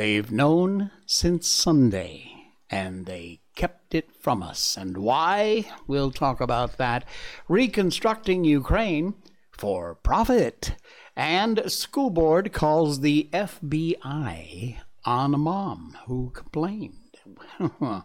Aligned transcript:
they've 0.00 0.32
known 0.32 0.90
since 1.04 1.46
Sunday, 1.46 2.32
and 2.70 3.04
they 3.04 3.38
kept 3.54 3.94
it 3.94 4.10
from 4.18 4.42
us. 4.42 4.78
And 4.78 4.96
why? 4.96 5.66
We'll 5.86 6.10
talk 6.10 6.40
about 6.40 6.78
that. 6.78 7.04
Reconstructing 7.48 8.44
Ukraine 8.44 9.12
for 9.52 9.96
profit. 9.96 10.74
And 11.14 11.70
school 11.70 12.08
board 12.08 12.50
calls 12.50 13.00
the 13.00 13.28
FBI 13.34 14.78
on 15.04 15.34
a 15.34 15.38
mom 15.38 15.98
who 16.06 16.30
complained. 16.30 17.18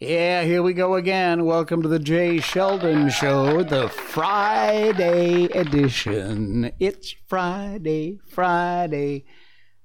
yeah, 0.00 0.42
here 0.42 0.64
we 0.64 0.72
go 0.72 0.96
again. 0.96 1.44
Welcome 1.44 1.80
to 1.82 1.88
the 1.88 2.00
Jay 2.00 2.40
Sheldon 2.40 3.08
Show, 3.08 3.62
the 3.62 3.88
Friday 3.88 5.44
edition. 5.44 6.72
It's 6.80 7.14
Friday, 7.28 8.18
Friday. 8.26 9.26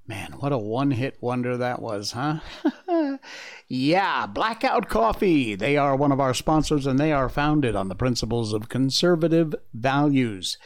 Man, 0.09 0.31
what 0.39 0.51
a 0.51 0.57
one 0.57 0.89
hit 0.89 1.19
wonder 1.21 1.55
that 1.55 1.83
was, 1.83 2.13
huh? 2.13 2.39
yeah, 3.67 4.25
Blackout 4.25 4.89
Coffee. 4.89 5.53
They 5.53 5.77
are 5.77 5.95
one 5.95 6.11
of 6.11 6.19
our 6.19 6.33
sponsors 6.33 6.87
and 6.87 6.97
they 6.97 7.11
are 7.11 7.29
founded 7.29 7.75
on 7.75 7.89
the 7.89 7.95
principles 7.95 8.51
of 8.51 8.69
conservative 8.69 9.53
values. 9.71 10.57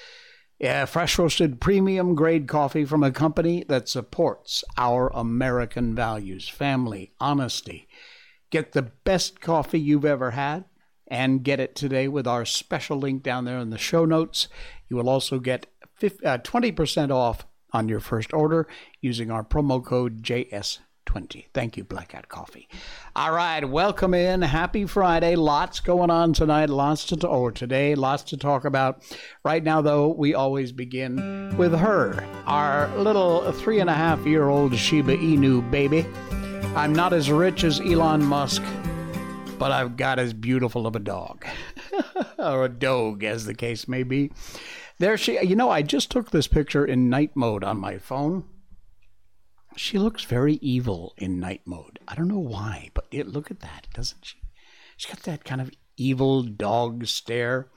Yeah, 0.60 0.86
fresh 0.86 1.20
roasted 1.20 1.60
premium 1.60 2.16
grade 2.16 2.48
coffee 2.48 2.86
from 2.86 3.04
a 3.04 3.12
company 3.12 3.66
that 3.68 3.90
supports 3.90 4.64
our 4.78 5.10
American 5.10 5.94
values 5.94 6.48
family, 6.48 7.12
honesty. 7.20 7.90
Get 8.50 8.72
the 8.72 8.94
best 9.04 9.42
coffee 9.42 9.82
you've 9.82 10.06
ever 10.06 10.32
had 10.32 10.64
and 11.06 11.44
get 11.44 11.60
it 11.60 11.76
today 11.76 12.08
with 12.08 12.28
our 12.28 12.46
special 12.46 12.98
link 12.98 13.24
down 13.24 13.44
there 13.44 13.60
in 13.60 13.72
the 13.72 13.78
show 13.78 14.06
notes. 14.06 14.48
You 14.88 14.96
will 14.96 15.10
also 15.10 15.40
get 15.40 15.68
50, 15.96 16.26
uh, 16.26 16.38
20% 16.38 17.12
off 17.12 17.46
on 17.74 17.90
your 17.90 18.00
first 18.00 18.34
order 18.34 18.68
using 19.02 19.32
our 19.32 19.44
promo 19.44 19.84
code 19.84 20.22
JAYS20. 20.22 21.46
Thank 21.54 21.76
you, 21.76 21.84
Blackout 21.84 22.30
Coffee. 22.30 22.70
All 23.16 23.34
right, 23.34 23.68
welcome 23.68 24.14
in. 24.14 24.42
Happy 24.44 24.86
Friday. 24.86 25.36
Lots 25.36 25.80
going 25.80 26.12
on 26.12 26.34
tonight. 26.34 26.70
Lots 26.70 27.06
to 27.06 27.28
or 27.28 27.52
today. 27.52 27.96
Lots 27.96 28.24
to 28.24 28.38
talk 28.38 28.64
about. 28.64 29.04
Right 29.44 29.64
now, 29.64 29.82
though, 29.82 30.10
we 30.10 30.34
always 30.34 30.72
begin 30.72 31.56
with 31.58 31.74
her, 31.74 32.24
our 32.46 32.96
little 32.98 33.52
three 33.52 33.80
and 33.80 33.90
a 33.90 33.94
half 33.94 34.26
year 34.26 34.48
old 34.48 34.76
Shiba 34.76 35.18
Inu 35.18 35.70
baby. 35.72 36.06
I'm 36.76 36.94
not 36.94 37.14
as 37.14 37.30
rich 37.30 37.64
as 37.64 37.80
Elon 37.80 38.24
Musk, 38.24 38.64
but 39.60 39.72
I've 39.72 39.96
got 39.96 40.18
as 40.18 40.34
beautiful 40.34 40.88
of 40.88 40.96
a 40.96 41.00
dog, 41.00 41.46
or 42.40 42.66
a 42.66 42.70
dog, 42.70 43.24
as 43.24 43.46
the 43.46 43.54
case 43.54 43.88
may 43.88 44.02
be. 44.02 44.32
There 45.00 45.18
she, 45.18 45.42
you 45.42 45.56
know, 45.56 45.70
I 45.70 45.82
just 45.82 46.12
took 46.12 46.32
this 46.32 46.48
picture 46.48 46.86
in 46.86 47.10
night 47.10 47.32
mode 47.36 47.64
on 47.64 47.80
my 47.80 47.98
phone. 47.98 48.46
She 49.76 49.98
looks 49.98 50.24
very 50.24 50.56
evil 50.56 51.14
in 51.18 51.40
night 51.40 51.62
mode. 51.66 52.00
I 52.08 52.16
don't 52.16 52.28
know 52.28 52.38
why, 52.38 52.92
but 52.94 53.08
it, 53.12 53.28
look 53.28 53.50
at 53.50 53.62
that, 53.62 53.88
doesn't 53.94 54.24
she? 54.24 54.38
She's 54.98 55.12
got 55.12 55.24
that 55.24 55.44
kind 55.44 55.62
of 55.62 55.72
evil 55.98 56.44
dog 56.44 57.08
stare. 57.08 57.70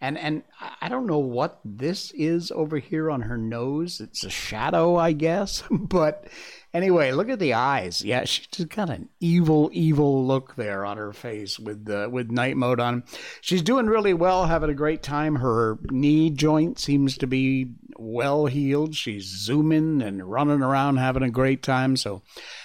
And 0.00 0.18
and 0.18 0.42
I 0.80 0.88
don't 0.88 1.06
know 1.06 1.20
what 1.20 1.60
this 1.64 2.10
is 2.12 2.50
over 2.50 2.78
here 2.78 3.08
on 3.10 3.22
her 3.22 3.38
nose. 3.38 4.00
It's 4.00 4.24
a 4.24 4.30
shadow, 4.30 4.96
I 4.96 5.12
guess. 5.12 5.62
But 5.70 6.26
Anyway, 6.74 7.12
look 7.12 7.28
at 7.28 7.38
the 7.38 7.52
eyes. 7.52 8.02
Yeah, 8.02 8.24
she 8.24 8.44
just 8.50 8.70
got 8.70 8.88
an 8.88 9.10
evil, 9.20 9.68
evil 9.74 10.26
look 10.26 10.56
there 10.56 10.86
on 10.86 10.96
her 10.96 11.12
face 11.12 11.58
with 11.58 11.84
the 11.84 12.08
with 12.08 12.30
night 12.30 12.56
mode 12.56 12.80
on. 12.80 13.04
She's 13.42 13.60
doing 13.60 13.86
really 13.86 14.14
well, 14.14 14.46
having 14.46 14.70
a 14.70 14.74
great 14.74 15.02
time. 15.02 15.36
Her 15.36 15.78
knee 15.90 16.30
joint 16.30 16.78
seems 16.78 17.18
to 17.18 17.26
be 17.26 17.72
well 17.98 18.46
healed. 18.46 18.94
She's 18.94 19.24
zooming 19.24 20.00
and 20.00 20.24
running 20.24 20.62
around, 20.62 20.96
having 20.96 21.22
a 21.22 21.30
great 21.30 21.62
time. 21.62 21.94
So, 21.96 22.22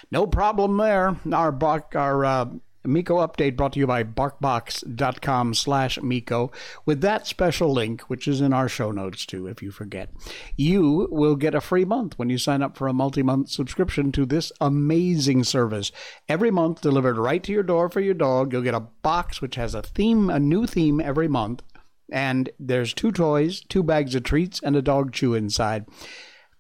no 0.10 0.26
problem 0.26 0.78
there. 0.78 1.18
Our 1.34 1.52
buck, 1.52 1.94
our 1.94 2.24
uh, 2.24 2.46
Miko 2.88 3.18
update 3.18 3.56
brought 3.56 3.74
to 3.74 3.80
you 3.80 3.86
by 3.86 4.04
barkbox.com 4.04 5.54
slash 5.54 6.02
Miko 6.02 6.52
with 6.86 7.02
that 7.02 7.28
special 7.28 7.72
link, 7.72 8.02
which 8.04 8.28
is 8.28 8.42
in 8.42 8.54
our 8.54 8.70
show 8.70 8.92
notes 8.92 9.26
too, 9.26 9.46
if 9.48 9.62
you 9.62 9.72
forget. 9.72 10.10
You 10.56 11.08
will 11.12 11.36
get 11.36 11.54
a 11.54 11.62
free 11.62 11.86
month 11.86 12.18
when 12.18 12.30
you 12.30 12.38
sign 12.38 12.62
up 12.62 12.78
for 12.78 12.88
a 12.88 12.94
multi-month 12.94 13.50
subscription 13.50 14.12
to 14.14 14.26
this 14.26 14.52
amazing 14.62 15.44
service. 15.44 15.92
Every 16.30 16.50
month 16.50 16.82
delivered 16.82 17.18
right 17.18 17.44
to 17.44 17.52
your 17.52 17.64
door 17.64 17.90
for 17.90 18.00
your 18.00 18.14
dog. 18.14 18.54
You'll 18.54 18.62
get 18.62 18.74
a 18.74 18.80
box 18.80 19.42
which 19.42 19.56
has 19.56 19.76
a 19.76 19.82
theme, 19.82 20.30
a 20.30 20.40
new 20.40 20.66
theme 20.66 21.02
every 21.02 21.28
month. 21.28 21.64
And 22.10 22.50
there's 22.58 22.94
two 22.94 23.12
toys, 23.12 23.62
two 23.62 23.84
bags 23.84 24.16
of 24.16 24.24
treats, 24.24 24.62
and 24.64 24.78
a 24.78 24.82
dog 24.82 25.12
chew 25.12 25.34
inside. 25.34 25.86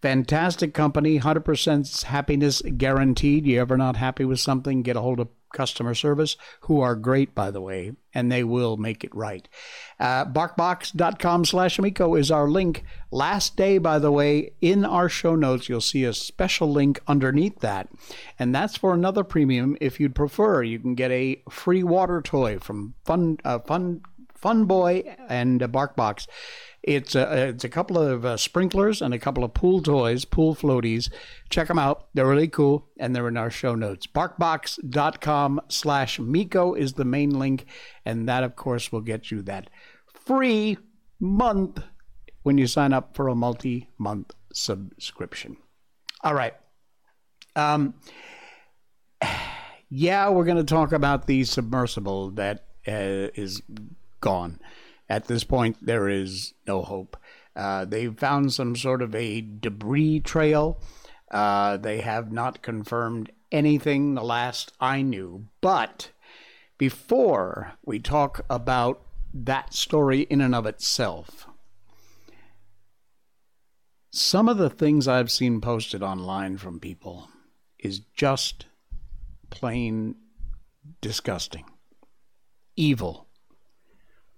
Fantastic 0.02 0.74
company, 0.74 1.20
100% 1.20 2.04
happiness 2.04 2.62
guaranteed. 2.78 3.48
You 3.48 3.60
ever 3.62 3.78
not 3.78 3.96
happy 3.96 4.26
with 4.26 4.40
something, 4.40 4.84
get 4.84 4.96
a 4.96 5.02
hold 5.02 5.20
of 5.20 5.30
customer 5.54 5.96
service, 5.96 6.38
who 6.62 6.82
are 6.82 6.96
great, 6.96 7.34
by 7.34 7.50
the 7.50 7.62
way, 7.62 7.94
and 8.14 8.32
they 8.32 8.44
will 8.44 8.78
make 8.78 9.04
it 9.04 9.16
right. 9.16 9.48
Uh, 10.00 10.26
barkbox.com 10.26 11.46
slash 11.46 11.80
Amico 11.80 12.14
is 12.14 12.30
our 12.30 12.48
link. 12.48 12.84
Last 13.10 13.56
day, 13.56 13.80
by 13.80 13.98
the 13.98 14.12
way, 14.12 14.52
in 14.62 14.86
our 14.86 15.10
show 15.10 15.36
notes, 15.36 15.68
you'll 15.68 15.82
see 15.82 16.04
a 16.04 16.14
special 16.14 16.72
link 16.72 17.00
underneath 17.08 17.60
that. 17.60 17.90
And 18.38 18.54
that's 18.54 18.78
for 18.78 18.94
another 18.94 19.24
premium 19.24 19.78
if 19.82 20.00
you'd 20.00 20.16
prefer. 20.16 20.62
You 20.62 20.80
can 20.80 20.94
get 20.94 21.10
a 21.10 21.42
free 21.50 21.84
water 21.84 22.22
toy 22.22 22.60
from 22.60 22.94
Fun, 23.04 23.38
uh, 23.44 23.60
Fun, 23.60 24.02
Fun 24.38 24.66
Boy 24.66 25.16
and 25.28 25.60
BarkBox. 25.60 26.28
It's 26.84 27.16
a, 27.16 27.50
it's 27.50 27.64
a 27.64 27.70
couple 27.70 27.98
of 27.98 28.24
uh, 28.24 28.38
sprinklers 28.38 29.02
and 29.02 29.14
a 29.14 29.20
couple 29.20 29.44
of 29.44 29.54
pool 29.54 29.82
toys, 29.82 30.24
pool 30.24 30.56
floaties. 30.56 31.12
Check 31.50 31.68
them 31.68 31.80
out. 31.80 32.08
They're 32.14 32.28
really 32.28 32.48
cool, 32.48 32.88
and 32.98 33.14
they're 33.14 33.28
in 33.28 33.36
our 33.36 33.50
show 33.50 33.76
notes. 33.76 34.08
Barkbox.com 34.08 35.62
slash 35.68 36.20
Miko 36.20 36.74
is 36.76 36.94
the 36.94 37.04
main 37.04 37.32
link, 37.32 37.66
and 38.06 38.30
that, 38.30 38.44
of 38.44 38.56
course, 38.56 38.92
will 38.92 39.02
get 39.02 39.32
you 39.32 39.42
that 39.44 39.70
free 40.08 40.78
month 41.20 41.84
when 42.44 42.58
you 42.58 42.68
sign 42.68 42.94
up 42.94 43.16
for 43.16 43.28
a 43.28 43.36
multi-month 43.36 44.34
subscription. 44.54 45.58
All 46.24 46.34
right. 46.34 46.54
Um, 47.56 47.96
yeah, 49.90 50.30
we're 50.30 50.46
going 50.46 50.58
to 50.58 50.64
talk 50.64 50.94
about 50.94 51.28
the 51.28 51.44
submersible 51.44 52.32
that 52.32 52.68
uh, 52.88 53.36
is 53.36 53.62
gone. 54.22 54.60
At 55.10 55.28
this 55.28 55.44
point, 55.44 55.78
there 55.82 56.10
is 56.10 56.54
no 56.68 56.82
hope. 56.82 57.18
Uh, 57.56 57.86
they've 57.86 58.18
found 58.18 58.54
some 58.54 58.76
sort 58.76 59.02
of 59.02 59.16
a 59.16 59.42
debris 59.42 60.20
trail. 60.20 60.80
Uh, 61.32 61.78
they 61.78 62.02
have 62.02 62.32
not 62.32 62.62
confirmed 62.62 63.32
anything 63.52 64.14
the 64.14 64.24
last 64.24 64.74
I 64.80 65.02
knew. 65.02 65.48
But 65.62 66.12
before 66.78 67.74
we 67.86 68.00
talk 68.00 68.46
about 68.50 69.02
that 69.34 69.74
story 69.74 70.22
in 70.22 70.42
and 70.42 70.54
of 70.54 70.66
itself, 70.66 71.48
some 74.12 74.50
of 74.50 74.58
the 74.58 74.70
things 74.70 75.08
I've 75.08 75.32
seen 75.32 75.62
posted 75.62 76.02
online 76.02 76.58
from 76.58 76.80
people 76.80 77.30
is 77.80 78.00
just 78.16 78.66
plain 79.50 80.16
disgusting, 81.02 81.66
evil. 82.76 83.27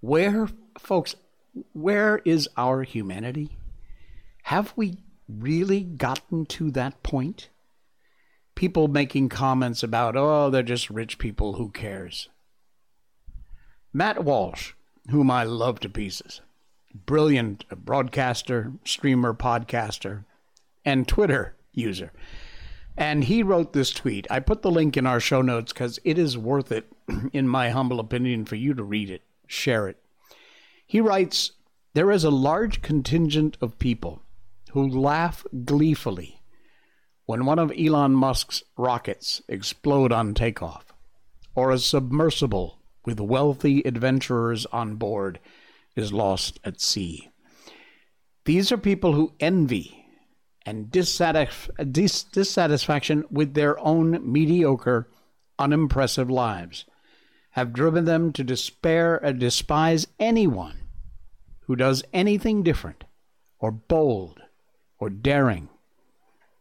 Where, 0.00 0.48
folks, 0.78 1.14
where 1.72 2.22
is 2.24 2.48
our 2.56 2.84
humanity? 2.84 3.58
Have 4.44 4.72
we 4.74 4.98
really 5.28 5.82
gotten 5.82 6.46
to 6.46 6.70
that 6.70 7.02
point? 7.02 7.50
People 8.54 8.88
making 8.88 9.28
comments 9.28 9.82
about, 9.82 10.16
oh, 10.16 10.48
they're 10.48 10.62
just 10.62 10.88
rich 10.88 11.18
people, 11.18 11.54
who 11.54 11.70
cares? 11.70 12.30
Matt 13.92 14.24
Walsh, 14.24 14.72
whom 15.10 15.30
I 15.30 15.44
love 15.44 15.80
to 15.80 15.88
pieces, 15.90 16.40
brilliant 16.94 17.68
broadcaster, 17.84 18.72
streamer, 18.84 19.34
podcaster, 19.34 20.24
and 20.84 21.06
Twitter 21.06 21.56
user. 21.72 22.12
And 22.96 23.24
he 23.24 23.42
wrote 23.42 23.72
this 23.72 23.90
tweet. 23.90 24.26
I 24.30 24.40
put 24.40 24.62
the 24.62 24.70
link 24.70 24.96
in 24.96 25.06
our 25.06 25.20
show 25.20 25.42
notes 25.42 25.72
because 25.72 25.98
it 26.04 26.18
is 26.18 26.38
worth 26.38 26.72
it, 26.72 26.90
in 27.32 27.48
my 27.48 27.70
humble 27.70 28.00
opinion, 28.00 28.46
for 28.46 28.56
you 28.56 28.72
to 28.74 28.82
read 28.82 29.10
it 29.10 29.22
share 29.50 29.88
it. 29.88 29.98
He 30.86 31.00
writes 31.00 31.52
There 31.94 32.10
is 32.10 32.24
a 32.24 32.30
large 32.30 32.82
contingent 32.82 33.56
of 33.60 33.78
people 33.78 34.22
who 34.70 34.88
laugh 34.88 35.44
gleefully 35.64 36.40
when 37.26 37.44
one 37.44 37.58
of 37.58 37.72
Elon 37.78 38.12
Musk's 38.12 38.62
rockets 38.76 39.42
explode 39.48 40.12
on 40.12 40.34
takeoff, 40.34 40.92
or 41.54 41.70
a 41.70 41.78
submersible 41.78 42.78
with 43.04 43.20
wealthy 43.20 43.82
adventurers 43.84 44.66
on 44.66 44.96
board 44.96 45.38
is 45.96 46.12
lost 46.12 46.58
at 46.64 46.80
sea. 46.80 47.30
These 48.44 48.72
are 48.72 48.78
people 48.78 49.12
who 49.12 49.34
envy 49.40 50.06
and 50.66 50.86
dissatisf- 50.86 51.92
dis- 51.92 52.24
dissatisfaction 52.24 53.24
with 53.30 53.54
their 53.54 53.78
own 53.80 54.20
mediocre, 54.30 55.08
unimpressive 55.58 56.30
lives 56.30 56.84
have 57.50 57.72
driven 57.72 58.04
them 58.04 58.32
to 58.32 58.44
despair 58.44 59.16
and 59.16 59.40
despise 59.40 60.06
anyone 60.18 60.80
who 61.60 61.76
does 61.76 62.02
anything 62.12 62.62
different 62.62 63.04
or 63.58 63.70
bold 63.70 64.40
or 64.98 65.10
daring. 65.10 65.68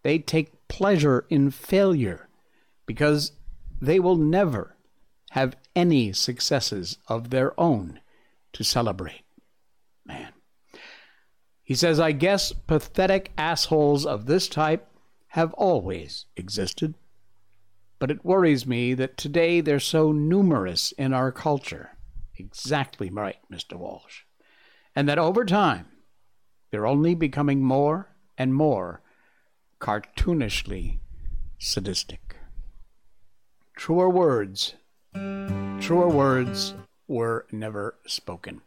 They 0.03 0.19
take 0.19 0.67
pleasure 0.67 1.25
in 1.29 1.51
failure 1.51 2.27
because 2.85 3.33
they 3.81 3.99
will 3.99 4.15
never 4.15 4.75
have 5.31 5.55
any 5.75 6.11
successes 6.11 6.97
of 7.07 7.29
their 7.29 7.59
own 7.59 7.99
to 8.53 8.63
celebrate. 8.63 9.21
Man. 10.05 10.33
He 11.63 11.75
says, 11.75 11.99
I 11.99 12.13
guess 12.13 12.51
pathetic 12.51 13.31
assholes 13.37 14.05
of 14.05 14.25
this 14.25 14.47
type 14.47 14.87
have 15.29 15.53
always 15.53 16.25
existed. 16.35 16.95
But 17.99 18.11
it 18.11 18.23
worries 18.23 18.65
me 18.65 18.93
that 18.93 19.17
today 19.17 19.59
they're 19.59 19.79
so 19.79 20.11
numerous 20.11 20.93
in 20.93 21.13
our 21.13 21.31
culture. 21.31 21.97
Exactly 22.37 23.09
right, 23.09 23.37
Mr. 23.51 23.75
Walsh. 23.75 24.21
And 24.95 25.07
that 25.09 25.19
over 25.19 25.43
time, 25.43 25.87
they're 26.71 26.87
only 26.87 27.13
becoming 27.13 27.61
more 27.61 28.15
and 28.37 28.53
more 28.53 29.01
cartoonishly 29.79 30.99
sadistic. 31.57 32.37
Truer 33.75 34.09
words, 34.09 34.75
truer 35.13 36.09
words 36.09 36.73
were 37.07 37.45
never 37.51 37.95
spoken. 38.05 38.61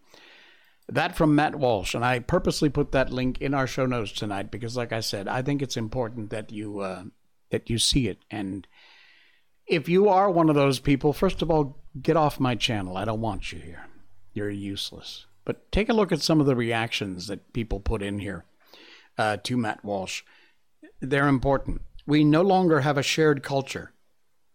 That 0.88 1.17
from 1.17 1.35
Matt 1.35 1.55
Walsh, 1.55 1.94
and 1.94 2.05
I 2.05 2.19
purposely 2.19 2.69
put 2.69 2.93
that 2.93 3.12
link 3.12 3.40
in 3.40 3.55
our 3.55 3.67
show 3.67 3.87
notes 3.87 4.12
tonight 4.12 4.50
because, 4.50 4.76
like 4.76 4.93
I 4.93 5.00
said, 5.00 5.28
I 5.28 5.40
think 5.40 5.62
it's 5.62 5.76
important 5.76 6.31
that 6.31 6.50
you 6.50 6.81
uh, 6.81 7.05
that 7.50 7.70
you 7.70 7.78
see 7.78 8.08
it. 8.08 8.19
And 8.31 8.67
if 9.73 9.89
you 9.89 10.09
are 10.09 10.31
one 10.31 10.49
of 10.49 10.55
those 10.55 10.79
people, 10.79 11.13
first 11.13 11.43
of 11.43 11.51
all, 11.51 11.79
get 12.01 12.17
off 12.17 12.39
my 12.39 12.55
channel. 12.55 12.97
I 12.97 13.05
don't 13.05 13.21
want 13.21 13.53
you 13.53 13.59
here. 13.59 13.87
You're 14.33 14.51
useless. 14.51 15.27
But 15.45 15.71
take 15.73 15.89
a 15.89 15.95
look 15.95 16.13
at 16.13 16.21
some 16.21 16.41
of 16.41 16.47
the 16.47 16.57
reactions 16.57 17.27
that 17.27 17.53
people 17.53 17.81
put 17.81 18.03
in 18.03 18.19
here 18.19 18.45
uh, 19.19 19.39
to 19.39 19.57
Matt 19.57 19.85
Walsh. 19.85 20.23
They're 21.01 21.29
important. 21.29 21.83
We 22.07 22.23
no 22.23 22.43
longer 22.43 22.81
have 22.81 22.99
a 22.99 23.03
shared 23.03 23.43
culture. 23.43 23.93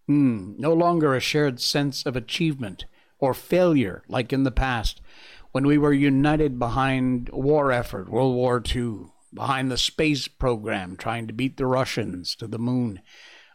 Hmm, 0.08 0.54
no 0.58 0.74
longer 0.74 1.14
a 1.14 1.20
shared 1.20 1.60
sense 1.60 2.06
of 2.06 2.16
achievement 2.16 2.86
or 3.20 3.34
failure 3.34 4.04
like 4.08 4.32
in 4.32 4.44
the 4.44 4.52
past 4.52 5.02
when 5.52 5.66
we 5.66 5.78
were 5.78 5.92
united 5.94 6.60
behind 6.60 7.30
war 7.30 7.72
effort, 7.72 8.10
World 8.10 8.36
War 8.36 8.62
II, 8.64 9.08
behind 9.34 9.72
the 9.72 9.78
space 9.78 10.28
program, 10.28 10.96
trying 10.96 11.26
to 11.26 11.34
beat 11.34 11.58
the 11.58 11.66
Russians 11.66 12.36
to 12.36 12.48
the 12.48 12.60
moon, 12.60 13.02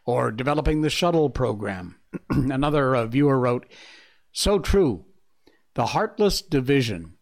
or 0.04 0.30
developing 0.30 0.82
the 0.82 0.90
shuttle 0.90 1.30
program. 1.30 1.96
Another 2.30 2.94
uh, 2.96 3.06
viewer 3.06 3.38
wrote, 3.38 3.66
So 4.32 4.58
true. 4.58 5.04
The 5.74 5.86
heartless 5.86 6.42
division 6.42 7.14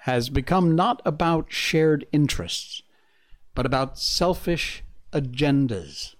has 0.00 0.28
become 0.28 0.76
not 0.76 1.00
about 1.06 1.50
shared 1.50 2.06
interests, 2.12 2.82
but 3.54 3.64
about 3.64 3.98
selfish 3.98 4.84
agendas. 5.12 6.14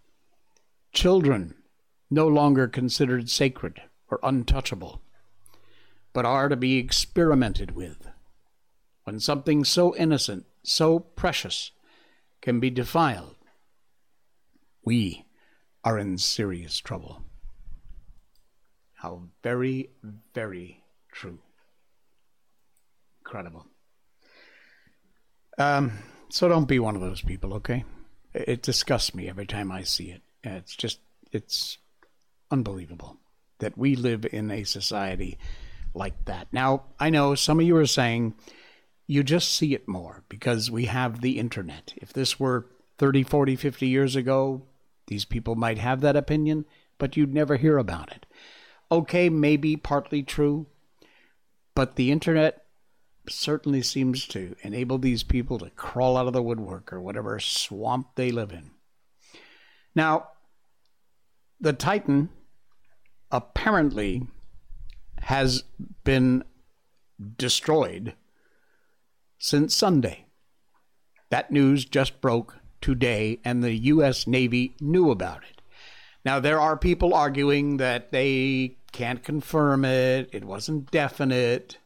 Children 0.93 1.57
no 2.11 2.27
longer 2.27 2.69
considered 2.69 3.29
sacred 3.29 3.83
or 4.11 4.21
untouchable, 4.23 5.03
but 6.13 6.25
are 6.25 6.49
to 6.49 6.57
be 6.57 6.79
experimented 6.79 7.73
with. 7.73 8.09
When 9.03 9.21
something 9.21 9.65
so 9.65 9.95
innocent, 9.97 10.47
so 10.63 10.99
precious, 10.99 11.73
can 12.41 12.61
be 12.61 12.71
defiled, 12.71 13.37
we 14.85 15.27
are 15.85 15.99
in 15.99 16.19
serious 16.19 16.79
trouble. 16.79 17.23
How 18.95 19.23
very, 19.43 19.91
very 20.35 20.83
true. 21.13 21.39
Incredible. 23.21 23.67
Um, 25.59 25.93
so 26.31 26.49
don't 26.49 26.67
be 26.67 26.79
one 26.79 26.97
of 26.97 27.03
those 27.03 27.21
people, 27.21 27.55
okay? 27.55 27.85
It 28.33 28.63
disgusts 28.63 29.15
me 29.15 29.29
every 29.29 29.47
time 29.47 29.71
I 29.71 29.83
see 29.83 30.11
it. 30.11 30.23
It's 30.43 30.75
just, 30.75 31.01
it's 31.33 31.79
unbelievable 32.51 33.17
that 33.59 33.79
we 33.79 33.95
live 33.95 34.27
in 34.33 34.51
a 34.51 34.65
society 34.65 35.39
like 35.95 36.25
that. 36.25 36.49
Now, 36.53 36.85
I 36.99 37.11
know 37.11 37.35
some 37.35 37.61
of 37.61 37.67
you 37.67 37.77
are 37.77 37.87
saying 37.87 38.35
you 39.07 39.23
just 39.23 39.55
see 39.55 39.75
it 39.75 39.87
more 39.87 40.25
because 40.29 40.71
we 40.71 40.87
have 40.87 41.21
the 41.21 41.39
internet. 41.39 41.95
If 41.97 42.13
this 42.13 42.41
were 42.41 42.67
30, 42.99 43.23
40, 43.23 43.57
50 43.57 43.87
years 43.87 44.17
ago, 44.17 44.63
these 45.07 45.25
people 45.25 45.55
might 45.55 45.79
have 45.79 46.01
that 46.01 46.17
opinion, 46.17 46.65
but 46.99 47.17
you'd 47.17 47.35
never 47.35 47.57
hear 47.57 47.79
about 47.79 48.11
it. 48.13 48.27
Okay, 48.91 49.29
maybe 49.29 49.77
partly 49.77 50.23
true, 50.23 50.67
but 51.75 51.97
the 51.97 52.11
internet 52.11 52.65
certainly 53.29 53.83
seems 53.83 54.27
to 54.29 54.55
enable 54.63 54.99
these 54.99 55.23
people 55.23 55.59
to 55.59 55.71
crawl 55.71 56.17
out 56.17 56.27
of 56.27 56.33
the 56.33 56.43
woodwork 56.43 56.93
or 56.93 57.01
whatever 57.01 57.41
swamp 57.41 58.09
they 58.17 58.31
live 58.31 58.53
in. 58.53 58.71
Now, 59.95 60.29
the 61.61 61.73
Titan 61.73 62.29
apparently 63.31 64.27
has 65.23 65.65
been 66.05 66.45
destroyed 67.37 68.15
since 69.39 69.75
Sunday. 69.75 70.27
That 71.31 71.51
news 71.51 71.85
just 71.85 72.21
broke 72.21 72.59
today, 72.85 73.41
and 73.47 73.65
the 73.65 73.73
U.S. 73.73 74.27
Navy 74.27 74.77
knew 74.79 75.11
about 75.11 75.39
it. 75.39 75.63
Now, 76.23 76.39
there 76.39 76.61
are 76.61 76.77
people 76.77 77.15
arguing 77.15 77.79
that 77.79 78.13
they 78.13 78.77
can't 78.93 79.25
confirm 79.25 79.87
it, 79.87 80.29
it 80.33 80.45
wasn't 80.45 80.91
definite. 80.91 81.79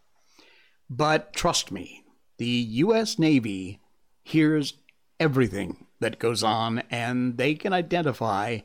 But 0.91 1.33
trust 1.35 1.71
me, 1.71 2.03
the 2.39 2.47
U.S. 2.47 3.17
Navy 3.17 3.79
hears 4.25 4.75
everything 5.21 5.87
that 6.01 6.19
goes 6.19 6.43
on 6.43 6.83
and 6.91 7.39
they 7.39 7.55
can 7.55 7.73
identify 7.73 8.59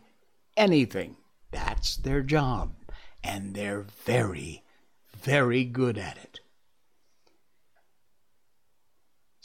anything. 0.58 1.18
That's 1.52 1.98
their 1.98 2.24
job. 2.24 2.74
And 3.24 3.54
they're 3.54 3.86
very, 4.06 4.64
very 5.22 5.66
good 5.66 6.00
at 6.00 6.18
it. 6.18 6.40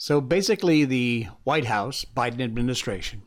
So 0.01 0.21
basically, 0.21 0.85
the 0.85 1.27
White 1.43 1.65
House, 1.65 2.05
Biden 2.05 2.41
administration, 2.41 3.23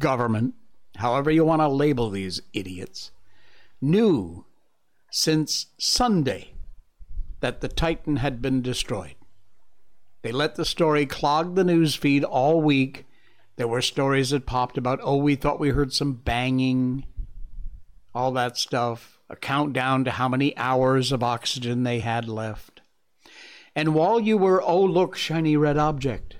government, 0.00 0.54
however 0.96 1.30
you 1.30 1.44
want 1.44 1.62
to 1.62 1.68
label 1.68 2.10
these 2.10 2.42
idiots, 2.52 3.12
knew 3.80 4.46
since 5.12 5.66
Sunday 5.78 6.54
that 7.38 7.60
the 7.60 7.68
Titan 7.68 8.16
had 8.16 8.42
been 8.42 8.62
destroyed. 8.62 9.14
They 10.22 10.32
let 10.32 10.56
the 10.56 10.64
story 10.64 11.06
clog 11.06 11.54
the 11.54 11.62
news 11.62 11.94
feed 11.94 12.24
all 12.24 12.60
week. 12.60 13.06
There 13.54 13.68
were 13.68 13.80
stories 13.80 14.30
that 14.30 14.46
popped 14.46 14.76
about, 14.76 14.98
oh, 15.04 15.18
we 15.18 15.36
thought 15.36 15.60
we 15.60 15.70
heard 15.70 15.92
some 15.92 16.14
banging, 16.14 17.06
all 18.12 18.32
that 18.32 18.58
stuff, 18.58 19.20
a 19.30 19.36
countdown 19.36 20.02
to 20.02 20.10
how 20.10 20.28
many 20.28 20.54
hours 20.56 21.12
of 21.12 21.22
oxygen 21.22 21.84
they 21.84 22.00
had 22.00 22.28
left. 22.28 22.79
And 23.74 23.94
while 23.94 24.18
you 24.18 24.36
were, 24.36 24.62
oh, 24.62 24.82
look, 24.82 25.16
shiny 25.16 25.56
red 25.56 25.78
object, 25.78 26.36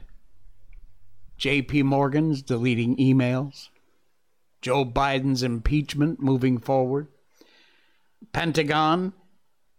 J.P. 1.37 1.84
Morgan's 1.84 2.42
deleting 2.42 2.96
emails, 2.96 3.68
Joe 4.60 4.84
Biden's 4.84 5.42
impeachment 5.42 6.20
moving 6.20 6.58
forward, 6.58 7.08
Pentagon 8.32 9.12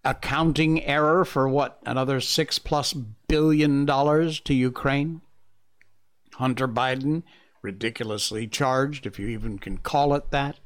accounting 0.03 0.84
error 0.84 1.24
for 1.24 1.48
what 1.48 1.79
another 1.86 2.20
six 2.20 2.58
plus 2.58 2.93
billion 2.93 3.86
dollars 3.86 4.39
to 4.41 4.53
Ukraine. 4.53 5.22
Hunter 6.36 6.67
Biden 6.67 7.22
ridiculously 7.62 8.48
charged, 8.48 9.05
if 9.05 9.20
you 9.20 9.27
even 9.27 9.60
can 9.60 9.77
call 9.77 10.15
it 10.15 10.31
that. 10.31 10.60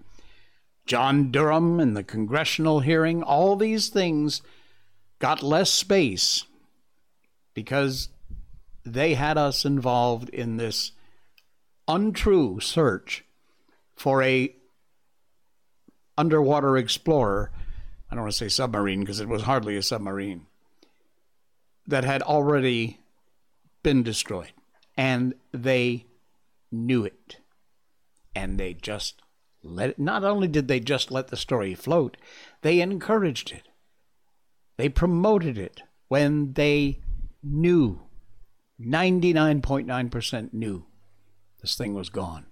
John 0.85 1.31
Durham 1.31 1.79
in 1.79 1.95
the 1.95 2.03
congressional 2.03 2.79
hearing, 2.79 3.23
all 3.23 3.55
these 3.55 3.89
things 3.89 4.41
got 5.19 5.43
less 5.43 5.71
space 5.71 6.45
because 7.55 8.09
they 8.85 9.15
had 9.15 9.39
us 9.39 9.65
involved 9.65 10.29
in 10.29 10.57
this 10.57 10.91
untrue 11.87 12.59
search 12.59 13.25
for 13.95 14.21
a 14.21 14.55
underwater 16.15 16.77
explorer 16.77 17.51
I 18.09 18.15
don't 18.15 18.23
want 18.23 18.33
to 18.33 18.37
say 18.37 18.49
submarine 18.49 19.01
because 19.01 19.19
it 19.19 19.27
was 19.27 19.43
hardly 19.43 19.75
a 19.75 19.81
submarine, 19.81 20.45
that 21.87 22.03
had 22.03 22.21
already 22.21 22.99
been 23.83 24.03
destroyed. 24.03 24.53
And 24.95 25.33
they 25.51 26.05
knew 26.71 27.03
it. 27.03 27.37
And 28.35 28.57
they 28.57 28.73
just 28.73 29.21
let 29.63 29.91
it, 29.91 29.99
not 29.99 30.23
only 30.23 30.47
did 30.47 30.67
they 30.67 30.79
just 30.79 31.11
let 31.11 31.27
the 31.27 31.37
story 31.37 31.73
float, 31.73 32.17
they 32.61 32.79
encouraged 32.79 33.51
it. 33.51 33.67
They 34.77 34.89
promoted 34.89 35.57
it 35.57 35.81
when 36.07 36.53
they 36.53 36.99
knew, 37.45 38.01
99.9% 38.81 40.53
knew 40.53 40.85
this 41.61 41.75
thing 41.75 41.93
was 41.93 42.09
gone. 42.09 42.47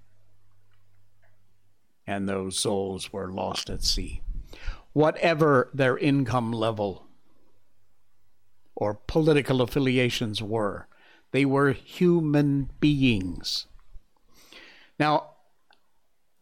And 2.06 2.28
those 2.28 2.60
souls 2.60 3.12
were 3.12 3.32
lost 3.32 3.70
at 3.70 3.84
sea 3.84 4.22
whatever 4.94 5.70
their 5.74 5.98
income 5.98 6.52
level 6.52 7.08
or 8.76 8.94
political 8.94 9.62
affiliations 9.62 10.42
were. 10.42 10.88
They 11.32 11.46
were 11.46 11.72
human 11.72 12.70
beings. 12.80 13.66
Now, 15.00 15.32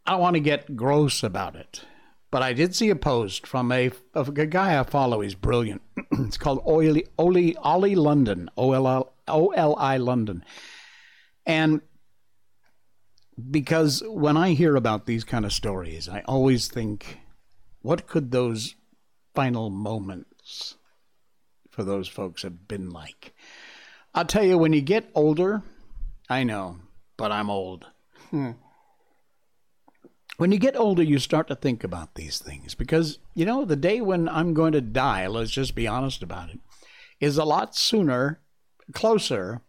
I 0.06 0.16
want 0.16 0.36
to 0.36 0.42
get 0.42 0.76
gross 0.76 1.24
about 1.24 1.56
it, 1.56 1.86
but 2.32 2.42
I 2.42 2.54
did 2.54 2.74
see 2.74 2.90
a 2.90 2.96
post 2.96 3.46
from 3.46 3.72
a, 3.74 3.92
a 4.16 4.24
guy 4.32 4.80
I 4.80 4.84
follow. 4.84 5.20
He's 5.20 5.36
brilliant. 5.36 5.82
it's 6.12 6.38
called 6.38 6.62
Oli, 6.66 7.06
Oli, 7.18 7.56
Ollie 7.58 7.96
London, 7.96 8.50
O-L-I 8.58 9.98
London. 9.98 10.46
And 11.46 11.82
because 13.50 14.02
when 14.08 14.38
I 14.38 14.54
hear 14.54 14.78
about 14.78 15.06
these 15.06 15.26
kind 15.26 15.44
of 15.44 15.52
stories, 15.52 16.08
I 16.08 16.22
always 16.22 16.70
think, 16.70 17.20
what 17.82 18.08
could 18.08 18.32
those 18.32 18.76
final 19.36 19.70
moments 19.70 20.76
for 21.70 21.84
those 21.84 22.08
folks 22.08 22.44
have 22.44 22.68
been 22.68 22.90
like? 22.90 23.36
I'll 24.14 24.26
tell 24.26 24.44
you, 24.44 24.58
when 24.58 24.74
you 24.74 24.82
get 24.82 25.10
older, 25.16 25.64
I 26.30 26.44
know, 26.44 26.78
but 27.18 27.32
I'm 27.32 27.50
old. 27.50 27.88
Hmm. 28.30 28.52
When 30.38 30.52
you 30.52 30.58
get 30.58 30.76
older, 30.76 31.04
you 31.04 31.20
start 31.20 31.48
to 31.50 31.56
think 31.56 31.84
about 31.84 32.16
these 32.16 32.40
things 32.40 32.74
because, 32.74 33.20
you 33.36 33.46
know, 33.46 33.66
the 33.66 33.76
day 33.76 34.02
when 34.02 34.28
I'm 34.28 34.54
going 34.54 34.72
to 34.74 34.82
die, 34.82 35.28
let's 35.28 35.52
just 35.52 35.76
be 35.76 35.88
honest 35.88 36.24
about 36.24 36.50
it, 36.50 36.60
is 37.20 37.38
a 37.38 37.46
lot 37.46 37.76
sooner, 37.76 38.40
closer 38.94 39.62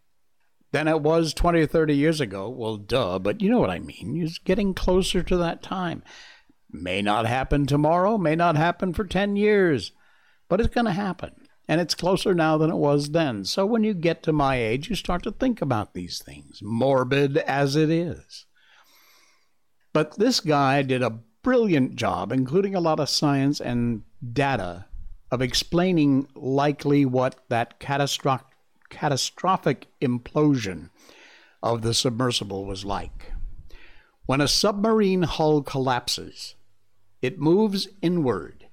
than 0.73 0.88
it 0.88 1.02
was 1.02 1.35
20 1.35 1.61
or 1.61 1.66
30 1.66 1.95
years 1.95 2.21
ago. 2.21 2.49
Well, 2.49 2.76
duh, 2.76 3.19
but 3.19 3.40
you 3.40 3.50
know 3.50 3.61
what 3.61 3.71
I 3.71 3.78
mean. 3.78 4.21
It's 4.23 4.38
getting 4.38 4.75
closer 4.75 5.23
to 5.23 5.37
that 5.37 5.62
time. 5.62 6.02
May 6.71 7.02
not 7.02 7.26
happen 7.26 7.66
tomorrow, 7.66 8.16
may 8.16 8.35
not 8.35 8.57
happen 8.57 8.95
for 8.95 9.04
10 9.04 9.37
years, 9.37 9.92
but 10.49 10.61
it's 10.61 10.75
going 10.75 10.87
to 10.87 10.92
happen. 10.92 11.33
And 11.69 11.81
it's 11.81 11.95
closer 11.95 12.35
now 12.35 12.57
than 12.59 12.71
it 12.71 12.76
was 12.76 13.11
then. 13.11 13.45
So 13.45 13.64
when 13.66 13.85
you 13.85 13.95
get 13.95 14.23
to 14.25 14.33
my 14.33 14.57
age, 14.57 14.88
you 14.88 14.97
start 14.97 15.23
to 15.25 15.31
think 15.31 15.61
about 15.61 15.95
these 15.95 16.21
things, 16.23 16.61
morbid 16.62 17.37
as 17.37 17.76
it 17.76 17.90
is. 17.90 18.47
But 19.92 20.18
this 20.18 20.40
guy 20.40 20.82
did 20.82 21.02
a 21.02 21.18
brilliant 21.42 21.96
job, 21.96 22.32
including 22.32 22.75
a 22.75 22.80
lot 22.80 23.00
of 23.00 23.08
science 23.08 23.61
and 23.61 24.02
data, 24.32 24.87
of 25.30 25.42
explaining 25.42 26.28
likely 26.34 27.04
what 27.04 27.40
that 27.49 27.78
catastrophic 27.78 28.46
catastrophic 28.90 29.87
implosion 30.02 30.90
of 31.62 31.80
the 31.80 31.94
submersible 31.94 32.66
was 32.66 32.84
like. 32.84 33.32
When 34.26 34.42
a 34.42 34.49
submarine 34.49 35.22
hull 35.22 35.62
collapses, 35.62 36.56
it 37.22 37.40
moves 37.40 37.88
inward 38.02 38.66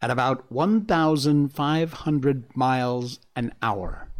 at 0.00 0.10
about 0.10 0.52
1,500 0.52 2.56
miles 2.56 3.18
an 3.34 3.52
hour. 3.60 4.12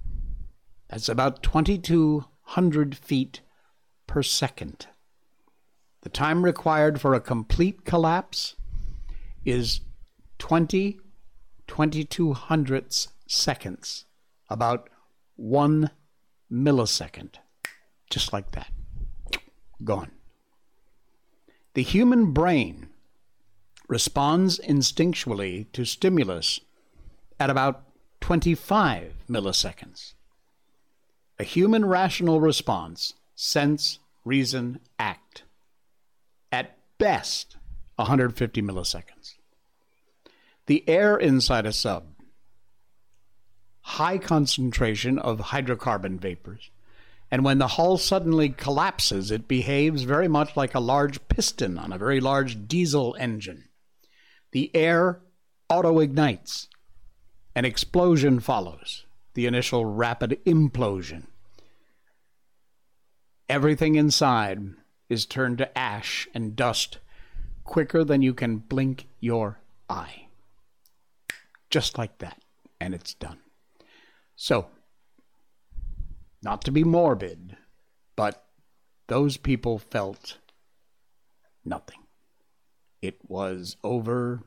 That's 0.91 1.09
about 1.09 1.45
2,200 1.45 2.97
feet 2.97 3.41
per 4.09 4.25
second. 4.25 4.89
The 6.09 6.13
time 6.13 6.43
required 6.43 7.03
for 7.03 7.13
a 7.13 7.21
complete 7.21 7.85
collapse 7.85 8.57
is 9.45 9.83
20 10.39 11.01
22 11.67 12.33
hundredths 12.33 13.09
seconds, 13.27 14.07
about 14.49 14.89
one 15.37 15.91
millisecond. 16.51 17.35
Just 18.09 18.33
like 18.33 18.53
that. 18.53 18.73
Gone. 19.85 20.13
The 21.75 21.83
human 21.83 22.33
brain 22.33 22.89
responds 23.87 24.59
instinctually 24.61 25.71
to 25.75 25.85
stimulus 25.85 26.59
at 27.39 27.51
about 27.51 27.83
25 28.23 29.13
milliseconds. 29.29 30.15
A 31.39 31.45
human 31.45 31.85
rational 31.85 32.41
response, 32.41 33.13
sense, 33.35 33.99
reason, 34.25 34.81
act, 34.99 35.28
best 36.99 37.57
150 37.97 38.63
milliseconds. 38.63 39.35
The 40.67 40.87
air 40.89 41.17
inside 41.17 41.67
a 41.67 41.73
sub 41.73 42.05
high 43.89 44.19
concentration 44.19 45.19
of 45.19 45.39
hydrocarbon 45.39 46.21
vapors. 46.21 46.71
And 47.31 47.43
when 47.43 47.59
the 47.59 47.69
hull 47.69 47.97
suddenly 47.97 48.51
collapses, 48.51 49.31
it 49.31 49.49
behaves 49.49 50.03
very 50.03 50.29
much 50.29 50.57
like 50.57 50.75
a 50.75 50.81
large 50.81 51.27
piston 51.29 51.79
on 51.79 51.91
a 51.93 51.99
very 51.99 52.21
large 52.21 52.69
diesel 52.69 53.17
engine. 53.19 53.65
The 54.53 54.71
air 54.75 55.21
auto 55.71 56.01
ignites. 56.01 56.69
An 57.55 57.65
explosion 57.65 58.41
follows, 58.41 59.05
the 59.33 59.47
initial 59.47 59.87
rapid 59.87 60.39
implosion. 60.45 61.29
Everything 63.49 63.95
inside 63.97 64.75
is 65.09 65.27
turned 65.27 65.59
to 65.59 65.79
ash 65.79 66.29
and 66.35 66.55
dust 66.57 66.99
quicker 67.65 68.05
than 68.05 68.23
you 68.23 68.35
can 68.35 68.57
blink 68.57 69.09
your 69.21 69.61
eye. 69.89 70.27
Just 71.71 71.99
like 71.99 72.19
that. 72.19 72.41
And 72.81 72.95
it's 72.95 73.15
done. 73.15 73.39
So, 74.37 74.69
not 76.43 76.63
to 76.63 76.71
be 76.71 76.85
morbid, 76.85 77.57
but 78.17 78.45
those 79.09 79.37
people 79.37 79.79
felt 79.79 80.39
nothing. 81.65 81.99
It 83.03 83.19
was 83.27 83.77
over 83.83 84.43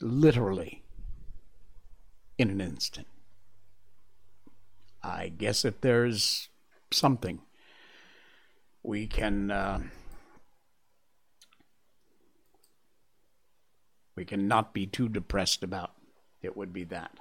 literally 0.00 0.82
in 2.38 2.50
an 2.50 2.60
instant. 2.60 3.06
I 5.02 5.28
guess 5.28 5.64
if 5.64 5.80
there's 5.80 6.48
something 6.90 7.40
we 8.82 9.06
can 9.06 9.50
uh, 9.50 9.80
we 14.16 14.24
can 14.24 14.48
not 14.48 14.74
be 14.74 14.86
too 14.86 15.08
depressed 15.08 15.62
about, 15.62 15.92
it 16.42 16.56
would 16.56 16.72
be 16.72 16.84
that 16.84 17.12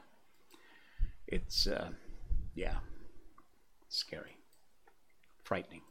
it's 1.32 1.66
uh, 1.66 1.90
yeah, 2.54 2.76
scary, 3.88 4.38
frightening. 5.44 5.82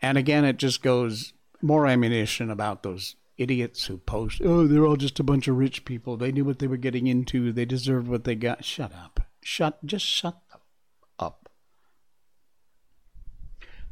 And 0.00 0.18
again, 0.18 0.44
it 0.44 0.58
just 0.58 0.82
goes 0.82 1.32
more 1.62 1.86
ammunition 1.86 2.50
about 2.50 2.82
those 2.82 3.16
idiots 3.38 3.86
who 3.86 3.98
post, 3.98 4.42
oh, 4.44 4.66
they're 4.66 4.84
all 4.84 4.96
just 4.96 5.18
a 5.20 5.24
bunch 5.24 5.48
of 5.48 5.56
rich 5.56 5.84
people. 5.84 6.16
They 6.16 6.32
knew 6.32 6.44
what 6.44 6.58
they 6.58 6.66
were 6.66 6.76
getting 6.76 7.06
into. 7.06 7.52
They 7.52 7.64
deserved 7.64 8.08
what 8.08 8.24
they 8.24 8.34
got. 8.34 8.64
Shut 8.64 8.92
up. 8.92 9.20
Shut, 9.42 9.84
just 9.84 10.04
shut 10.04 10.38
up. 11.18 11.48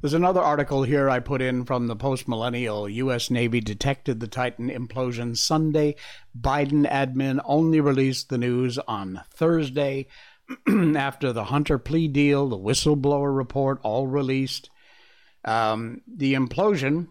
There's 0.00 0.14
another 0.14 0.40
article 0.40 0.82
here 0.82 1.10
I 1.10 1.20
put 1.20 1.42
in 1.42 1.66
from 1.66 1.86
the 1.86 1.94
post 1.94 2.26
millennial. 2.26 2.88
U.S. 2.88 3.30
Navy 3.30 3.60
detected 3.60 4.18
the 4.18 4.28
Titan 4.28 4.70
implosion 4.70 5.36
Sunday. 5.36 5.94
Biden 6.38 6.90
admin 6.90 7.38
only 7.44 7.82
released 7.82 8.30
the 8.30 8.38
news 8.38 8.78
on 8.78 9.20
Thursday 9.34 10.06
after 10.96 11.34
the 11.34 11.44
Hunter 11.44 11.76
plea 11.76 12.08
deal, 12.08 12.48
the 12.48 12.56
whistleblower 12.56 13.36
report, 13.36 13.78
all 13.82 14.06
released. 14.06 14.70
Um, 15.44 16.00
the 16.06 16.32
implosion 16.32 17.08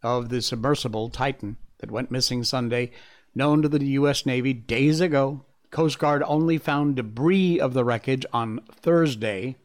of 0.00 0.28
the 0.28 0.40
submersible 0.40 1.08
Titan 1.08 1.56
that 1.78 1.90
went 1.90 2.12
missing 2.12 2.44
Sunday, 2.44 2.92
known 3.34 3.60
to 3.62 3.68
the 3.68 3.84
U.S. 3.84 4.24
Navy 4.24 4.52
days 4.52 5.00
ago. 5.00 5.44
Coast 5.72 5.98
Guard 5.98 6.22
only 6.24 6.58
found 6.58 6.94
debris 6.94 7.58
of 7.58 7.74
the 7.74 7.84
wreckage 7.84 8.24
on 8.32 8.60
Thursday. 8.70 9.56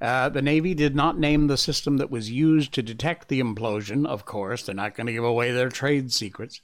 Uh, 0.00 0.28
the 0.28 0.42
Navy 0.42 0.74
did 0.74 0.94
not 0.94 1.18
name 1.18 1.46
the 1.46 1.56
system 1.56 1.96
that 1.96 2.10
was 2.10 2.30
used 2.30 2.72
to 2.74 2.82
detect 2.82 3.28
the 3.28 3.40
implosion, 3.40 4.06
of 4.06 4.26
course. 4.26 4.62
They're 4.62 4.74
not 4.74 4.94
going 4.94 5.06
to 5.06 5.12
give 5.12 5.24
away 5.24 5.52
their 5.52 5.70
trade 5.70 6.12
secrets. 6.12 6.60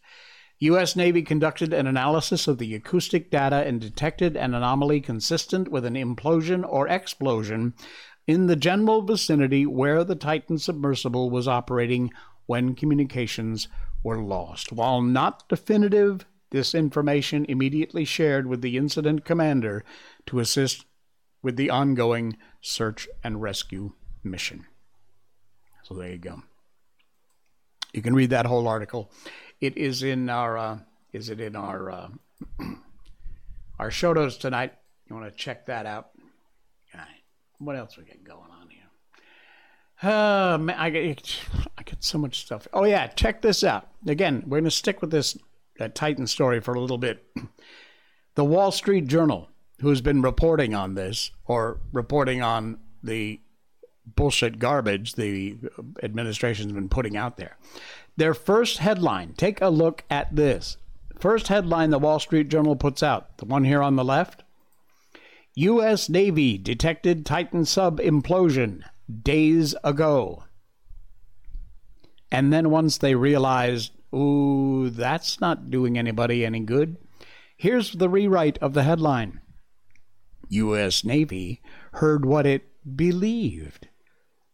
U.S. 0.59 0.95
Navy 0.95 1.23
conducted 1.23 1.73
an 1.73 1.87
analysis 1.87 2.47
of 2.47 2.59
the 2.59 2.75
acoustic 2.75 3.31
data 3.31 3.67
and 3.67 3.81
detected 3.81 4.37
an 4.37 4.55
anomaly 4.55 5.01
consistent 5.01 5.69
with 5.69 5.85
an 5.85 5.95
implosion 5.95 6.65
or 6.69 6.87
explosion 6.87 7.75
in 8.27 8.47
the 8.47 8.55
general 8.55 9.03
vicinity 9.03 9.67
where 9.67 10.05
the 10.05 10.15
Titan 10.15 10.59
submersible 10.59 11.31
was 11.31 11.49
operating 11.49 12.13
when 12.47 12.75
communications 12.75 13.67
were 14.05 14.23
lost. 14.23 14.73
While 14.73 15.03
not 15.03 15.49
definitive, 15.49 16.27
this 16.51 16.75
information 16.75 17.47
immediately 17.49 18.05
shared 18.05 18.47
with 18.47 18.61
the 18.61 18.77
incident 18.77 19.25
commander 19.25 19.85
to 20.27 20.39
assist 20.39 20.85
with 21.43 21.57
the 21.57 21.71
ongoing 21.71 22.37
search 22.61 23.09
and 23.23 23.43
rescue 23.43 23.93
mission. 24.23 24.67
So 25.83 25.95
there 25.95 26.11
you 26.11 26.19
go. 26.19 26.43
You 27.93 28.03
can 28.03 28.15
read 28.15 28.31
that 28.31 28.47
whole 28.47 28.69
article. 28.69 29.11
It 29.61 29.77
is 29.77 30.03
in 30.03 30.31
our 30.31 30.57
uh, 30.57 30.79
is 31.13 31.29
it 31.29 31.41
in 31.41 31.57
our 31.57 31.91
uh, 31.91 32.09
our 33.79 33.91
show 33.91 34.13
notes 34.13 34.37
tonight. 34.37 34.73
You 35.09 35.17
want 35.17 35.31
to 35.31 35.37
check 35.37 35.67
that 35.67 35.87
out. 35.87 36.13
What 37.63 37.77
else 37.77 37.97
we 37.97 38.03
got 38.03 38.25
going 38.25 38.51
on 38.51 38.69
here? 38.71 40.11
Uh, 40.11 40.59
man, 40.59 40.77
I 40.77 40.91
get 40.91 41.39
I 41.79 41.83
get 41.85 42.03
so 42.03 42.19
much 42.19 42.41
stuff. 42.41 42.67
Oh 42.73 42.85
yeah, 42.85 43.07
check 43.07 43.41
this 43.41 43.63
out. 43.63 43.87
Again, 44.07 44.43
we're 44.47 44.59
going 44.59 44.65
to 44.65 44.71
stick 44.71 45.01
with 45.01 45.13
this 45.13 45.39
uh, 45.79 45.89
Titan 45.95 46.27
story 46.27 46.61
for 46.61 46.75
a 46.75 46.81
little 46.81 46.99
bit. 46.99 47.25
The 48.35 48.47
Wall 48.47 48.73
Street 48.73 49.09
Journal 49.09 49.51
who's 49.83 50.01
been 50.01 50.23
reporting 50.23 50.75
on 50.75 50.95
this 50.95 51.31
or 51.45 51.81
reporting 51.93 52.41
on 52.41 52.79
the 53.03 53.41
bullshit 54.07 54.59
garbage 54.59 55.15
the 55.15 55.57
administration's 56.03 56.73
been 56.73 56.89
putting 56.89 57.17
out 57.17 57.37
there. 57.37 57.57
Their 58.17 58.35
first 58.35 58.79
headline, 58.79 59.35
take 59.35 59.61
a 59.61 59.69
look 59.69 60.05
at 60.11 60.35
this. 60.35 60.77
First 61.19 61.49
headline 61.49 61.91
the 61.91 61.99
Wall 61.99 62.19
Street 62.19 62.49
Journal 62.49 62.77
puts 62.77 63.03
out, 63.03 63.39
the 63.39 63.45
one 63.45 63.65
here 63.65 63.83
on 63.83 63.97
the 63.97 64.05
left 64.05 64.43
U.S. 65.55 66.09
Navy 66.09 66.57
detected 66.57 67.27
Titan 67.27 67.67
sub 67.67 68.01
implosion 68.01 68.85
days 69.23 69.75
ago. 69.85 70.45
And 72.31 72.51
then 72.51 72.71
once 72.71 72.97
they 72.97 73.15
realized, 73.15 73.93
ooh, 74.15 74.89
that's 74.89 75.43
not 75.43 75.71
doing 75.71 75.99
anybody 75.99 76.47
any 76.47 76.61
good, 76.61 76.97
here's 77.55 77.93
the 77.93 78.09
rewrite 78.09 78.57
of 78.59 78.73
the 78.73 78.85
headline 78.85 79.42
U.S. 80.53 81.03
Navy 81.03 81.63
heard 81.95 82.25
what 82.25 82.47
it 82.47 82.69
believed 82.97 83.89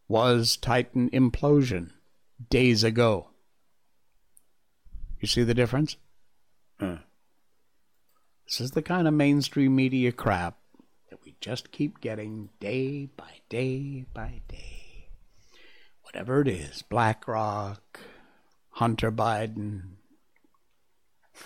was 0.07 0.57
Titan 0.57 1.11
implosion 1.11 1.91
days 2.51 2.85
ago. 2.85 3.31
You 5.21 5.27
see 5.27 5.43
the 5.43 5.55
difference? 5.55 5.97
Uh. 6.81 6.99
This 8.47 8.61
is 8.61 8.71
the 8.71 8.83
kind 8.83 9.09
of 9.09 9.15
mainstream 9.15 9.75
media 9.75 10.13
crap 10.13 10.57
that 11.11 11.19
we 11.25 11.37
just 11.41 11.73
keep 11.73 12.01
getting 12.01 12.51
day 12.61 13.07
by 13.17 13.41
day 13.49 14.07
by 14.15 14.41
day. 14.49 15.09
Whatever 16.03 16.41
it 16.41 16.49
is 16.49 16.83
BlackRock, 16.83 18.01
Hunter 18.71 19.13
Biden, 19.13 19.97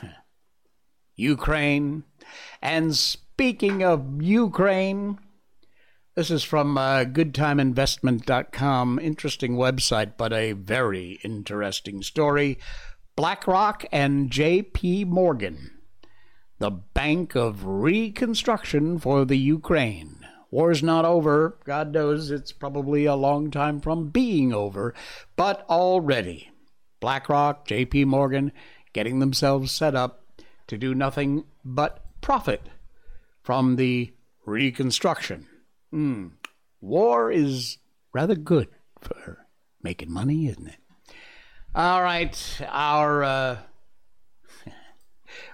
Ukraine. 1.23 2.05
And 2.61 2.97
speaking 2.97 3.83
of 3.83 4.21
Ukraine, 4.21 5.19
this 6.14 6.31
is 6.31 6.43
from 6.43 6.76
uh, 6.76 7.05
goodtimeinvestment.com. 7.05 8.99
Interesting 8.99 9.57
website, 9.57 10.12
but 10.19 10.33
a 10.33 10.52
very 10.52 11.21
interesting 11.25 12.02
story. 12.02 12.59
BlackRock 13.17 13.87
and 13.93 14.31
JP 14.31 15.07
Morgan, 15.07 15.79
the 16.59 16.71
Bank 16.71 17.35
of 17.35 17.64
Reconstruction 17.64 18.99
for 18.99 19.25
the 19.25 19.38
Ukraine. 19.38 20.26
War's 20.50 20.83
not 20.83 21.07
over. 21.07 21.59
God 21.64 21.93
knows 21.93 22.31
it's 22.31 22.52
probably 22.52 23.07
a 23.07 23.14
long 23.14 23.50
time 23.50 23.81
from 23.81 24.11
being 24.11 24.52
over, 24.52 24.93
but 25.35 25.64
already 25.71 26.50
BlackRock, 27.00 27.67
JP 27.67 28.07
Morgan 28.07 28.52
getting 28.93 29.19
themselves 29.19 29.73
set 29.73 29.95
up 29.97 30.22
to 30.73 30.79
do 30.79 30.95
nothing 30.95 31.45
but 31.67 32.02
profit 32.23 32.62
from 33.43 33.76
the 33.76 34.11
reconstruction. 34.47 35.47
Mm. 35.93 36.31
War 36.81 37.31
is 37.31 37.76
rather 38.14 38.35
good 38.35 38.69
for 38.99 39.45
making 39.83 40.11
money, 40.11 40.47
isn't 40.47 40.69
it? 40.69 40.79
All 41.75 42.02
right, 42.02 42.59
our 42.67 43.23
uh, 43.23 43.59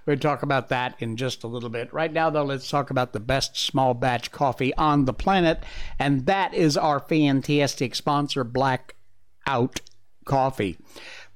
we'll 0.06 0.18
talk 0.18 0.44
about 0.44 0.68
that 0.68 0.94
in 1.00 1.16
just 1.16 1.42
a 1.42 1.48
little 1.48 1.68
bit. 1.68 1.92
Right 1.92 2.12
now, 2.12 2.30
though, 2.30 2.44
let's 2.44 2.70
talk 2.70 2.90
about 2.90 3.12
the 3.12 3.18
best 3.18 3.56
small 3.56 3.94
batch 3.94 4.30
coffee 4.30 4.72
on 4.74 5.04
the 5.04 5.12
planet, 5.12 5.64
and 5.98 6.26
that 6.26 6.54
is 6.54 6.76
our 6.76 7.00
fantastic 7.00 7.96
sponsor, 7.96 8.44
Blackout 8.44 9.80
Coffee. 10.24 10.78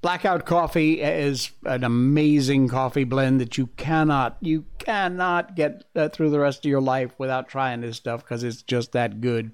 Blackout 0.03 0.47
Coffee 0.47 1.01
is 1.01 1.53
an 1.65 1.85
amazing 1.85 2.67
coffee 2.67 3.05
blend 3.05 3.41
that 3.41 3.57
you 3.57 3.69
cannot 3.77 4.37
you 4.41 4.65
cannot 4.79 5.55
get 5.55 5.85
uh, 5.95 6.09
through 6.09 6.31
the 6.31 6.41
rest 6.41 6.65
of 6.65 6.69
your 6.69 6.81
life 6.81 7.13
without 7.19 7.49
trying 7.49 7.83
this 7.83 7.99
stuff 7.99 8.25
because 8.25 8.43
it's 8.43 8.63
just 8.63 8.91
that 8.93 9.21
good. 9.21 9.53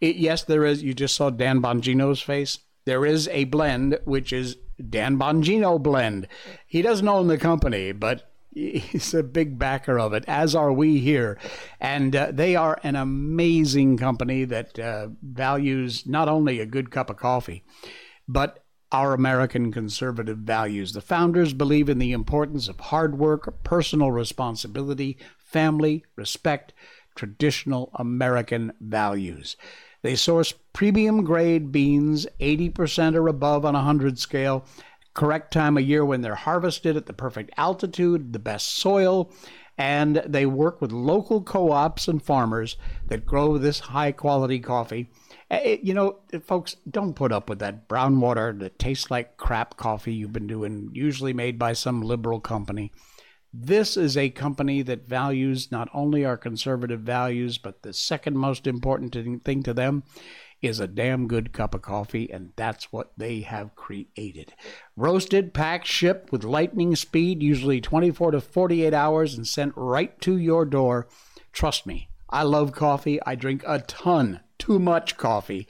It, 0.00 0.16
yes, 0.16 0.42
there 0.42 0.64
is. 0.64 0.82
You 0.82 0.94
just 0.94 1.14
saw 1.14 1.30
Dan 1.30 1.62
Bongino's 1.62 2.20
face. 2.20 2.58
There 2.86 3.06
is 3.06 3.28
a 3.28 3.44
blend 3.44 4.00
which 4.04 4.32
is 4.32 4.56
Dan 4.90 5.16
Bongino 5.16 5.80
blend. 5.80 6.26
He 6.66 6.82
doesn't 6.82 7.06
own 7.06 7.28
the 7.28 7.38
company, 7.38 7.92
but 7.92 8.28
he's 8.52 9.14
a 9.14 9.22
big 9.22 9.60
backer 9.60 9.96
of 10.00 10.12
it, 10.12 10.24
as 10.26 10.56
are 10.56 10.72
we 10.72 10.98
here. 10.98 11.38
And 11.78 12.16
uh, 12.16 12.32
they 12.32 12.56
are 12.56 12.80
an 12.82 12.96
amazing 12.96 13.98
company 13.98 14.44
that 14.44 14.76
uh, 14.76 15.08
values 15.22 16.04
not 16.04 16.28
only 16.28 16.58
a 16.58 16.66
good 16.66 16.90
cup 16.90 17.10
of 17.10 17.16
coffee, 17.16 17.62
but 18.26 18.63
our 18.94 19.12
American 19.12 19.72
conservative 19.72 20.38
values. 20.38 20.92
The 20.92 21.00
founders 21.00 21.52
believe 21.52 21.88
in 21.88 21.98
the 21.98 22.12
importance 22.12 22.68
of 22.68 22.78
hard 22.78 23.18
work, 23.18 23.64
personal 23.64 24.12
responsibility, 24.12 25.18
family, 25.36 26.04
respect, 26.14 26.72
traditional 27.16 27.90
American 27.96 28.72
values. 28.80 29.56
They 30.02 30.14
source 30.14 30.54
premium 30.72 31.24
grade 31.24 31.72
beans, 31.72 32.28
80% 32.38 33.16
or 33.16 33.26
above 33.26 33.64
on 33.64 33.74
a 33.74 33.78
100 33.78 34.16
scale, 34.16 34.64
correct 35.12 35.52
time 35.52 35.76
of 35.76 35.82
year 35.82 36.04
when 36.04 36.20
they're 36.20 36.36
harvested 36.36 36.96
at 36.96 37.06
the 37.06 37.12
perfect 37.12 37.50
altitude, 37.56 38.32
the 38.32 38.38
best 38.38 38.74
soil, 38.74 39.28
and 39.76 40.22
they 40.24 40.46
work 40.46 40.80
with 40.80 40.92
local 40.92 41.42
co 41.42 41.72
ops 41.72 42.06
and 42.06 42.22
farmers 42.22 42.76
that 43.08 43.26
grow 43.26 43.58
this 43.58 43.80
high 43.80 44.12
quality 44.12 44.60
coffee 44.60 45.10
it, 45.54 45.66
eh, 45.66 45.70
eh, 45.72 45.78
you 45.82 45.94
know, 45.94 46.18
folks, 46.44 46.76
don't 46.88 47.14
put 47.14 47.32
up 47.32 47.48
with 47.48 47.58
that 47.60 47.88
brown 47.88 48.20
water 48.20 48.54
that 48.58 48.78
tastes 48.78 49.10
like 49.10 49.36
crap 49.36 49.76
coffee 49.76 50.14
you've 50.14 50.32
been 50.32 50.46
doing, 50.46 50.90
usually 50.92 51.32
made 51.32 51.58
by 51.58 51.72
some 51.72 52.02
liberal 52.02 52.40
company. 52.40 52.92
This 53.52 53.96
is 53.96 54.16
a 54.16 54.30
company 54.30 54.82
that 54.82 55.06
values 55.06 55.70
not 55.70 55.88
only 55.94 56.24
our 56.24 56.36
conservative 56.36 57.00
values, 57.00 57.56
but 57.56 57.82
the 57.82 57.92
second 57.92 58.36
most 58.36 58.66
important 58.66 59.14
thing 59.44 59.62
to 59.62 59.72
them 59.72 60.02
is 60.60 60.80
a 60.80 60.88
damn 60.88 61.28
good 61.28 61.52
cup 61.52 61.74
of 61.74 61.82
coffee, 61.82 62.30
and 62.32 62.52
that's 62.56 62.90
what 62.90 63.12
they 63.16 63.42
have 63.42 63.76
created. 63.76 64.54
Roasted, 64.96 65.54
packed, 65.54 65.86
shipped 65.86 66.32
with 66.32 66.42
lightning 66.42 66.96
speed, 66.96 67.42
usually 67.42 67.80
24 67.80 68.32
to 68.32 68.40
48 68.40 68.94
hours, 68.94 69.34
and 69.34 69.46
sent 69.46 69.72
right 69.76 70.20
to 70.22 70.36
your 70.36 70.64
door. 70.64 71.06
Trust 71.52 71.86
me, 71.86 72.08
I 72.30 72.42
love 72.42 72.72
coffee. 72.72 73.20
I 73.24 73.34
drink 73.34 73.62
a 73.66 73.78
ton 73.80 74.40
too 74.58 74.78
much 74.78 75.16
coffee. 75.16 75.66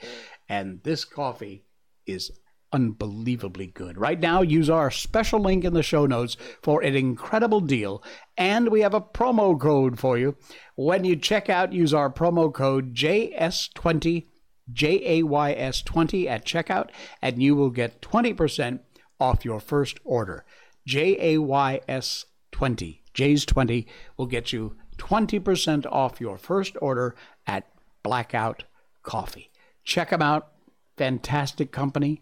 And 0.47 0.81
this 0.83 1.05
coffee 1.05 1.65
is 2.05 2.31
unbelievably 2.71 3.67
good. 3.67 3.97
Right 3.97 4.19
now, 4.19 4.41
use 4.41 4.69
our 4.69 4.91
special 4.91 5.39
link 5.39 5.63
in 5.63 5.73
the 5.73 5.81
show 5.81 6.05
notes 6.05 6.35
for 6.61 6.81
an 6.81 6.95
incredible 6.95 7.61
deal. 7.61 8.03
And 8.37 8.69
we 8.69 8.81
have 8.81 8.93
a 8.93 9.01
promo 9.01 9.59
code 9.59 9.97
for 9.97 10.17
you. 10.17 10.35
When 10.75 11.05
you 11.05 11.15
check 11.15 11.49
out, 11.49 11.73
use 11.73 11.93
our 11.93 12.11
promo 12.11 12.53
code 12.53 12.93
JAYS20, 12.93 14.27
J 14.71 15.19
A 15.19 15.23
Y 15.23 15.51
S 15.53 15.81
20 15.81 16.27
at 16.27 16.45
checkout, 16.45 16.89
and 17.21 17.41
you 17.41 17.55
will 17.55 17.69
get 17.69 18.01
20% 18.01 18.79
off 19.19 19.45
your 19.45 19.59
first 19.59 19.99
order. 20.03 20.43
J 20.85 21.35
A 21.35 21.37
Y 21.39 21.79
S 21.87 22.25
20, 22.51 23.03
J's 23.13 23.45
20 23.45 23.87
will 24.17 24.25
get 24.25 24.51
you 24.51 24.75
20% 24.97 25.85
off 25.91 26.19
your 26.19 26.37
first 26.37 26.75
order 26.81 27.15
at 27.47 27.69
Blackout 28.03 28.63
Coffee. 29.05 29.49
Check 29.83 30.09
them 30.09 30.21
out. 30.21 30.51
Fantastic 30.97 31.71
company. 31.71 32.21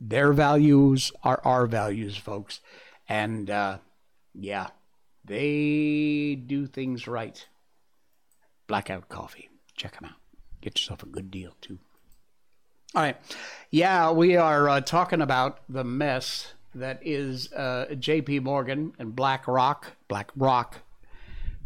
Their 0.00 0.32
values 0.32 1.12
are 1.22 1.40
our 1.44 1.66
values, 1.66 2.16
folks. 2.16 2.60
And 3.08 3.48
uh, 3.48 3.78
yeah, 4.34 4.68
they 5.24 6.34
do 6.34 6.66
things 6.66 7.06
right. 7.06 7.46
Blackout 8.66 9.08
Coffee. 9.08 9.50
Check 9.76 10.00
them 10.00 10.10
out. 10.10 10.18
Get 10.60 10.78
yourself 10.78 11.02
a 11.02 11.06
good 11.06 11.30
deal, 11.30 11.54
too. 11.60 11.78
All 12.94 13.02
right. 13.02 13.16
Yeah, 13.70 14.12
we 14.12 14.36
are 14.36 14.68
uh, 14.68 14.80
talking 14.80 15.20
about 15.20 15.58
the 15.68 15.84
mess 15.84 16.54
that 16.74 17.00
is 17.02 17.52
uh, 17.52 17.86
JP 17.90 18.42
Morgan 18.42 18.92
and 18.98 19.14
BlackRock, 19.14 19.92
BlackRock 20.08 20.80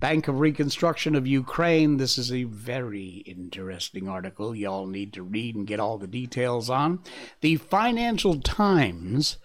Bank 0.01 0.29
of 0.29 0.39
Reconstruction 0.39 1.17
of 1.17 1.27
Ukraine. 1.27 1.97
This 1.97 2.19
is 2.19 2.31
a 2.31 2.45
very 2.45 3.25
interesting 3.27 4.09
article 4.09 4.55
y'all 4.55 4.87
need 4.87 5.13
to 5.15 5.25
read 5.25 5.57
and 5.57 5.67
get 5.67 5.81
all 5.81 5.99
the 5.99 6.07
details 6.07 6.71
on. 6.71 7.01
The 7.41 7.57
Financial 7.57 8.41
Times 8.41 9.39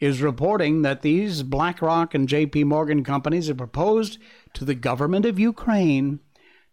is 0.00 0.20
reporting 0.20 0.82
that 0.82 1.02
these 1.02 1.44
BlackRock 1.44 2.14
and 2.14 2.28
JP 2.28 2.64
Morgan 2.64 3.04
companies 3.04 3.46
have 3.46 3.58
proposed 3.58 4.18
to 4.54 4.64
the 4.64 4.74
government 4.74 5.24
of 5.24 5.38
Ukraine 5.38 6.18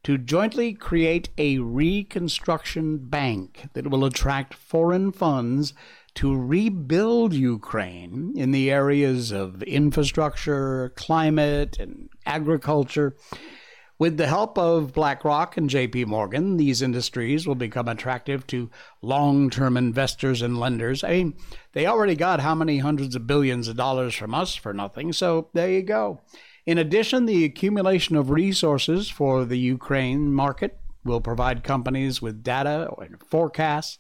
to 0.04 0.18
jointly 0.18 0.74
create 0.74 1.30
a 1.38 1.60
reconstruction 1.60 2.98
bank 2.98 3.70
that 3.74 3.92
will 3.92 4.06
attract 4.06 4.56
foreign 4.56 5.12
funds 5.12 5.74
to 6.16 6.36
rebuild 6.36 7.34
Ukraine 7.34 8.34
in 8.36 8.50
the 8.50 8.72
areas 8.72 9.32
of 9.32 9.62
infrastructure, 9.64 10.92
climate, 10.96 11.78
and 11.80 12.09
agriculture. 12.30 13.16
With 13.98 14.16
the 14.16 14.28
help 14.28 14.58
of 14.58 14.94
BlackRock 14.94 15.58
and 15.58 15.70
JP 15.70 16.06
Morgan, 16.06 16.56
these 16.56 16.82
industries 16.82 17.46
will 17.46 17.56
become 17.56 17.90
attractive 17.90 18.48
to 18.48 18.70
long 19.02 19.50
term 19.50 19.76
investors 19.76 20.42
and 20.42 20.58
lenders. 20.58 21.04
I 21.04 21.10
mean, 21.10 21.34
they 21.74 21.86
already 21.86 22.16
got 22.16 22.40
how 22.40 22.56
many 22.56 22.78
hundreds 22.78 23.16
of 23.18 23.28
billions 23.28 23.68
of 23.68 23.76
dollars 23.76 24.16
from 24.16 24.34
us 24.34 24.56
for 24.56 24.74
nothing, 24.74 25.12
so 25.12 25.50
there 25.54 25.70
you 25.70 25.82
go. 25.82 26.22
In 26.66 26.78
addition, 26.78 27.26
the 27.26 27.44
accumulation 27.44 28.16
of 28.16 28.30
resources 28.30 29.10
for 29.10 29.44
the 29.44 29.58
Ukraine 29.58 30.32
market 30.32 30.80
will 31.04 31.20
provide 31.20 31.66
companies 31.66 32.22
with 32.22 32.42
data 32.42 32.90
and 33.02 33.22
forecasts 33.28 33.98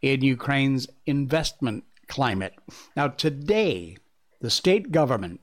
in 0.00 0.22
Ukraine's 0.22 0.86
investment 1.04 1.84
climate. 2.08 2.54
Now, 2.96 3.08
today, 3.08 3.98
the 4.40 4.50
state 4.50 4.92
government, 4.92 5.41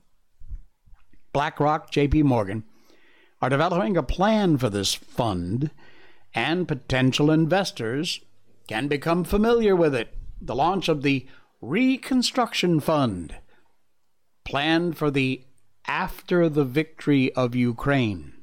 BlackRock, 1.34 1.92
JP 1.92 2.24
Morgan, 2.24 2.64
are 3.42 3.50
developing 3.50 3.96
a 3.98 4.04
plan 4.04 4.58
for 4.58 4.70
this 4.70 4.94
fund, 4.94 5.72
and 6.34 6.68
potential 6.68 7.32
investors 7.32 8.20
can 8.68 8.88
become 8.88 9.24
familiar 9.24 9.76
with 9.76 9.96
it. 9.96 10.16
The 10.42 10.56
launch 10.56 10.90
of 10.90 11.02
the 11.02 11.28
Reconstruction 11.62 12.80
Fund, 12.80 13.36
planned 14.46 14.98
for 14.98 15.12
the 15.12 15.44
after 15.88 16.48
the 16.48 16.64
victory 16.64 17.34
of 17.34 17.56
Ukraine. 17.56 18.34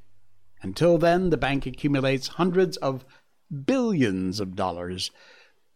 Until 0.62 0.98
then, 0.98 1.30
the 1.30 1.36
bank 1.36 1.64
accumulates 1.64 2.28
hundreds 2.28 2.76
of 2.78 3.04
billions 3.64 4.40
of 4.40 4.56
dollars 4.56 5.10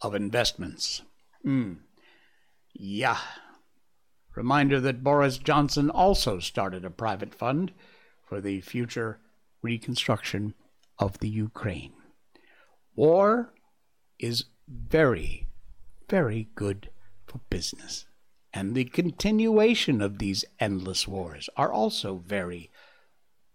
of 0.02 0.14
investments. 0.14 1.02
Mm. 1.46 1.78
Yeah. 2.74 3.18
Reminder 4.34 4.80
that 4.80 5.02
Boris 5.02 5.38
Johnson 5.38 5.90
also 5.90 6.38
started 6.38 6.84
a 6.84 6.90
private 6.90 7.34
fund 7.34 7.72
for 8.22 8.40
the 8.40 8.60
future 8.60 9.18
reconstruction 9.62 10.54
of 10.98 11.18
the 11.18 11.28
Ukraine. 11.28 11.92
War 12.94 13.52
is 14.18 14.44
very, 14.68 15.48
very 16.08 16.48
good 16.54 16.90
for 17.26 17.40
business. 17.50 18.06
And 18.52 18.74
the 18.74 18.84
continuation 18.84 20.00
of 20.00 20.18
these 20.18 20.44
endless 20.58 21.06
wars 21.06 21.48
are 21.56 21.72
also 21.72 22.22
very, 22.26 22.70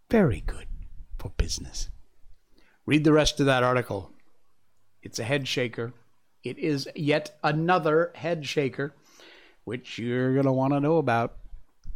very 0.09 0.41
good 0.41 0.67
for 1.17 1.29
business. 1.37 1.89
Read 2.85 3.03
the 3.03 3.13
rest 3.13 3.39
of 3.39 3.45
that 3.45 3.63
article. 3.63 4.11
It's 5.01 5.19
a 5.19 5.23
head 5.23 5.47
shaker. 5.47 5.93
It 6.43 6.57
is 6.57 6.87
yet 6.95 7.37
another 7.43 8.11
head 8.15 8.45
shaker, 8.45 8.93
which 9.65 9.99
you're 9.99 10.33
going 10.33 10.45
to 10.45 10.51
want 10.51 10.73
to 10.73 10.79
know 10.79 10.97
about 10.97 11.35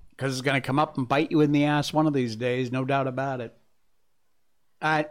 because 0.10 0.34
it's 0.34 0.42
going 0.42 0.62
to 0.62 0.66
come 0.66 0.80
up 0.80 0.98
and 0.98 1.08
bite 1.08 1.32
you 1.32 1.40
in 1.40 1.54
the 1.54 1.64
ass 1.64 1.94
one 1.94 2.06
of 2.06 2.14
these 2.14 2.36
days, 2.36 2.72
no 2.72 2.84
doubt 2.84 3.08
about 3.08 3.40
it. 3.40 3.56
All 4.82 4.92
right. 4.92 5.10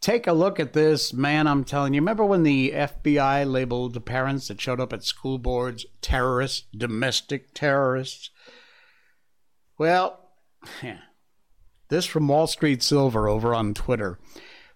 Take 0.00 0.26
a 0.26 0.32
look 0.32 0.60
at 0.60 0.72
this, 0.72 1.12
man. 1.12 1.46
I'm 1.46 1.64
telling 1.64 1.94
you. 1.94 2.00
Remember 2.00 2.24
when 2.24 2.42
the 2.42 2.72
FBI 2.72 3.50
labeled 3.50 4.04
parents 4.04 4.48
that 4.48 4.60
showed 4.60 4.80
up 4.80 4.92
at 4.92 5.04
school 5.04 5.38
boards 5.38 5.86
terrorists, 6.02 6.64
domestic 6.76 7.54
terrorists? 7.54 8.30
Well, 9.78 10.20
yeah. 10.82 10.98
This 11.88 12.04
from 12.04 12.28
Wall 12.28 12.46
Street 12.46 12.82
Silver 12.82 13.28
over 13.28 13.54
on 13.54 13.72
Twitter. 13.72 14.18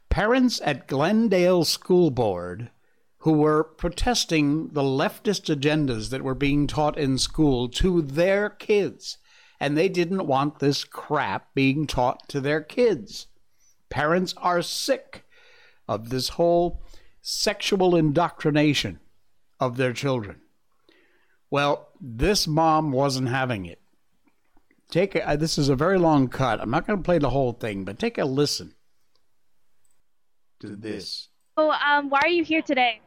Parents 0.08 0.60
at 0.64 0.86
Glendale 0.86 1.64
School 1.64 2.10
Board 2.10 2.70
who 3.18 3.32
were 3.32 3.64
protesting 3.64 4.68
the 4.68 4.82
leftist 4.82 5.54
agendas 5.54 6.10
that 6.10 6.22
were 6.22 6.34
being 6.34 6.66
taught 6.66 6.96
in 6.96 7.18
school 7.18 7.68
to 7.68 8.00
their 8.02 8.48
kids. 8.48 9.18
And 9.60 9.76
they 9.76 9.88
didn't 9.88 10.26
want 10.26 10.60
this 10.60 10.84
crap 10.84 11.52
being 11.54 11.86
taught 11.86 12.28
to 12.28 12.40
their 12.40 12.60
kids. 12.60 13.26
Parents 13.90 14.34
are 14.36 14.62
sick 14.62 15.24
of 15.88 16.10
this 16.10 16.30
whole 16.30 16.82
sexual 17.20 17.96
indoctrination 17.96 19.00
of 19.58 19.76
their 19.76 19.92
children. 19.92 20.40
Well, 21.50 21.88
this 22.00 22.46
mom 22.46 22.92
wasn't 22.92 23.30
having 23.30 23.66
it 23.66 23.80
take 24.90 25.14
a, 25.14 25.36
this 25.36 25.58
is 25.58 25.68
a 25.68 25.76
very 25.76 25.98
long 25.98 26.28
cut. 26.28 26.60
I'm 26.60 26.70
not 26.70 26.86
going 26.86 26.98
to 26.98 27.04
play 27.04 27.18
the 27.18 27.30
whole 27.30 27.52
thing, 27.52 27.84
but 27.84 27.98
take 27.98 28.18
a 28.18 28.24
listen 28.24 28.74
to 30.60 30.76
this. 30.76 31.28
So, 31.58 31.70
um, 31.70 32.08
why 32.10 32.20
are 32.22 32.28
you 32.28 32.44
here 32.44 32.62
today? 32.62 33.00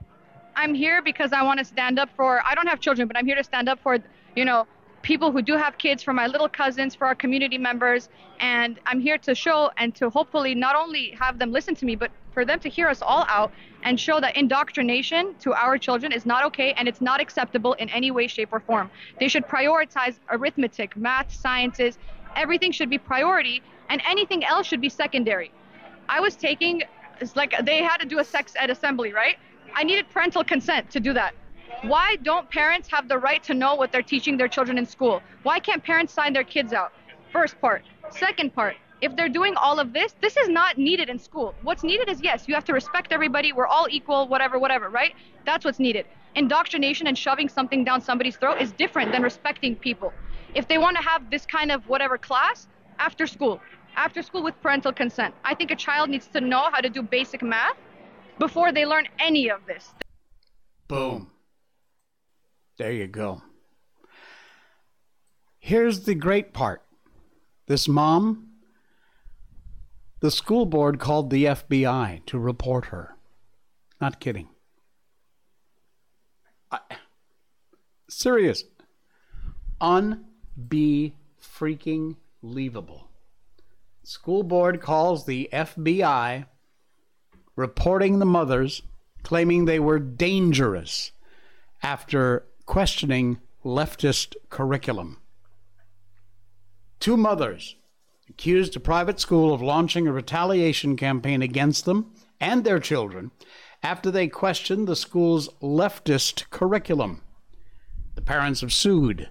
I'm 0.56 0.74
here 0.74 1.02
because 1.02 1.32
I 1.34 1.44
want 1.44 1.60
to 1.60 1.66
stand 1.66 2.00
up 2.00 2.10
for. 2.16 2.42
I 2.46 2.56
don't 2.56 2.68
have 2.68 2.80
children, 2.80 3.08
but 3.08 3.18
I'm 3.18 3.26
here 3.26 3.36
to 3.36 3.44
stand 3.44 3.70
up 3.70 3.80
for, 3.82 3.98
you 4.36 4.46
know, 4.46 4.68
people 5.02 5.32
who 5.32 5.42
do 5.42 5.56
have 5.58 5.78
kids, 5.78 6.04
for 6.04 6.14
my 6.14 6.28
little 6.28 6.50
cousins, 6.50 6.94
for 6.94 7.08
our 7.08 7.16
community 7.16 7.58
members, 7.58 8.10
and 8.40 8.80
I'm 8.86 9.00
here 9.00 9.18
to 9.20 9.34
show 9.34 9.72
and 9.78 9.96
to 9.96 10.10
hopefully 10.10 10.54
not 10.54 10.76
only 10.76 11.16
have 11.20 11.40
them 11.40 11.52
listen 11.52 11.76
to 11.76 11.86
me, 11.86 11.96
but 11.96 12.12
for 12.34 12.46
them 12.46 12.60
to 12.60 12.70
hear 12.70 12.88
us 12.88 13.02
all 13.02 13.26
out 13.28 13.52
and 13.84 14.00
show 14.00 14.20
that 14.22 14.38
indoctrination 14.38 15.36
to 15.40 15.54
our 15.54 15.78
children 15.78 16.12
is 16.12 16.26
not 16.26 16.46
okay 16.46 16.74
and 16.78 16.88
it's 16.88 17.02
not 17.02 17.20
acceptable 17.20 17.74
in 17.74 17.90
any 17.90 18.12
way, 18.12 18.28
shape, 18.28 18.50
or 18.52 18.60
form. 18.60 18.90
They 19.20 19.28
should 19.28 19.46
prioritize 19.48 20.20
arithmetic, 20.30 20.96
math, 20.96 21.34
sciences. 21.34 21.98
Everything 22.36 22.72
should 22.72 22.90
be 22.90 22.98
priority, 22.98 23.62
and 23.90 24.02
anything 24.08 24.46
else 24.46 24.68
should 24.68 24.82
be 24.82 24.90
secondary. 24.90 25.52
I 26.08 26.20
was 26.20 26.36
taking, 26.36 26.84
it's 27.20 27.36
like 27.36 27.54
they 27.66 27.82
had 27.84 27.98
to 27.98 28.08
do 28.08 28.20
a 28.20 28.24
sex 28.24 28.54
ed 28.58 28.70
assembly, 28.70 29.12
right? 29.14 29.36
I 29.74 29.84
needed 29.84 30.10
parental 30.10 30.44
consent 30.44 30.92
to 30.92 31.00
do 31.00 31.14
that. 31.14 31.34
Why 31.84 32.18
don't 32.24 32.50
parents 32.50 32.90
have 32.92 33.08
the 33.08 33.18
right 33.18 33.44
to 33.44 33.54
know 33.54 33.76
what 33.76 33.92
they're 33.92 34.04
teaching 34.04 34.38
their 34.38 34.48
children 34.48 34.78
in 34.78 34.86
school? 34.86 35.22
Why 35.44 35.60
can't 35.60 35.84
parents 35.84 36.14
sign 36.14 36.34
their 36.34 36.44
kids 36.44 36.74
out? 36.74 36.92
First 37.32 37.60
part. 37.60 37.84
Second 38.10 38.54
part, 38.54 38.76
if 39.02 39.16
they're 39.16 39.30
doing 39.30 39.56
all 39.56 39.80
of 39.80 39.94
this, 39.94 40.14
this 40.22 40.38
is 40.38 40.50
not 40.50 40.78
needed 40.78 41.10
in 41.10 41.18
school. 41.18 41.56
What's 41.64 41.84
needed 41.84 42.10
is 42.10 42.22
yes, 42.22 42.48
you 42.48 42.54
have 42.54 42.66
to 42.66 42.74
respect 42.74 43.12
everybody. 43.12 43.54
We're 43.54 43.68
all 43.68 43.88
equal, 43.90 44.28
whatever, 44.28 44.60
whatever, 44.60 44.90
right? 44.90 45.14
That's 45.46 45.66
what's 45.66 45.80
needed. 45.80 46.06
Indoctrination 46.36 47.08
and 47.08 47.18
shoving 47.18 47.50
something 47.50 47.84
down 47.84 48.02
somebody's 48.02 48.36
throat 48.36 48.62
is 48.62 48.72
different 48.74 49.12
than 49.12 49.24
respecting 49.24 49.76
people. 49.76 50.14
If 50.54 50.68
they 50.68 50.78
want 50.78 50.98
to 50.98 51.04
have 51.04 51.30
this 51.32 51.46
kind 51.46 51.72
of 51.72 51.88
whatever 51.88 52.18
class, 52.18 52.68
after 53.00 53.26
school, 53.26 53.60
after 53.96 54.22
school 54.22 54.44
with 54.44 54.60
parental 54.62 54.94
consent. 54.94 55.34
I 55.44 55.56
think 55.56 55.72
a 55.72 55.76
child 55.76 56.10
needs 56.10 56.28
to 56.28 56.42
know 56.42 56.70
how 56.72 56.82
to 56.82 56.90
do 56.90 57.02
basic 57.02 57.42
math 57.42 57.76
before 58.42 58.72
they 58.72 58.88
learn 58.88 59.08
any 59.20 59.52
of 59.52 59.60
this. 59.68 59.94
Boom. 60.88 61.30
There 62.78 62.92
you 62.92 63.06
go. 63.06 63.44
Here's 65.60 66.06
the 66.06 66.16
great 66.16 66.52
part 66.52 66.82
this 67.68 67.88
mom 67.88 68.48
the 70.22 70.32
school 70.32 70.66
board 70.66 71.00
called 71.00 71.30
the 71.30 71.46
FBI 71.46 72.26
to 72.26 72.40
report 72.40 72.86
her. 72.86 73.16
Not 74.00 74.20
kidding. 74.20 74.50
I, 76.72 76.80
serious. 78.10 78.64
Unbe 79.80 81.14
freaking 81.40 82.16
believable. 82.42 83.08
School 84.02 84.42
board 84.42 84.82
calls 84.82 85.28
the 85.28 85.48
FBI 85.54 86.46
reporting 87.56 88.20
the 88.20 88.26
mothers 88.26 88.82
claiming 89.24 89.66
they 89.66 89.80
were 89.80 90.00
dangerous 90.00 91.12
after 91.84 92.46
questioning 92.66 93.40
leftist 93.64 94.36
curriculum. 94.50 95.18
Two 97.00 97.18
mothers 97.18 97.76
accused 98.30 98.76
a 98.76 98.80
private 98.80 99.20
school 99.20 99.54
of 99.54 99.62
launching 99.62 100.08
a 100.08 100.12
retaliation 100.12 100.96
campaign 100.96 101.42
against 101.42 101.86
them 101.86 102.14
and 102.40 102.64
their 102.64 102.80
children 102.80 103.32
after 103.84 104.12
they 104.12 104.28
questioned 104.28 104.88
the 104.88 104.96
school's 104.96 105.50
leftist 105.62 106.50
curriculum. 106.50 107.22
The 108.16 108.22
parents 108.22 108.62
have 108.62 108.74
sued. 108.74 109.30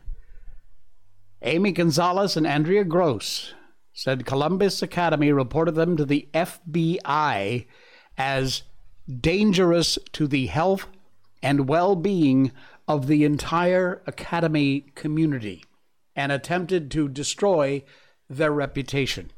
Amy 1.43 1.73
Gonzalez 1.73 2.37
and 2.37 2.47
Andrea 2.47 2.85
Gross 2.85 3.55
said 3.93 4.27
Columbus 4.27 4.83
Academy 4.83 5.33
reported 5.33 5.75
them 5.75 5.97
to 5.97 6.05
the 6.05 6.29
FBI 6.35 7.67
as 8.21 8.65
dangerous 9.11 9.99
to 10.13 10.27
the 10.27 10.47
health 10.49 10.87
and 11.43 11.67
well 11.67 11.97
being 11.97 12.53
of 12.87 13.07
the 13.07 13.25
entire 13.25 14.03
academy 14.07 14.85
community 14.95 15.65
and 16.15 16.31
attempted 16.31 16.91
to 16.91 17.09
destroy 17.09 17.83
their 18.29 18.53
reputation. 18.53 19.31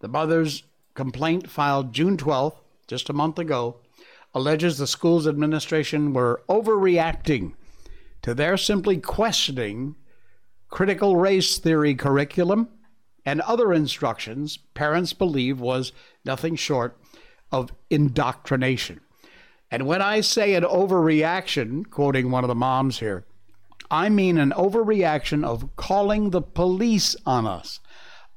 The 0.00 0.08
mother's 0.08 0.64
complaint, 0.92 1.48
filed 1.48 1.94
June 1.94 2.18
12th, 2.18 2.58
just 2.86 3.08
a 3.08 3.14
month 3.14 3.38
ago, 3.38 3.80
alleges 4.34 4.76
the 4.76 4.86
school's 4.86 5.26
administration 5.26 6.12
were 6.12 6.42
overreacting 6.50 7.54
to 8.20 8.34
their 8.34 8.58
simply 8.58 8.98
questioning 8.98 9.94
critical 10.68 11.16
race 11.16 11.56
theory 11.56 11.94
curriculum 11.94 12.68
and 13.24 13.40
other 13.40 13.72
instructions 13.72 14.58
parents 14.74 15.14
believe 15.14 15.58
was 15.58 15.92
nothing 16.22 16.56
short 16.56 16.98
of 17.50 17.72
indoctrination. 17.90 19.00
And 19.70 19.86
when 19.86 20.00
I 20.00 20.20
say 20.20 20.54
an 20.54 20.64
overreaction, 20.64 21.90
quoting 21.90 22.30
one 22.30 22.44
of 22.44 22.48
the 22.48 22.54
moms 22.54 23.00
here, 23.00 23.24
I 23.90 24.08
mean 24.08 24.38
an 24.38 24.52
overreaction 24.52 25.44
of 25.44 25.74
calling 25.76 26.30
the 26.30 26.42
police 26.42 27.16
on 27.24 27.46
us, 27.46 27.80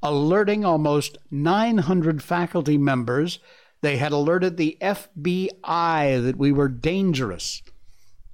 alerting 0.02 0.64
almost 0.66 1.18
900 1.32 2.22
faculty 2.24 2.78
members. 2.78 3.40
They 3.82 3.98
had 3.98 4.12
alerted 4.12 4.58
the 4.58 4.78
FBI 4.82 6.24
that 6.24 6.38
we 6.38 6.52
were 6.52 6.68
dangerous. 6.68 7.62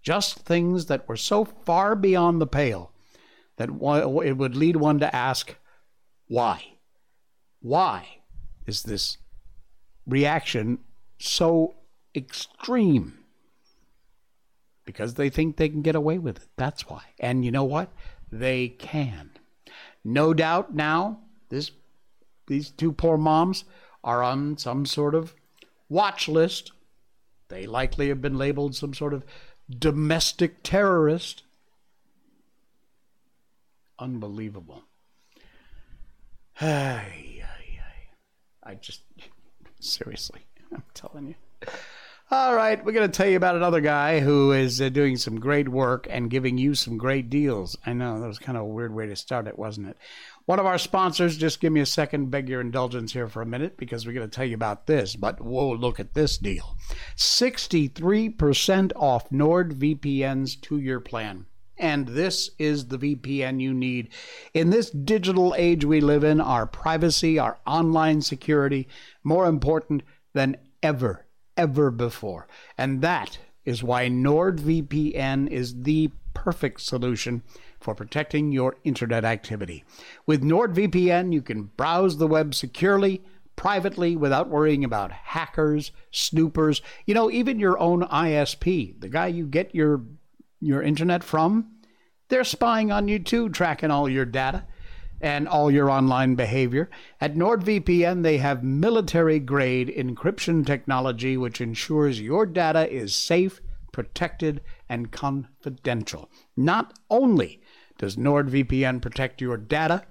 Just 0.02 0.40
things 0.40 0.86
that 0.88 1.08
were 1.08 1.18
so 1.18 1.46
far 1.46 1.96
beyond 1.96 2.40
the 2.42 2.48
pale 2.48 2.92
that 3.58 3.70
it 3.70 4.38
would 4.38 4.56
lead 4.56 4.76
one 4.76 5.00
to 5.00 5.16
ask, 5.16 5.56
why? 6.28 6.64
Why 7.62 8.20
is 8.68 8.84
this 8.84 9.18
reaction 10.08 10.80
so 11.18 11.76
extreme? 12.16 13.20
Because 14.86 15.16
they 15.16 15.30
think 15.30 15.58
they 15.58 15.70
can 15.70 15.82
get 15.82 15.96
away 15.96 16.18
with 16.20 16.38
it. 16.38 16.48
That's 16.58 16.88
why. 16.88 17.02
And 17.20 17.44
you 17.44 17.52
know 17.52 17.64
what? 17.64 17.92
They 18.32 18.70
can. 18.70 19.32
No 20.04 20.34
doubt 20.34 20.76
now, 20.76 21.20
this 21.50 21.72
these 22.48 22.70
two 22.70 22.92
poor 22.92 23.18
moms 23.18 23.66
are 24.04 24.22
on 24.22 24.58
some 24.58 24.86
sort 24.86 25.16
of 25.16 25.34
watch 25.90 26.28
list. 26.28 26.72
They 27.48 27.66
likely 27.66 28.10
have 28.10 28.22
been 28.22 28.38
labeled 28.38 28.76
some 28.76 28.94
sort 28.94 29.16
of 29.16 29.26
domestic 29.68 30.62
terrorist. 30.62 31.42
Unbelievable. 33.98 34.84
Ay. 36.62 37.36
I 38.66 38.74
just, 38.74 39.02
seriously, 39.80 40.46
I'm 40.74 40.84
telling 40.94 41.28
you. 41.28 41.36
All 42.32 42.56
right, 42.56 42.84
we're 42.84 42.92
going 42.92 43.10
to 43.10 43.16
tell 43.16 43.30
you 43.30 43.38
about 43.38 43.56
another 43.56 43.82
guy 43.82 44.20
who 44.20 44.52
is 44.52 44.82
uh, 44.82 44.90
doing 44.90 45.16
some 45.16 45.40
great 45.40 45.70
work 45.70 46.08
and 46.10 46.28
giving 46.28 46.58
you 46.58 46.74
some 46.74 46.98
great 46.98 47.30
deals. 47.30 47.78
I 47.86 47.94
know 47.94 48.20
that 48.20 48.28
was 48.28 48.40
kind 48.40 48.58
of 48.58 48.64
a 48.64 48.68
weird 48.68 48.96
way 48.96 49.06
to 49.06 49.16
start 49.16 49.48
it, 49.48 49.60
wasn't 49.60 49.90
it? 49.90 49.98
One 50.46 50.58
of 50.60 50.66
our 50.66 50.80
sponsors, 50.80 51.38
just 51.38 51.62
give 51.62 51.72
me 51.72 51.82
a 51.82 51.86
second, 51.86 52.32
beg 52.32 52.50
your 52.50 52.62
indulgence 52.62 53.14
here 53.14 53.28
for 53.28 53.44
a 53.44 53.46
minute 53.46 53.78
because 53.78 54.08
we're 54.08 54.14
going 54.14 54.28
to 54.28 54.36
tell 54.36 54.46
you 54.46 54.56
about 54.56 54.88
this. 54.88 55.16
But 55.16 55.40
whoa, 55.40 55.74
look 55.74 56.00
at 56.00 56.16
this 56.16 56.40
deal 56.40 56.76
63% 57.16 58.92
off 58.96 59.30
NordVPN's 59.30 60.56
two 60.56 60.80
year 60.80 61.00
plan. 61.00 61.46
And 61.78 62.08
this 62.08 62.52
is 62.58 62.88
the 62.88 62.98
VPN 62.98 63.60
you 63.60 63.74
need. 63.74 64.10
In 64.54 64.70
this 64.70 64.90
digital 64.90 65.54
age 65.58 65.84
we 65.84 66.00
live 66.00 66.24
in, 66.24 66.40
our 66.40 66.66
privacy, 66.66 67.38
our 67.38 67.58
online 67.68 68.22
security, 68.22 68.88
more 69.24 69.48
important 69.48 70.04
than 70.34 70.58
ever, 70.82 71.26
ever 71.58 71.92
before. 71.92 72.48
And 72.78 73.02
that 73.02 73.38
is 73.66 73.84
why 73.84 74.08
NordVPN 74.08 75.50
is 75.50 75.82
the 75.82 76.12
perfect 76.34 76.82
solution 76.82 77.42
for 77.80 77.96
protecting 77.96 78.52
your 78.52 78.76
internet 78.84 79.26
activity. 79.26 79.84
With 80.26 80.44
NordVPN, 80.44 81.34
you 81.34 81.42
can 81.42 81.72
browse 81.78 82.18
the 82.18 82.28
web 82.28 82.54
securely, 82.54 83.24
privately, 83.56 84.16
without 84.16 84.50
worrying 84.50 84.84
about 84.84 85.12
hackers, 85.12 85.92
snoopers, 86.12 86.82
you 87.06 87.14
know, 87.14 87.32
even 87.32 87.60
your 87.60 87.80
own 87.80 88.02
ISP, 88.04 89.00
the 89.00 89.10
guy 89.10 89.28
you 89.28 89.46
get 89.46 89.74
your 89.74 90.02
your 90.66 90.82
internet 90.82 91.24
from, 91.24 91.72
they're 92.30 92.44
spying 92.44 92.92
on 92.92 93.08
you 93.08 93.20
too, 93.20 93.50
tracking 93.50 93.92
all 93.92 94.10
your 94.10 94.26
data 94.26 94.66
and 95.22 95.48
all 95.48 95.72
your 95.72 95.90
online 95.90 96.36
behavior. 96.36 96.90
At 97.22 97.36
NordVPN, 97.36 98.24
they 98.24 98.38
have 98.38 98.64
military 98.64 99.40
grade 99.40 99.88
encryption 99.96 100.66
technology 100.66 101.38
which 101.38 101.62
ensures 101.62 102.20
your 102.20 102.46
data 102.46 102.92
is 102.92 103.16
safe, 103.16 103.62
protected, 103.92 104.62
and 104.90 105.12
confidential. 105.12 106.30
Not 106.58 106.98
only 107.10 107.62
does 107.98 108.18
NordVPN 108.18 109.02
protect 109.02 109.42
your 109.42 109.58
data, 109.58 110.04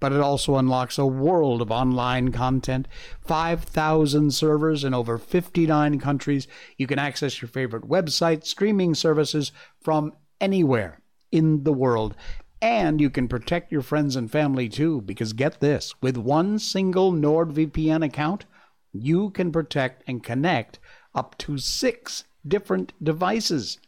but 0.00 0.12
it 0.12 0.20
also 0.20 0.56
unlocks 0.56 0.98
a 0.98 1.06
world 1.06 1.62
of 1.62 1.70
online 1.70 2.32
content. 2.32 2.88
5,000 3.26 4.32
servers 4.32 4.84
in 4.84 4.94
over 4.94 5.18
59 5.18 5.98
countries. 5.98 6.46
You 6.76 6.86
can 6.86 6.98
access 6.98 7.40
your 7.40 7.48
favorite 7.48 7.88
websites, 7.88 8.46
streaming 8.46 8.94
services 8.94 9.52
from 9.80 10.12
anywhere 10.40 11.00
in 11.32 11.64
the 11.64 11.72
world. 11.72 12.14
And 12.60 13.00
you 13.00 13.10
can 13.10 13.28
protect 13.28 13.72
your 13.72 13.82
friends 13.82 14.16
and 14.16 14.30
family 14.30 14.68
too, 14.68 15.02
because 15.02 15.32
get 15.32 15.60
this 15.60 15.94
with 16.00 16.16
one 16.16 16.58
single 16.58 17.12
NordVPN 17.12 18.04
account, 18.04 18.46
you 18.92 19.30
can 19.30 19.52
protect 19.52 20.02
and 20.06 20.22
connect 20.22 20.78
up 21.14 21.36
to 21.38 21.58
six 21.58 22.24
different 22.46 22.92
devices. 23.02 23.78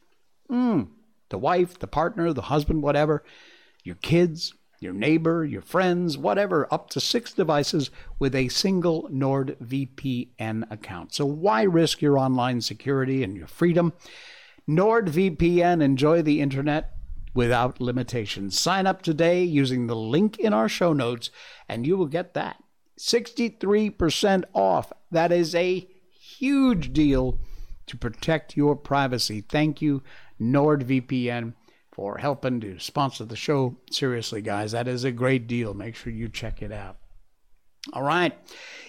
Mm, 0.51 0.89
the 1.29 1.39
wife, 1.39 1.79
the 1.79 1.87
partner, 1.87 2.33
the 2.33 2.43
husband, 2.43 2.83
whatever, 2.83 3.25
your 3.83 3.97
kids, 3.97 4.53
your 4.87 4.95
neighbor, 4.95 5.45
your 5.45 5.63
friends, 5.63 6.17
whatever, 6.17 6.73
up 6.73 6.89
to 6.91 7.01
six 7.01 7.33
devices 7.33 7.91
with 8.21 8.37
a 8.37 8.47
single 8.47 9.09
NordVPN 9.11 10.71
account. 10.71 11.13
So 11.13 11.27
why 11.27 11.65
risk 11.65 12.01
your 12.01 12.17
online 12.17 12.61
security 12.61 13.25
and 13.25 13.37
your 13.37 13.49
freedom? 13.49 13.93
NordVPN, 14.69 15.83
enjoy 15.83 16.23
the 16.23 16.41
internet 16.41 16.93
without 17.35 17.81
limitations. 17.81 18.59
Sign 18.59 18.87
up 18.87 19.03
today 19.03 19.43
using 19.43 19.89
the 19.89 19.97
link 19.97 20.39
in 20.39 20.53
our 20.53 20.69
show 20.69 20.93
notes, 20.93 21.31
and 21.69 21.85
you 21.85 21.97
will 21.97 22.07
get 22.07 22.35
that 22.35 22.63
63% 22.97 24.45
off. 24.55 24.93
That 25.11 25.33
is 25.33 25.53
a 25.57 25.89
huge 26.39 26.93
deal 26.93 27.41
to 27.87 27.97
protect 27.97 28.57
your 28.57 28.77
privacy. 28.77 29.41
Thank 29.41 29.83
you, 29.83 30.05
NordVPN 30.41 31.55
for 31.97 32.19
helping 32.19 32.61
to 32.61 32.79
sponsor 32.79 33.25
the 33.25 33.35
show. 33.35 33.75
Seriously, 33.91 34.43
guys, 34.43 34.73
that 34.73 34.87
is 34.87 35.03
a 35.03 35.11
great 35.11 35.47
deal. 35.47 35.73
Make 35.73 35.97
sure 35.97 36.13
you 36.13 36.29
check 36.29 36.61
it 36.61 36.71
out. 36.71 36.99
All 37.95 38.03
right. 38.03 38.37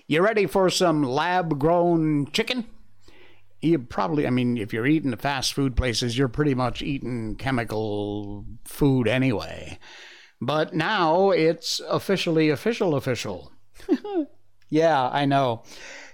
You 0.07 0.21
ready 0.21 0.45
for 0.45 0.69
some 0.69 1.03
lab 1.03 1.57
grown 1.57 2.29
chicken? 2.31 2.65
You 3.61 3.79
probably, 3.79 4.27
I 4.27 4.29
mean, 4.29 4.57
if 4.57 4.73
you're 4.73 4.85
eating 4.85 5.11
the 5.11 5.17
fast 5.17 5.53
food 5.53 5.77
places, 5.77 6.17
you're 6.17 6.27
pretty 6.27 6.53
much 6.53 6.81
eating 6.81 7.35
chemical 7.35 8.45
food 8.65 9.07
anyway. 9.07 9.79
But 10.41 10.73
now 10.73 11.31
it's 11.31 11.79
officially 11.87 12.49
official, 12.49 12.93
official. 12.93 13.53
yeah, 14.69 15.09
I 15.09 15.25
know. 15.25 15.63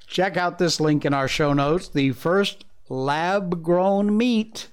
Check 0.05 0.37
out 0.37 0.59
this 0.59 0.79
link 0.79 1.05
in 1.05 1.13
our 1.13 1.27
show 1.27 1.53
notes. 1.53 1.89
The 1.89 2.11
first 2.11 2.65
lab 2.87 3.63
grown 3.63 4.15
meat 4.15 4.67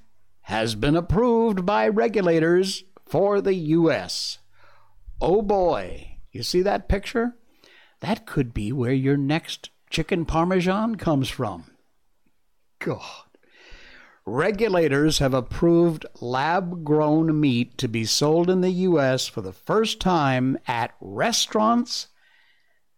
has 0.50 0.74
been 0.74 0.96
approved 0.96 1.64
by 1.64 1.86
regulators 1.86 2.82
for 3.06 3.40
the 3.40 3.54
U.S. 3.54 4.38
Oh 5.20 5.42
boy, 5.42 6.18
you 6.32 6.42
see 6.42 6.60
that 6.62 6.88
picture? 6.88 7.36
That 8.00 8.26
could 8.26 8.52
be 8.52 8.72
where 8.72 8.92
your 8.92 9.16
next 9.16 9.70
chicken 9.90 10.24
parmesan 10.24 10.96
comes 10.96 11.28
from. 11.28 11.70
God. 12.80 13.28
Regulators 14.26 15.20
have 15.20 15.34
approved 15.34 16.04
lab 16.20 16.82
grown 16.82 17.38
meat 17.40 17.78
to 17.78 17.86
be 17.86 18.04
sold 18.04 18.50
in 18.50 18.60
the 18.60 18.70
U.S. 18.70 19.28
for 19.28 19.42
the 19.42 19.52
first 19.52 20.00
time 20.00 20.58
at 20.66 20.96
restaurants 21.00 22.08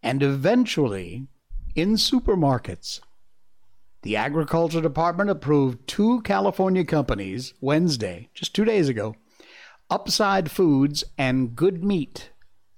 and 0.03 0.23
eventually 0.23 1.27
in 1.75 1.97
supermarkets. 1.97 3.01
The 4.03 4.17
Agriculture 4.17 4.81
Department 4.81 5.31
approved 5.31 5.87
two 5.87 6.23
California 6.23 6.85
companies 6.85 7.55
Wednesday, 7.61 8.29
just 8.35 8.53
two 8.53 8.65
days 8.65 8.89
ago, 8.89 9.15
Upside 9.89 10.51
Foods 10.51 11.05
and 11.17 11.55
Good 11.55 11.85
Meat, 11.85 12.31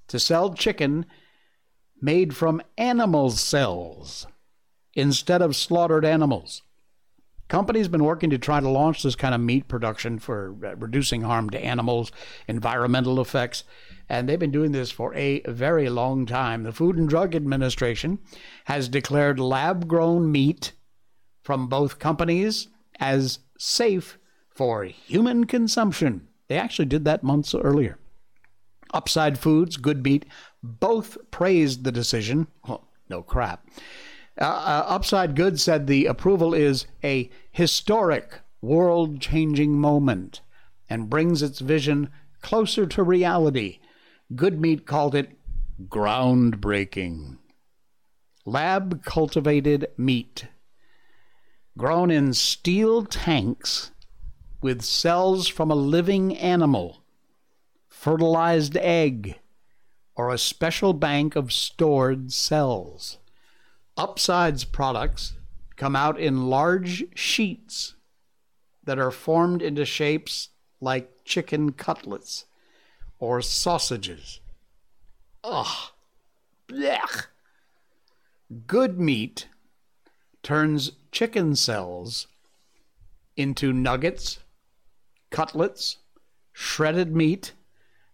to 0.09 0.19
sell 0.19 0.53
chicken 0.53 1.07
made 1.99 2.37
from 2.37 2.61
animal 2.77 3.31
cells 3.31 4.27
instead 4.93 5.41
of 5.41 5.57
slaughtered 5.57 6.05
animals. 6.05 6.61
Company's 7.49 7.89
been 7.89 8.05
working 8.05 8.29
to 8.29 8.39
try 8.39 8.61
to 8.61 8.69
launch 8.69 9.03
this 9.03 9.17
kind 9.17 9.35
of 9.35 9.41
meat 9.41 9.67
production 9.67 10.19
for 10.19 10.55
uh, 10.63 10.77
reducing 10.77 11.23
harm 11.23 11.49
to 11.51 11.65
animals, 11.65 12.13
environmental 12.49 13.19
effects, 13.19 13.65
and 14.11 14.29
they've 14.29 14.39
been 14.39 14.51
doing 14.51 14.73
this 14.73 14.91
for 14.91 15.15
a 15.15 15.41
very 15.47 15.89
long 15.89 16.27
time. 16.27 16.65
The 16.65 16.73
Food 16.73 16.97
and 16.97 17.09
Drug 17.09 17.35
Administration 17.35 18.19
has 18.65 18.91
declared 18.91 19.41
lab 19.41 19.89
grown 19.89 20.31
meat 20.31 20.73
from 21.45 21.69
both 21.69 22.01
companies 22.01 22.69
as 22.99 23.39
safe 23.57 24.19
for 24.49 24.85
human 24.85 25.45
consumption. 25.45 26.27
They 26.49 26.57
actually 26.57 26.87
did 26.87 27.05
that 27.05 27.23
months 27.23 27.55
earlier. 27.55 27.99
Upside 28.93 29.39
Foods, 29.39 29.77
Good 29.77 30.03
Meat, 30.03 30.25
both 30.63 31.19
praised 31.31 31.85
the 31.85 31.93
decision. 31.93 32.49
Well, 32.67 32.89
no 33.09 33.23
crap. 33.23 33.69
Uh, 34.41 34.45
uh, 34.45 34.85
Upside 34.89 35.37
Good 35.37 35.61
said 35.61 35.87
the 35.87 36.07
approval 36.07 36.55
is 36.55 36.87
a 37.05 37.31
historic, 37.51 38.41
world 38.61 39.21
changing 39.21 39.79
moment 39.79 40.41
and 40.89 41.11
brings 41.11 41.43
its 41.43 41.61
vision 41.61 42.11
closer 42.41 42.87
to 42.87 43.03
reality. 43.03 43.81
Good 44.35 44.61
Meat 44.61 44.87
called 44.87 45.15
it 45.15 45.37
groundbreaking. 45.89 47.39
Lab 48.47 49.05
cultivated 49.05 49.89
meat 49.97 50.47
grown 51.77 52.11
in 52.11 52.33
steel 52.33 53.05
tanks 53.05 53.91
with 54.61 54.83
cells 54.83 55.49
from 55.49 55.71
a 55.71 55.75
living 55.75 56.37
animal, 56.37 57.03
fertilized 57.89 58.77
egg, 58.77 59.39
or 60.17 60.31
a 60.31 60.39
special 60.39 60.93
bank 60.93 61.37
of 61.37 61.53
stored 61.53 62.33
cells. 62.33 63.19
Upsides 63.97 64.65
products 64.65 65.35
come 65.77 65.97
out 65.97 66.19
in 66.19 66.49
large 66.49 67.05
sheets 67.15 67.95
that 68.85 68.99
are 68.99 69.11
formed 69.11 69.63
into 69.63 69.85
shapes 69.85 70.51
like 70.81 71.25
chicken 71.25 71.73
cutlets 71.73 72.45
or 73.19 73.41
sausages. 73.43 74.41
Ugh. 75.43 75.91
Blech. 76.69 77.27
Good 78.67 78.99
meat 78.99 79.49
turns 80.43 80.93
chicken 81.15 81.55
cells 81.55 82.27
into 83.37 83.73
nuggets, 83.73 84.41
cutlets, 85.31 85.99
shredded 86.53 87.15
meat, 87.15 87.53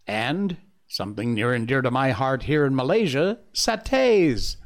and 0.07 0.59
something 0.87 1.33
near 1.33 1.55
and 1.55 1.67
dear 1.67 1.81
to 1.81 1.91
my 1.91 2.11
heart 2.11 2.43
here 2.43 2.67
in 2.67 2.77
Malaysia, 2.77 3.39
satays. 3.55 4.57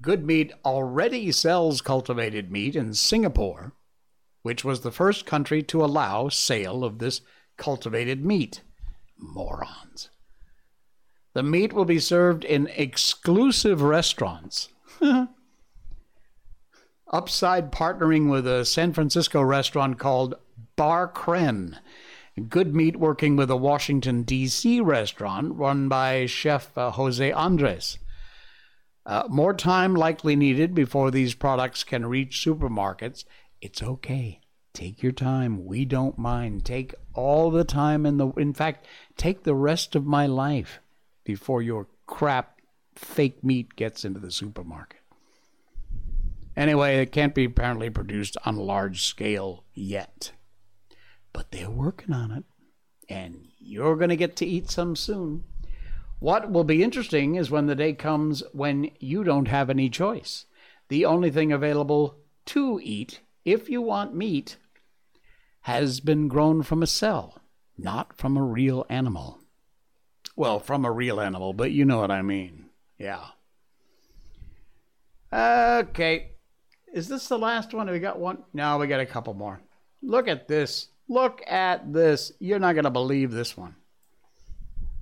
Good 0.00 0.24
Meat 0.24 0.52
already 0.64 1.30
sells 1.30 1.82
cultivated 1.82 2.50
meat 2.50 2.74
in 2.74 2.94
Singapore, 2.94 3.74
which 4.42 4.64
was 4.64 4.80
the 4.80 4.90
first 4.90 5.26
country 5.26 5.62
to 5.64 5.84
allow 5.84 6.30
sale 6.30 6.84
of 6.84 7.00
this 7.00 7.20
cultivated 7.58 8.24
meat. 8.24 8.62
Morons. 9.18 10.08
The 11.34 11.42
meat 11.42 11.74
will 11.74 11.84
be 11.84 11.98
served 11.98 12.44
in 12.44 12.68
exclusive 12.74 13.82
restaurants. 13.82 14.70
Upside 17.08 17.70
partnering 17.70 18.30
with 18.30 18.46
a 18.46 18.64
San 18.64 18.92
Francisco 18.92 19.42
restaurant 19.42 19.98
called 19.98 20.34
Bar 20.76 21.08
Crenn. 21.08 21.78
Good 22.48 22.74
Meat 22.74 22.96
working 22.96 23.36
with 23.36 23.50
a 23.50 23.56
Washington, 23.56 24.22
D.C. 24.22 24.80
restaurant 24.80 25.54
run 25.54 25.88
by 25.88 26.26
chef 26.26 26.76
uh, 26.76 26.90
Jose 26.90 27.30
Andres. 27.30 27.98
Uh, 29.06 29.24
more 29.28 29.54
time 29.54 29.94
likely 29.94 30.34
needed 30.34 30.74
before 30.74 31.10
these 31.10 31.34
products 31.34 31.84
can 31.84 32.06
reach 32.06 32.44
supermarkets. 32.44 33.24
It's 33.60 33.82
okay. 33.82 34.40
Take 34.72 35.02
your 35.02 35.12
time. 35.12 35.64
We 35.64 35.84
don't 35.84 36.18
mind. 36.18 36.64
Take 36.64 36.94
all 37.12 37.50
the 37.50 37.64
time 37.64 38.04
in 38.04 38.16
the 38.16 38.30
in 38.32 38.52
fact, 38.52 38.86
take 39.16 39.44
the 39.44 39.54
rest 39.54 39.94
of 39.94 40.04
my 40.04 40.26
life 40.26 40.80
before 41.22 41.62
your 41.62 41.86
crap 42.06 42.60
fake 42.96 43.44
meat 43.44 43.76
gets 43.76 44.04
into 44.04 44.18
the 44.18 44.32
supermarket. 44.32 45.00
Anyway, 46.56 46.98
it 46.98 47.12
can't 47.12 47.34
be 47.34 47.44
apparently 47.44 47.90
produced 47.90 48.36
on 48.44 48.54
a 48.56 48.62
large 48.62 49.02
scale 49.02 49.64
yet. 49.74 50.32
But 51.32 51.50
they're 51.50 51.70
working 51.70 52.14
on 52.14 52.30
it. 52.30 52.44
And 53.08 53.48
you're 53.58 53.96
going 53.96 54.10
to 54.10 54.16
get 54.16 54.36
to 54.36 54.46
eat 54.46 54.70
some 54.70 54.96
soon. 54.96 55.44
What 56.20 56.50
will 56.50 56.64
be 56.64 56.82
interesting 56.82 57.34
is 57.34 57.50
when 57.50 57.66
the 57.66 57.74
day 57.74 57.92
comes 57.92 58.42
when 58.52 58.90
you 58.98 59.24
don't 59.24 59.48
have 59.48 59.68
any 59.68 59.90
choice. 59.90 60.46
The 60.88 61.04
only 61.04 61.30
thing 61.30 61.52
available 61.52 62.16
to 62.46 62.80
eat, 62.82 63.20
if 63.44 63.68
you 63.68 63.82
want 63.82 64.14
meat, 64.14 64.56
has 65.62 66.00
been 66.00 66.28
grown 66.28 66.62
from 66.62 66.82
a 66.82 66.86
cell, 66.86 67.40
not 67.76 68.16
from 68.16 68.36
a 68.36 68.42
real 68.42 68.86
animal. 68.88 69.38
Well, 70.36 70.60
from 70.60 70.84
a 70.84 70.92
real 70.92 71.20
animal, 71.20 71.52
but 71.52 71.72
you 71.72 71.84
know 71.84 71.98
what 71.98 72.10
I 72.10 72.22
mean. 72.22 72.66
Yeah. 72.98 73.24
Okay. 75.32 76.33
Is 76.94 77.08
this 77.08 77.26
the 77.26 77.36
last 77.36 77.74
one? 77.74 77.90
We 77.90 77.98
got 77.98 78.20
one? 78.20 78.44
No, 78.52 78.78
we 78.78 78.86
got 78.86 79.00
a 79.00 79.06
couple 79.06 79.34
more. 79.34 79.60
Look 80.00 80.28
at 80.28 80.46
this. 80.46 80.88
Look 81.08 81.42
at 81.44 81.92
this. 81.92 82.30
You're 82.38 82.60
not 82.60 82.74
going 82.74 82.84
to 82.84 82.90
believe 82.90 83.32
this 83.32 83.56
one. 83.56 83.74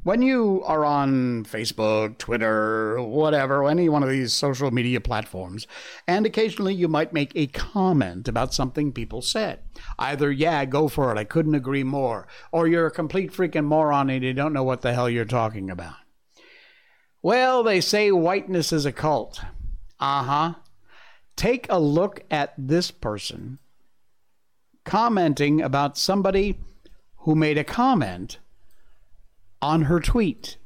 When 0.03 0.23
you 0.23 0.63
are 0.65 0.87
on 0.87 1.45
Facebook, 1.45 2.17
Twitter, 2.17 3.01
whatever, 3.01 3.69
any 3.69 3.91
one 3.91 4.03
of 4.03 4.09
these 4.09 4.33
social 4.33 4.71
media 4.71 5.03
platforms, 5.03 5.67
and 6.09 6.25
occasionally 6.25 6.75
you 6.75 6.89
might 6.89 7.13
make 7.13 7.31
a 7.35 7.47
comment 7.47 8.27
about 8.27 8.55
something 8.55 8.93
people 8.93 9.21
said. 9.21 9.61
Either, 9.99 10.33
yeah, 10.33 10.65
go 10.65 10.89
for 10.89 11.13
it, 11.13 11.19
I 11.19 11.25
couldn't 11.25 11.55
agree 11.55 11.85
more, 11.85 12.27
or 12.51 12.67
you're 12.67 12.87
a 12.87 12.91
complete 12.91 13.33
freaking 13.33 13.67
moron 13.67 14.09
and 14.09 14.25
you 14.25 14.33
don't 14.33 14.55
know 14.55 14.65
what 14.65 14.81
the 14.81 14.95
hell 14.95 15.11
you're 15.11 15.27
talking 15.27 15.71
about. 15.71 15.95
Well, 17.21 17.63
they 17.63 17.83
say 17.83 18.11
whiteness 18.11 18.73
is 18.73 18.87
a 18.87 18.93
cult. 18.93 19.41
Uh 20.01 20.25
huh. 20.25 20.55
Take 21.43 21.67
a 21.69 21.81
look 21.81 22.23
at 22.31 22.55
this 22.57 22.93
person 22.93 23.59
commenting 24.85 25.61
about 25.61 25.99
somebody 25.99 26.61
who 27.17 27.35
made 27.35 27.59
a 27.59 27.65
comment 27.65 28.39
on 29.61 29.83
her 29.83 29.99
tweet. 29.99 30.57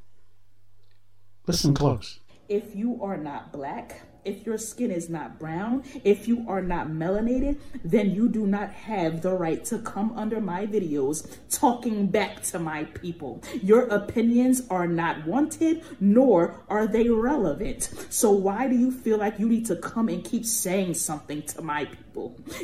Listen 1.47 1.73
close. 1.73 2.21
If 2.51 2.77
you 2.77 3.03
are 3.03 3.17
not 3.17 3.53
black, 3.53 4.03
if 4.27 4.45
your 4.45 4.59
skin 4.59 4.91
is 4.91 5.09
not 5.09 5.39
brown, 5.39 5.85
if 6.05 6.27
you 6.29 6.45
are 6.49 6.63
not 6.63 6.89
melanated, 6.89 7.59
then 7.85 8.11
you 8.11 8.29
do 8.29 8.47
not 8.47 8.71
have 8.73 9.23
the 9.23 9.33
right 9.33 9.65
to 9.67 9.79
come 9.79 10.13
under 10.17 10.41
my 10.41 10.67
videos 10.67 11.37
talking 11.51 12.09
back 12.09 12.43
to 12.43 12.59
my 12.59 12.85
people. 12.85 13.43
Your 13.63 13.83
opinions 13.87 14.63
are 14.69 14.89
not 14.89 15.27
wanted, 15.27 15.83
nor 16.01 16.65
are 16.69 16.87
they 16.87 17.09
relevant. 17.09 17.91
So 18.11 18.33
why 18.33 18.69
do 18.69 18.77
you 18.77 18.91
feel 18.91 19.19
like 19.19 19.39
you 19.39 19.49
need 19.49 19.67
to 19.67 19.77
come 19.77 20.09
and 20.09 20.25
keep 20.25 20.45
saying 20.45 20.95
something 20.95 21.43
to 21.43 21.63
my 21.63 21.85
people? 21.85 22.06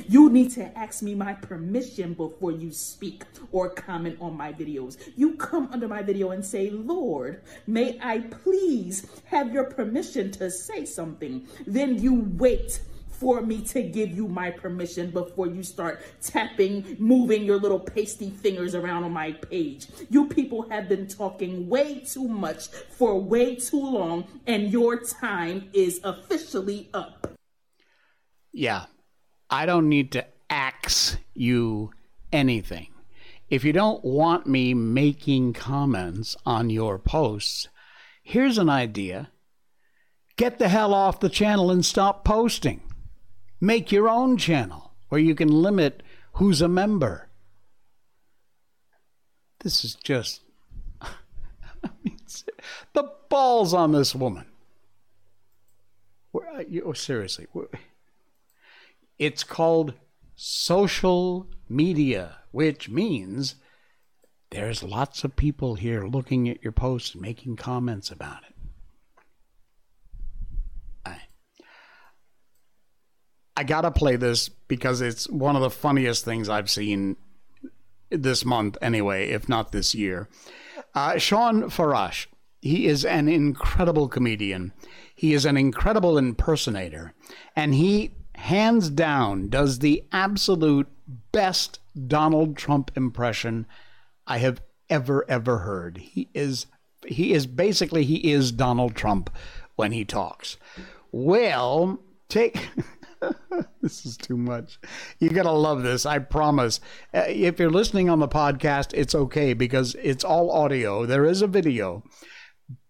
You 0.08 0.30
need 0.30 0.50
to 0.52 0.76
ask 0.78 1.02
me 1.02 1.14
my 1.14 1.34
permission 1.34 2.14
before 2.14 2.52
you 2.52 2.70
speak 2.70 3.24
or 3.50 3.70
comment 3.70 4.18
on 4.20 4.36
my 4.36 4.52
videos. 4.52 4.96
You 5.16 5.34
come 5.34 5.68
under 5.72 5.88
my 5.88 6.02
video 6.02 6.30
and 6.30 6.44
say, 6.44 6.70
Lord, 6.70 7.42
may 7.66 7.98
I 8.02 8.18
please 8.18 9.06
have 9.26 9.52
your 9.52 9.64
permission 9.64 10.30
to 10.32 10.50
say 10.50 10.84
something 10.84 11.46
then 11.66 11.98
you 11.98 12.32
wait 12.36 12.80
for 13.08 13.40
me 13.40 13.62
to 13.62 13.82
give 13.82 14.10
you 14.10 14.26
my 14.26 14.50
permission 14.50 15.10
before 15.10 15.46
you 15.46 15.62
start 15.62 16.02
tapping, 16.20 16.96
moving 16.98 17.44
your 17.44 17.58
little 17.58 17.78
pasty 17.78 18.30
fingers 18.30 18.74
around 18.74 19.04
on 19.04 19.12
my 19.12 19.32
page. 19.32 19.86
You 20.10 20.26
people 20.26 20.68
have 20.70 20.88
been 20.88 21.06
talking 21.06 21.68
way 21.68 22.00
too 22.00 22.26
much 22.26 22.68
for 22.68 23.20
way 23.20 23.54
too 23.56 23.80
long, 23.80 24.24
and 24.46 24.72
your 24.72 24.98
time 24.98 25.70
is 25.72 26.00
officially 26.02 26.88
up. 26.92 27.38
Yeah, 28.52 28.86
I 29.52 29.66
don't 29.66 29.90
need 29.90 30.10
to 30.12 30.24
ax 30.48 31.18
you 31.34 31.90
anything. 32.32 32.88
If 33.50 33.64
you 33.64 33.74
don't 33.74 34.02
want 34.02 34.46
me 34.46 34.72
making 34.72 35.52
comments 35.52 36.34
on 36.46 36.70
your 36.70 36.98
posts, 36.98 37.68
here's 38.22 38.56
an 38.56 38.70
idea 38.70 39.28
Get 40.36 40.58
the 40.58 40.68
hell 40.68 40.94
off 40.94 41.20
the 41.20 41.28
channel 41.28 41.70
and 41.70 41.84
stop 41.84 42.24
posting. 42.24 42.80
Make 43.60 43.92
your 43.92 44.08
own 44.08 44.38
channel 44.38 44.92
where 45.10 45.20
you 45.20 45.34
can 45.34 45.48
limit 45.48 46.02
who's 46.32 46.62
a 46.62 46.68
member. 46.68 47.28
This 49.60 49.84
is 49.84 49.94
just. 49.94 50.40
The 52.94 53.10
balls 53.28 53.72
on 53.74 53.92
this 53.92 54.14
woman. 54.14 54.46
Uh, 56.34 56.64
oh, 56.84 56.92
seriously. 56.92 57.46
It's 59.22 59.44
called 59.44 59.94
social 60.34 61.46
media, 61.68 62.38
which 62.50 62.88
means 62.88 63.54
there's 64.50 64.82
lots 64.82 65.22
of 65.22 65.36
people 65.36 65.76
here 65.76 66.04
looking 66.04 66.48
at 66.48 66.60
your 66.64 66.72
posts 66.72 67.12
and 67.12 67.22
making 67.22 67.54
comments 67.54 68.10
about 68.10 68.42
it. 68.42 68.52
I 73.56 73.62
gotta 73.62 73.92
play 73.92 74.16
this 74.16 74.48
because 74.48 75.00
it's 75.00 75.28
one 75.28 75.54
of 75.54 75.62
the 75.62 75.70
funniest 75.70 76.24
things 76.24 76.48
I've 76.48 76.68
seen 76.68 77.16
this 78.10 78.44
month, 78.44 78.76
anyway, 78.82 79.28
if 79.28 79.48
not 79.48 79.70
this 79.70 79.94
year. 79.94 80.28
Uh, 80.96 81.18
Shawn 81.18 81.70
Farash, 81.70 82.26
he 82.60 82.88
is 82.88 83.04
an 83.04 83.28
incredible 83.28 84.08
comedian. 84.08 84.72
He 85.14 85.32
is 85.32 85.44
an 85.44 85.56
incredible 85.56 86.18
impersonator, 86.18 87.14
and 87.54 87.72
he 87.72 88.10
hands 88.34 88.90
down 88.90 89.48
does 89.48 89.78
the 89.78 90.04
absolute 90.12 90.88
best 91.32 91.78
Donald 92.06 92.56
Trump 92.56 92.90
impression 92.96 93.66
I 94.26 94.38
have 94.38 94.62
ever 94.88 95.24
ever 95.28 95.58
heard. 95.58 95.98
He 95.98 96.28
is 96.34 96.66
he 97.06 97.32
is 97.32 97.46
basically 97.46 98.04
he 98.04 98.32
is 98.32 98.52
Donald 98.52 98.94
Trump 98.94 99.30
when 99.76 99.92
he 99.92 100.04
talks. 100.04 100.56
Well, 101.10 102.00
take 102.28 102.70
this 103.82 104.04
is 104.04 104.16
too 104.16 104.36
much. 104.36 104.78
You 105.18 105.30
got 105.30 105.44
to 105.44 105.52
love 105.52 105.82
this. 105.82 106.06
I 106.06 106.18
promise. 106.18 106.80
Uh, 107.14 107.24
if 107.26 107.58
you're 107.58 107.70
listening 107.70 108.08
on 108.08 108.20
the 108.20 108.28
podcast, 108.28 108.92
it's 108.94 109.14
okay 109.14 109.54
because 109.54 109.94
it's 110.02 110.24
all 110.24 110.50
audio. 110.50 111.06
There 111.06 111.26
is 111.26 111.42
a 111.42 111.46
video, 111.46 112.02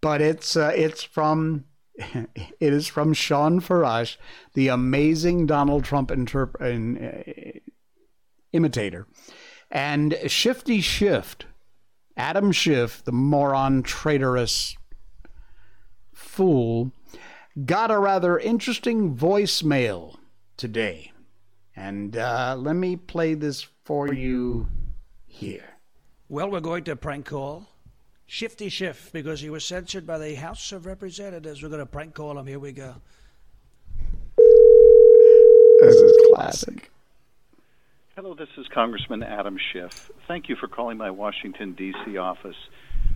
but 0.01 0.21
it's 0.21 0.57
uh, 0.57 0.73
it's 0.75 1.03
from 1.03 1.65
it 1.97 2.73
is 2.73 2.87
from 2.87 3.13
Shawn 3.13 3.61
Farash, 3.61 4.17
the 4.55 4.69
amazing 4.69 5.47
Donald 5.47 5.85
Trump 5.85 6.11
interp- 6.11 6.61
uh, 6.61 7.61
imitator, 8.53 9.07
and 9.71 10.17
Shifty 10.27 10.81
Shift, 10.81 11.47
Adam 12.17 12.53
Schiff, 12.53 13.05
the 13.05 13.13
moron, 13.13 13.83
traitorous 13.83 14.77
fool, 16.13 16.93
got 17.65 17.91
a 17.91 17.99
rather 17.99 18.39
interesting 18.39 19.15
voicemail 19.15 20.17
today. 20.57 21.13
And 21.75 22.17
uh, 22.17 22.57
let 22.59 22.77
me 22.77 22.97
play 22.97 23.35
this 23.35 23.67
for 23.85 24.13
you 24.13 24.69
here. 25.27 25.79
Well, 26.29 26.51
we're 26.51 26.61
going 26.61 26.85
to 26.85 26.97
prank 26.97 27.27
call 27.27 27.72
Shifty 28.27 28.69
Schiff 28.69 29.11
because 29.13 29.41
he 29.41 29.51
was 29.51 29.65
censored 29.65 30.07
by 30.07 30.19
the 30.19 30.35
House 30.35 30.73
of 30.73 30.87
Representatives. 30.87 31.63
We're 31.63 31.69
going 31.69 31.81
to 31.81 31.87
prank 31.87 32.15
call 32.15 32.39
him. 32.39 32.47
Here 32.47 32.59
we 32.59 32.73
go. 32.73 32.95
This 35.81 35.97
is 35.97 36.13
Classic. 36.33 36.91
Hello, 38.15 38.35
this 38.35 38.49
is 38.57 38.67
Congressman 38.69 39.23
Adam 39.23 39.59
Schiff. 39.73 40.11
Thank 40.29 40.49
you 40.49 40.57
for 40.57 40.69
calling 40.69 40.97
my 40.97 41.11
Washington, 41.11 41.73
D.C. 41.73 42.17
office. 42.17 42.57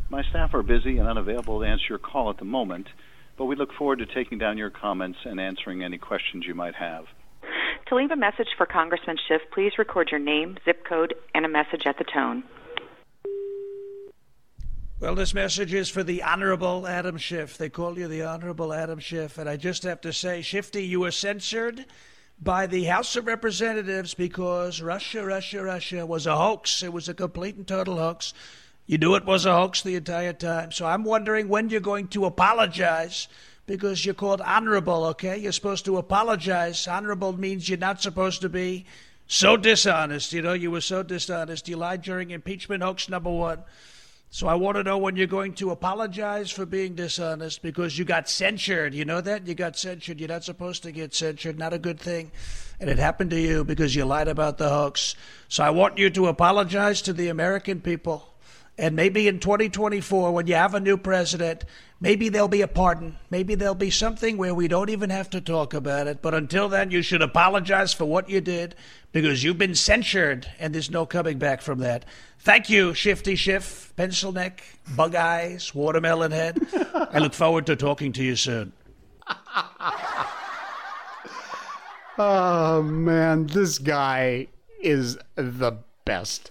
My 0.08 0.22
staff 0.22 0.54
are 0.54 0.62
busy 0.62 0.98
and 0.98 1.08
unavailable 1.08 1.60
to 1.60 1.66
answer 1.66 1.84
your 1.90 1.98
call 1.98 2.30
at 2.30 2.38
the 2.38 2.44
moment, 2.44 2.88
but 3.36 3.44
we 3.44 3.56
look 3.56 3.72
forward 3.72 3.98
to 3.98 4.06
taking 4.06 4.38
down 4.38 4.58
your 4.58 4.70
comments 4.70 5.18
and 5.24 5.38
answering 5.40 5.82
any 5.82 5.98
questions 5.98 6.44
you 6.46 6.54
might 6.54 6.74
have. 6.74 7.04
To 7.88 7.94
leave 7.94 8.10
a 8.10 8.16
message 8.16 8.48
for 8.56 8.66
Congressman 8.66 9.16
Schiff, 9.28 9.42
please 9.52 9.72
record 9.78 10.10
your 10.10 10.20
name, 10.20 10.58
zip 10.64 10.84
code, 10.84 11.14
and 11.34 11.44
a 11.44 11.48
message 11.48 11.82
at 11.86 11.98
the 11.98 12.04
tone. 12.04 12.42
Well, 14.98 15.14
this 15.14 15.34
message 15.34 15.74
is 15.74 15.90
for 15.90 16.02
the 16.02 16.22
Honorable 16.22 16.86
Adam 16.86 17.18
Schiff. 17.18 17.58
They 17.58 17.68
call 17.68 17.98
you 17.98 18.08
the 18.08 18.22
Honorable 18.22 18.72
Adam 18.72 18.98
Schiff. 18.98 19.36
And 19.36 19.46
I 19.46 19.58
just 19.58 19.82
have 19.82 20.00
to 20.00 20.12
say, 20.12 20.40
Shifty, 20.40 20.86
you 20.86 21.00
were 21.00 21.10
censored 21.10 21.84
by 22.40 22.66
the 22.66 22.84
House 22.84 23.14
of 23.14 23.26
Representatives 23.26 24.14
because 24.14 24.80
Russia, 24.80 25.22
Russia, 25.22 25.62
Russia 25.62 26.06
was 26.06 26.26
a 26.26 26.34
hoax. 26.34 26.82
It 26.82 26.94
was 26.94 27.10
a 27.10 27.14
complete 27.14 27.56
and 27.56 27.66
total 27.66 27.98
hoax. 27.98 28.32
You 28.86 28.96
knew 28.96 29.16
it 29.16 29.26
was 29.26 29.44
a 29.44 29.54
hoax 29.54 29.82
the 29.82 29.96
entire 29.96 30.32
time. 30.32 30.72
So 30.72 30.86
I'm 30.86 31.04
wondering 31.04 31.48
when 31.48 31.68
you're 31.68 31.80
going 31.80 32.08
to 32.08 32.24
apologize 32.24 33.28
because 33.66 34.06
you're 34.06 34.14
called 34.14 34.40
honorable, 34.40 35.04
okay? 35.08 35.36
You're 35.36 35.52
supposed 35.52 35.84
to 35.84 35.98
apologize. 35.98 36.88
Honorable 36.88 37.34
means 37.34 37.68
you're 37.68 37.76
not 37.76 38.00
supposed 38.00 38.40
to 38.40 38.48
be 38.48 38.86
so 39.26 39.58
dishonest. 39.58 40.32
You 40.32 40.40
know, 40.40 40.54
you 40.54 40.70
were 40.70 40.80
so 40.80 41.02
dishonest. 41.02 41.68
You 41.68 41.76
lied 41.76 42.00
during 42.00 42.30
impeachment 42.30 42.82
hoax 42.82 43.10
number 43.10 43.30
one. 43.30 43.58
So 44.30 44.48
I 44.48 44.54
want 44.54 44.76
to 44.76 44.82
know 44.82 44.98
when 44.98 45.16
you're 45.16 45.26
going 45.26 45.54
to 45.54 45.70
apologize 45.70 46.50
for 46.50 46.66
being 46.66 46.94
dishonest 46.94 47.62
because 47.62 47.96
you 47.96 48.04
got 48.04 48.28
censured. 48.28 48.92
You 48.92 49.04
know 49.04 49.20
that? 49.20 49.46
You 49.46 49.54
got 49.54 49.78
censured. 49.78 50.20
You're 50.20 50.28
not 50.28 50.44
supposed 50.44 50.82
to 50.82 50.92
get 50.92 51.14
censured. 51.14 51.58
Not 51.58 51.72
a 51.72 51.78
good 51.78 51.98
thing. 51.98 52.32
And 52.78 52.90
it 52.90 52.98
happened 52.98 53.30
to 53.30 53.40
you 53.40 53.64
because 53.64 53.94
you 53.94 54.04
lied 54.04 54.28
about 54.28 54.58
the 54.58 54.68
hoax. 54.68 55.14
So 55.48 55.64
I 55.64 55.70
want 55.70 55.96
you 55.96 56.10
to 56.10 56.26
apologize 56.26 57.00
to 57.02 57.12
the 57.12 57.28
American 57.28 57.80
people. 57.80 58.34
And 58.78 58.94
maybe 58.94 59.26
in 59.26 59.40
2024, 59.40 60.32
when 60.32 60.46
you 60.46 60.54
have 60.54 60.74
a 60.74 60.80
new 60.80 60.98
president, 60.98 61.64
maybe 61.98 62.28
there'll 62.28 62.48
be 62.48 62.60
a 62.60 62.68
pardon. 62.68 63.16
Maybe 63.30 63.54
there'll 63.54 63.74
be 63.74 63.90
something 63.90 64.36
where 64.36 64.54
we 64.54 64.68
don't 64.68 64.90
even 64.90 65.08
have 65.10 65.30
to 65.30 65.40
talk 65.40 65.72
about 65.72 66.06
it. 66.06 66.20
But 66.20 66.34
until 66.34 66.68
then, 66.68 66.90
you 66.90 67.00
should 67.00 67.22
apologize 67.22 67.94
for 67.94 68.04
what 68.04 68.28
you 68.28 68.42
did 68.42 68.74
because 69.12 69.42
you've 69.42 69.56
been 69.56 69.74
censured 69.74 70.46
and 70.58 70.74
there's 70.74 70.90
no 70.90 71.06
coming 71.06 71.38
back 71.38 71.62
from 71.62 71.78
that. 71.78 72.04
Thank 72.40 72.68
you, 72.68 72.92
Shifty 72.92 73.34
Schiff, 73.34 73.94
Pencil 73.96 74.32
Neck, 74.32 74.62
Bug 74.94 75.14
Eyes, 75.14 75.74
Watermelon 75.74 76.32
Head. 76.32 76.60
I 76.94 77.18
look 77.18 77.32
forward 77.32 77.66
to 77.66 77.76
talking 77.76 78.12
to 78.12 78.22
you 78.22 78.36
soon. 78.36 78.72
Oh 82.18 82.82
man, 82.82 83.46
this 83.46 83.78
guy 83.78 84.48
is 84.80 85.18
the 85.34 85.78
best. 86.06 86.50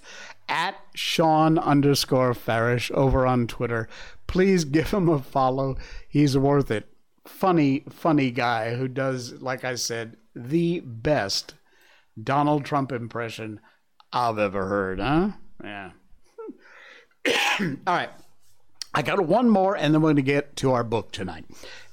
At 0.55 0.77
Shawn 0.93 1.59
underscore 1.59 2.31
Farash 2.31 2.89
over 2.91 3.27
on 3.27 3.45
Twitter. 3.45 3.89
Please 4.25 4.63
give 4.63 4.91
him 4.91 5.09
a 5.09 5.19
follow. 5.19 5.75
He's 6.07 6.37
worth 6.37 6.71
it. 6.71 6.87
Funny, 7.27 7.83
funny 7.89 8.31
guy 8.31 8.75
who 8.75 8.87
does, 8.87 9.41
like 9.41 9.65
I 9.65 9.75
said, 9.75 10.15
the 10.33 10.79
best 10.79 11.55
Donald 12.23 12.63
Trump 12.63 12.93
impression 12.93 13.59
I've 14.13 14.39
ever 14.39 14.67
heard, 14.67 15.01
huh? 15.01 15.31
Yeah. 15.61 15.91
All 17.59 17.75
right. 17.85 18.11
I 18.95 19.01
got 19.01 19.19
one 19.27 19.49
more, 19.49 19.75
and 19.75 19.93
then 19.93 20.01
we're 20.01 20.07
going 20.07 20.15
to 20.15 20.21
get 20.21 20.55
to 20.57 20.71
our 20.71 20.83
book 20.85 21.11
tonight. 21.11 21.43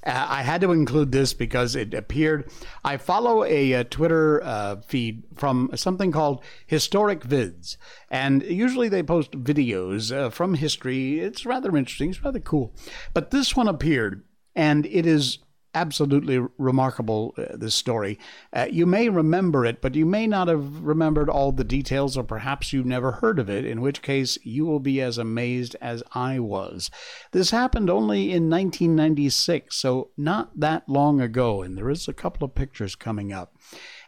Uh, 0.05 0.25
I 0.29 0.41
had 0.41 0.61
to 0.61 0.71
include 0.71 1.11
this 1.11 1.33
because 1.33 1.75
it 1.75 1.93
appeared. 1.93 2.49
I 2.85 2.95
follow 2.95 3.43
a, 3.43 3.73
a 3.73 3.83
Twitter 3.83 4.41
uh, 4.41 4.77
feed 4.87 5.23
from 5.35 5.69
something 5.75 6.13
called 6.13 6.41
Historic 6.65 7.19
Vids, 7.19 7.75
and 8.09 8.41
usually 8.43 8.87
they 8.87 9.03
post 9.03 9.31
videos 9.31 10.15
uh, 10.15 10.29
from 10.29 10.53
history. 10.53 11.19
It's 11.19 11.45
rather 11.45 11.75
interesting. 11.75 12.11
It's 12.11 12.23
rather 12.23 12.39
cool. 12.39 12.73
But 13.13 13.31
this 13.31 13.53
one 13.53 13.67
appeared, 13.67 14.23
and 14.55 14.85
it 14.85 15.05
is 15.05 15.39
absolutely 15.73 16.39
remarkable, 16.57 17.33
uh, 17.37 17.55
this 17.55 17.75
story. 17.75 18.19
Uh, 18.51 18.67
you 18.69 18.85
may 18.85 19.09
remember 19.09 19.65
it, 19.65 19.81
but 19.81 19.95
you 19.95 20.05
may 20.05 20.27
not 20.27 20.47
have 20.47 20.81
remembered 20.81 21.29
all 21.29 21.51
the 21.51 21.63
details, 21.63 22.17
or 22.17 22.23
perhaps 22.23 22.71
you've 22.71 22.85
never 22.85 23.11
heard 23.13 23.39
of 23.39 23.49
it, 23.49 23.65
in 23.65 23.81
which 23.81 24.01
case 24.01 24.37
you 24.43 24.65
will 24.65 24.79
be 24.79 25.01
as 25.01 25.17
amazed 25.17 25.75
as 25.81 26.03
I 26.13 26.39
was. 26.39 26.91
This 27.31 27.51
happened 27.51 27.89
only 27.89 28.31
in 28.31 28.49
1996, 28.49 29.75
so 29.75 30.11
not 30.17 30.59
that 30.59 30.87
long 30.87 31.21
ago, 31.21 31.61
and 31.61 31.77
there 31.77 31.89
is 31.89 32.07
a 32.07 32.13
couple 32.13 32.45
of 32.45 32.55
pictures 32.55 32.95
coming 32.95 33.31
up. 33.31 33.55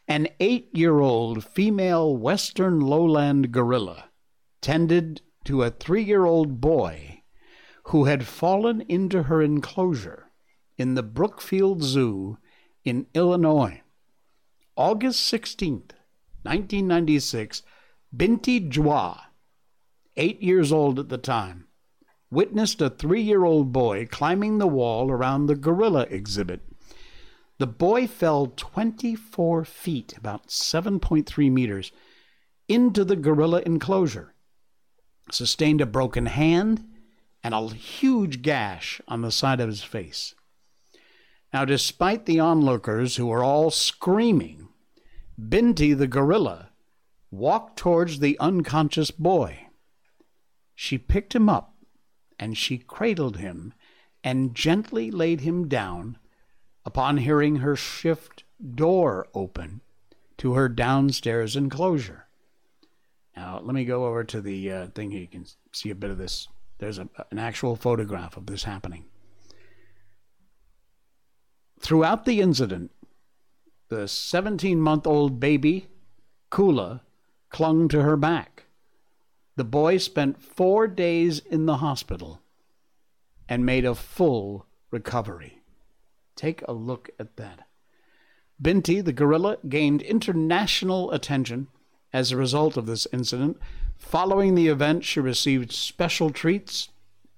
An 0.07 0.28
eight 0.39 0.70
year 0.74 0.99
old 0.99 1.43
female 1.43 2.16
western 2.16 2.80
lowland 2.80 3.51
gorilla 3.51 4.09
tended 4.61 5.22
to 5.45 5.63
a 5.63 5.72
three 5.72 6.03
year 6.03 6.26
old 6.26 6.61
boy 6.61 7.24
who 7.86 8.05
had 8.05 8.26
fallen 8.26 8.82
into 8.82 9.24
her 9.24 9.41
enclosure 9.41 10.24
in 10.78 10.95
the 10.95 11.03
Brookfield 11.03 11.84
Zoo 11.84 12.38
in 12.84 13.07
Illinois. 13.13 13.82
August 14.76 15.21
16, 15.21 15.71
1996, 16.43 17.63
Binti 18.15 18.59
Jua, 18.59 19.19
eight 20.17 20.41
years 20.41 20.71
old 20.71 20.99
at 20.99 21.09
the 21.09 21.17
time, 21.17 21.67
witnessed 22.30 22.82
a 22.82 22.89
three 22.89 23.21
year 23.21 23.45
old 23.45 23.71
boy 23.71 24.05
climbing 24.05 24.57
the 24.57 24.67
wall 24.67 25.09
around 25.09 25.45
the 25.45 25.55
gorilla 25.55 26.01
exhibit. 26.09 26.61
The 27.57 27.67
boy 27.67 28.05
fell 28.05 28.47
24 28.47 29.63
feet, 29.63 30.17
about 30.17 30.47
7.3 30.47 31.51
meters, 31.51 31.93
into 32.67 33.05
the 33.05 33.15
gorilla 33.15 33.61
enclosure, 33.65 34.34
sustained 35.32 35.80
a 35.80 35.86
broken 35.86 36.26
hand 36.26 36.86
and 37.43 37.53
a 37.53 37.67
huge 37.69 38.41
gash 38.41 38.99
on 39.07 39.21
the 39.21 39.32
side 39.32 39.61
of 39.61 39.69
his 39.69 39.84
face. 39.84 40.36
Now, 41.56 41.64
despite 41.64 42.26
the 42.26 42.41
onlookers 42.41 43.16
who 43.16 43.28
were 43.28 43.41
all 43.41 43.72
screaming, 43.72 44.68
Binti 45.39 45.93
the 45.93 46.06
gorilla 46.06 46.72
walked 47.32 47.80
towards 47.80 48.20
the 48.20 48.38
unconscious 48.39 49.10
boy. 49.10 49.68
She 50.76 50.97
picked 50.97 51.34
him 51.34 51.47
up 51.47 51.74
and 52.38 52.58
she 52.58 52.78
cradled 52.78 53.38
him 53.38 53.74
and 54.22 54.53
gently 54.53 55.10
laid 55.10 55.39
him 55.39 55.70
down 55.70 56.18
upon 56.84 57.20
hearing 57.20 57.56
her 57.56 57.78
shift 57.78 58.43
door 58.76 59.30
open 59.34 59.80
to 60.39 60.56
her 60.56 60.68
downstairs 60.68 61.56
enclosure. 61.56 62.28
Now, 63.34 63.62
let 63.64 63.74
me 63.74 63.86
go 63.86 64.08
over 64.08 64.26
to 64.26 64.41
the 64.41 64.70
uh, 64.70 64.88
thing 64.88 65.12
here. 65.12 65.22
You 65.22 65.28
can 65.28 65.45
see 65.72 65.89
a 65.89 65.95
bit 65.95 66.12
of 66.12 66.18
this. 66.18 66.49
There's 66.80 66.99
a, 66.99 67.08
an 67.32 67.39
actual 67.39 67.78
photograph 67.78 68.36
of 68.36 68.45
this 68.45 68.66
happening. 68.66 69.06
Throughout 71.86 72.25
the 72.25 72.41
incident, 72.41 72.89
the 73.89 74.07
17 74.07 74.81
month 74.81 75.05
old 75.05 75.39
baby, 75.39 75.86
Koola, 76.51 77.01
clung 77.49 77.88
to 77.89 78.01
her 78.01 78.17
back. 78.17 78.63
The 79.55 79.65
boy 79.65 79.99
spent 79.99 80.41
four 80.41 80.88
days 80.88 81.38
in 81.38 81.67
the 81.67 81.77
hospital 81.77 82.41
and 83.47 83.67
made 83.67 83.86
a 83.86 83.93
full 83.93 84.65
recovery. 84.89 85.61
Take 86.36 86.63
a 86.67 86.73
look 86.73 87.11
at 87.19 87.38
that. 87.38 87.67
Binti, 88.59 88.99
the 88.99 89.13
gorilla, 89.13 89.57
gained 89.69 90.01
international 90.01 91.11
attention 91.11 91.67
as 92.11 92.31
a 92.31 92.38
result 92.38 92.77
of 92.77 92.88
this 92.88 93.05
incident. 93.13 93.59
Following 93.95 94.55
the 94.55 94.69
event, 94.69 95.05
she 95.05 95.19
received 95.19 95.71
special 95.71 96.31
treats, 96.31 96.89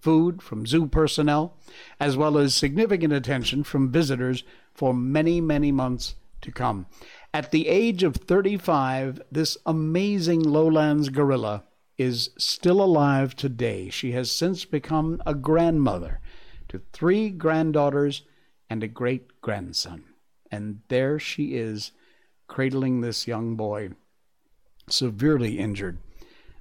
food 0.07 0.41
from 0.41 0.65
zoo 0.65 0.87
personnel, 0.87 1.57
as 1.99 2.15
well 2.15 2.37
as 2.37 2.55
significant 2.55 3.11
attention 3.11 3.61
from 3.61 3.91
visitors 3.91 4.45
for 4.73 4.93
many, 4.93 5.41
many 5.41 5.69
months 5.69 6.15
to 6.39 6.49
come. 6.49 6.85
At 7.33 7.51
the 7.51 7.67
age 7.67 8.03
of 8.03 8.15
35, 8.15 9.21
this 9.29 9.57
amazing 9.65 10.39
lowlands 10.43 11.09
gorilla 11.09 11.65
is 11.97 12.29
still 12.37 12.81
alive 12.81 13.35
today. 13.35 13.89
She 13.89 14.13
has 14.13 14.31
since 14.31 14.63
become 14.63 15.21
a 15.25 15.33
grandmother 15.33 16.21
to 16.69 16.79
three 16.93 17.29
granddaughters 17.29 18.21
and 18.69 18.81
a 18.83 18.87
great 18.87 19.41
grandson. 19.41 20.05
And 20.49 20.79
there 20.87 21.19
she 21.19 21.55
is, 21.55 21.91
cradling 22.47 23.01
this 23.01 23.27
young 23.27 23.57
boy, 23.57 23.89
severely 24.87 25.59
injured, 25.59 25.97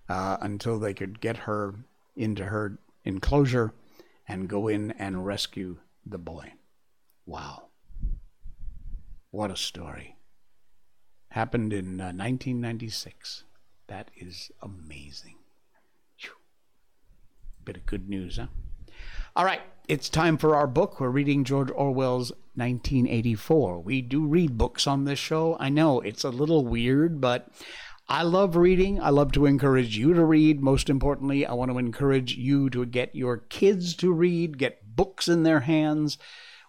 uh, 0.09 0.37
until 0.41 0.81
they 0.81 0.95
could 0.95 1.21
get 1.21 1.37
her 1.37 1.77
into 2.17 2.47
her 2.47 2.81
enclosure 3.07 3.73
and 4.29 4.49
go 4.49 4.69
in 4.69 4.91
and 4.93 5.25
rescue 5.25 5.79
the 6.05 6.19
boy. 6.19 6.53
Wow. 7.25 7.69
What 9.31 9.51
a 9.51 9.57
story. 9.57 10.17
Happened 11.31 11.73
in 11.73 12.01
uh, 12.01 12.13
1996. 12.13 13.45
That 13.87 14.11
is 14.17 14.51
amazing. 14.63 15.37
Whew. 16.19 16.31
Bit 17.65 17.77
of 17.77 17.87
good 17.87 18.09
news, 18.09 18.37
huh? 18.37 18.47
All 19.37 19.45
right, 19.45 19.61
it's 19.87 20.09
time 20.09 20.39
for 20.39 20.57
our 20.57 20.67
book. 20.67 20.99
We're 20.99 21.11
reading 21.11 21.45
George 21.45 21.71
Orwell's 21.71 22.31
1984. 22.55 23.81
We 23.81 24.01
do 24.01 24.27
read 24.27 24.57
books 24.57 24.87
on 24.87 25.05
this 25.05 25.19
show. 25.19 25.57
I 25.61 25.69
know 25.69 26.01
it's 26.01 26.25
a 26.25 26.31
little 26.31 26.65
weird, 26.65 27.21
but 27.21 27.49
I 28.09 28.23
love 28.23 28.55
reading. 28.55 29.01
I 29.01 29.11
love 29.11 29.33
to 29.33 29.47
encourage 29.47 29.99
you 29.99 30.15
to 30.15 30.25
read. 30.25 30.63
Most 30.63 30.89
importantly, 30.89 31.45
I 31.45 31.55
want 31.55 31.73
to 31.73 31.79
encourage 31.79 32.37
you 32.37 32.71
to 32.71 32.87
get 32.87 33.17
your 33.17 33.39
kids 33.39 33.97
to 33.97 34.13
read, 34.13 34.59
get 34.59 34.95
books 34.95 35.27
in 35.27 35.43
their 35.43 35.61
hands. 35.61 36.17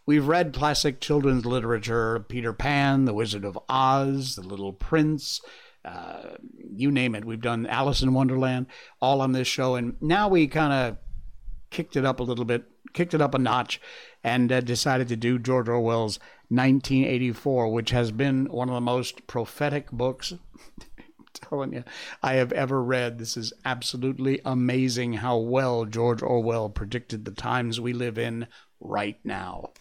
We've 0.08 0.28
read 0.28 0.52
classic 0.52 1.00
children's 1.00 1.46
literature 1.46 2.26
Peter 2.28 2.54
Pan, 2.54 3.06
The 3.06 3.14
Wizard 3.14 3.46
of 3.46 3.60
Oz, 3.70 4.36
The 4.36 4.42
Little 4.42 4.74
Prince, 4.74 5.40
uh, 5.86 6.38
you 6.74 6.90
name 6.90 7.14
it. 7.14 7.24
We've 7.24 7.40
done 7.40 7.68
Alice 7.68 8.02
in 8.02 8.16
Wonderland, 8.16 8.66
all 9.00 9.22
on 9.22 9.34
this 9.34 9.48
show. 9.48 9.76
And 9.76 9.96
now 10.02 10.28
we 10.28 10.48
kind 10.48 10.74
of 10.74 10.98
kicked 11.70 11.96
it 11.96 12.04
up 12.04 12.20
a 12.20 12.24
little 12.24 12.46
bit, 12.46 12.66
kicked 12.94 13.14
it 13.14 13.22
up 13.22 13.36
a 13.36 13.40
notch, 13.40 13.80
and 14.24 14.52
uh, 14.52 14.62
decided 14.62 15.08
to 15.10 15.16
do 15.16 15.38
George 15.38 15.70
Orwell's 15.70 16.20
1984, 16.50 17.72
which 17.72 17.92
has 17.92 18.12
been 18.12 18.48
one 18.48 18.70
of 18.70 18.76
the 18.76 18.82
most 18.82 19.28
prophetic 19.28 19.92
books. 19.92 20.34
Telling 21.40 21.74
you, 21.74 21.84
I 22.22 22.34
have 22.34 22.52
ever 22.52 22.82
read. 22.84 23.18
This 23.18 23.38
is 23.38 23.54
absolutely 23.66 24.42
amazing 24.46 25.14
how 25.14 25.38
well 25.38 25.86
George 25.86 26.22
Orwell 26.22 26.70
predicted 26.70 27.26
the 27.26 27.32
times 27.32 27.80
we 27.80 27.94
live 27.94 28.18
in 28.18 28.48
right 28.80 29.18
now. 29.24 29.72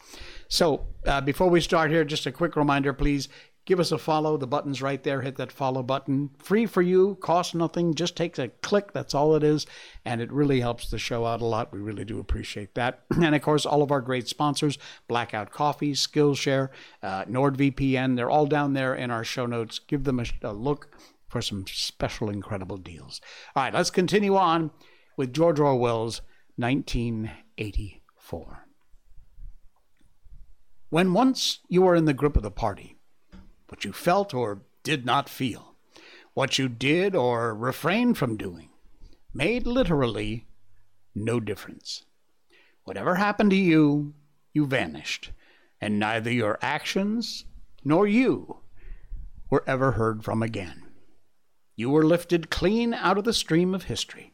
So, 0.49 0.87
uh, 1.07 1.21
before 1.21 1.51
we 1.51 1.61
start 1.61 1.91
here, 1.91 2.05
just 2.05 2.27
a 2.27 2.33
quick 2.33 2.57
reminder, 2.57 2.93
please 2.93 3.29
give 3.67 3.81
us 3.81 3.93
a 3.93 3.99
follow. 3.99 4.37
The 4.37 4.47
button's 4.47 4.81
right 4.81 5.03
there. 5.03 5.21
Hit 5.21 5.37
that 5.37 5.53
follow 5.53 5.83
button. 5.83 6.31
Free 6.39 6.67
for 6.67 6.83
you, 6.83 7.17
cost 7.17 7.55
nothing. 7.55 7.95
Just 7.95 8.17
takes 8.17 8.39
a 8.39 8.49
click. 8.49 8.93
That's 8.93 9.15
all 9.15 9.35
it 9.35 9.43
is. 9.43 9.67
And 10.05 10.21
it 10.21 10.33
really 10.33 10.61
helps 10.61 10.89
the 10.89 10.99
show 10.99 11.27
out 11.27 11.43
a 11.43 11.45
lot. 11.45 11.73
We 11.73 11.81
really 11.81 12.05
do 12.05 12.19
appreciate 12.19 12.75
that. 12.75 13.03
And 13.27 13.35
of 13.35 13.43
course, 13.43 13.67
all 13.67 13.83
of 13.83 13.91
our 13.91 14.01
great 14.01 14.29
sponsors 14.29 14.79
Blackout 15.09 15.51
Coffee, 15.51 15.93
Skillshare, 15.93 16.71
uh, 17.03 17.25
NordVPN, 17.25 18.17
they're 18.17 18.31
all 18.31 18.47
down 18.47 18.73
there 18.73 18.95
in 18.95 19.11
our 19.11 19.25
show 19.25 19.47
notes. 19.47 19.81
Give 19.81 20.05
them 20.05 20.21
a, 20.21 20.27
a 20.43 20.53
look 20.53 20.89
for 21.29 21.43
some 21.43 21.67
special, 21.67 22.31
incredible 22.31 22.77
deals. 22.77 23.21
All 23.55 23.65
right, 23.65 23.75
let's 23.75 23.91
continue 23.91 24.37
on 24.37 24.71
with 25.17 25.33
George 25.33 25.59
Orwell's 25.59 26.23
1984. 26.57 28.69
When 30.89 31.13
once 31.13 31.59
you 31.69 31.83
were 31.83 31.97
in 31.97 32.05
the 32.05 32.15
grip 32.15 32.37
of 32.37 32.43
the 32.43 32.51
party, 32.51 32.97
what 33.69 33.85
you 33.85 33.93
felt 33.93 34.33
or 34.33 34.63
did 34.83 35.05
not 35.05 35.29
feel, 35.29 35.75
what 36.35 36.59
you 36.59 36.69
did 36.69 37.17
or 37.17 37.55
refrained 37.55 38.17
from 38.17 38.37
doing, 38.37 38.71
made 39.35 39.67
literally 39.67 40.47
no 41.15 41.41
difference. 41.41 42.05
Whatever 42.85 43.17
happened 43.17 43.51
to 43.51 43.57
you, 43.57 44.15
you 44.53 44.67
vanished, 44.67 45.33
and 45.81 45.99
neither 45.99 46.31
your 46.31 46.59
actions 46.63 47.45
nor 47.85 48.07
you 48.07 48.59
were 49.51 49.65
ever 49.67 49.93
heard 49.93 50.25
from 50.25 50.43
again. 50.43 50.86
You 51.77 51.91
were 51.91 52.07
lifted 52.07 52.51
clean 52.51 52.95
out 52.95 53.19
of 53.19 53.25
the 53.25 53.35
stream 53.35 53.75
of 53.75 53.85
history. 53.85 54.33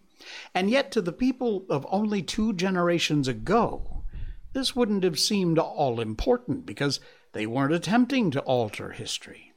And 0.55 0.71
yet, 0.71 0.93
to 0.93 1.03
the 1.03 1.13
people 1.13 1.67
of 1.69 1.87
only 1.91 2.23
two 2.23 2.53
generations 2.53 3.27
ago, 3.27 4.05
this 4.53 4.77
wouldn't 4.77 5.03
have 5.03 5.19
seemed 5.19 5.59
all 5.59 6.01
important 6.01 6.65
because 6.65 7.01
they 7.33 7.47
weren't 7.47 7.73
attempting 7.73 8.31
to 8.31 8.41
alter 8.43 8.91
history. 8.91 9.53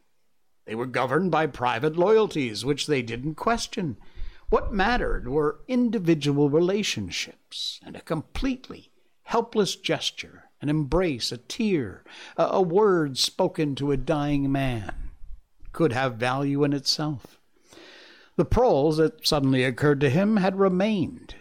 They 0.66 0.74
were 0.74 0.88
governed 0.88 1.30
by 1.30 1.48
private 1.48 1.96
loyalties, 1.96 2.66
which 2.66 2.88
they 2.88 3.04
didn't 3.04 3.36
question. 3.36 3.98
What 4.50 4.74
mattered 4.74 5.28
were 5.28 5.60
individual 5.68 6.50
relationships 6.50 7.80
and 7.86 7.96
a 7.96 8.02
completely 8.02 8.92
helpless 9.24 9.76
gesture, 9.76 10.46
an 10.62 10.70
embrace, 10.70 11.32
a 11.32 11.38
tear, 11.38 12.04
a, 12.38 12.62
word 12.62 13.18
spoken 13.18 13.76
to 13.76 13.92
a 13.92 13.98
dying 13.98 14.52
man 14.52 15.12
could 15.72 15.92
have 15.92 16.16
value 16.16 16.64
in 16.64 16.74
itself. 16.74 17.40
The 18.38 18.46
proles, 18.46 19.00
it 19.00 19.26
suddenly 19.26 19.64
occurred 19.64 20.02
to 20.02 20.10
him, 20.10 20.38
had 20.38 20.60
remained 20.60 21.36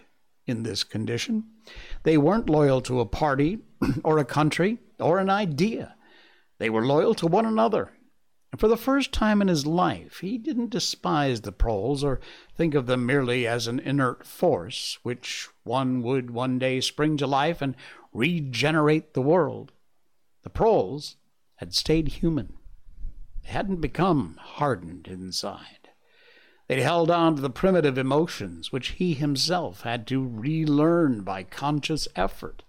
in 0.47 0.63
this 0.63 0.83
condition. 0.83 1.45
They 2.03 2.17
weren't 2.17 2.49
loyal 2.49 2.81
to 2.81 2.99
a 2.99 3.05
party 3.05 3.59
or 4.03 4.17
a 4.17 4.25
country 4.25 4.79
or 4.99 5.19
an 5.19 5.29
idea. 5.29 5.95
They 6.57 6.69
were 6.69 6.85
loyal 6.85 7.13
to 7.15 7.27
one 7.27 7.45
another. 7.45 7.91
And 8.51 8.59
for 8.61 8.69
the 8.69 8.77
first 8.77 9.11
time 9.11 9.41
in 9.41 9.49
his 9.49 9.65
life, 9.65 10.19
he 10.19 10.37
didn't 10.37 10.69
despise 10.69 11.41
the 11.41 11.51
proles 11.51 12.03
or 12.03 12.21
think 12.55 12.73
of 12.73 12.85
them 12.85 13.05
merely 13.05 13.45
as 13.45 13.67
an 13.67 13.79
inert 13.79 14.25
force 14.25 14.97
which 15.03 15.49
one 15.63 16.01
would 16.03 16.31
one 16.31 16.57
day 16.57 16.79
spring 16.79 17.17
to 17.17 17.27
life 17.27 17.61
and 17.61 17.75
regenerate 18.13 19.13
the 19.13 19.21
world. 19.21 19.73
The 20.43 20.49
proles 20.49 21.17
had 21.55 21.73
stayed 21.73 22.07
human. 22.07 22.53
They 23.43 23.49
hadn't 23.49 23.81
become 23.81 24.37
hardened 24.39 25.07
inside. 25.09 25.84
They'd 26.67 26.81
held 26.81 27.11
on 27.11 27.35
to 27.35 27.41
the 27.41 27.49
primitive 27.49 27.97
emotions 27.97 28.71
which 28.71 28.89
he 28.89 29.13
himself 29.13 29.81
had 29.81 30.07
to 30.07 30.25
relearn 30.25 31.21
by 31.21 31.43
conscious 31.43 32.07
effort. 32.15 32.63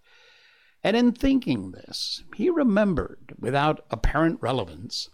And 0.85 0.97
in 0.97 1.13
thinking 1.13 1.73
this, 1.73 2.23
he 2.35 2.51
remembered, 2.51 3.35
without 3.39 3.85
apparent 3.91 4.41
relevance, 4.43 5.09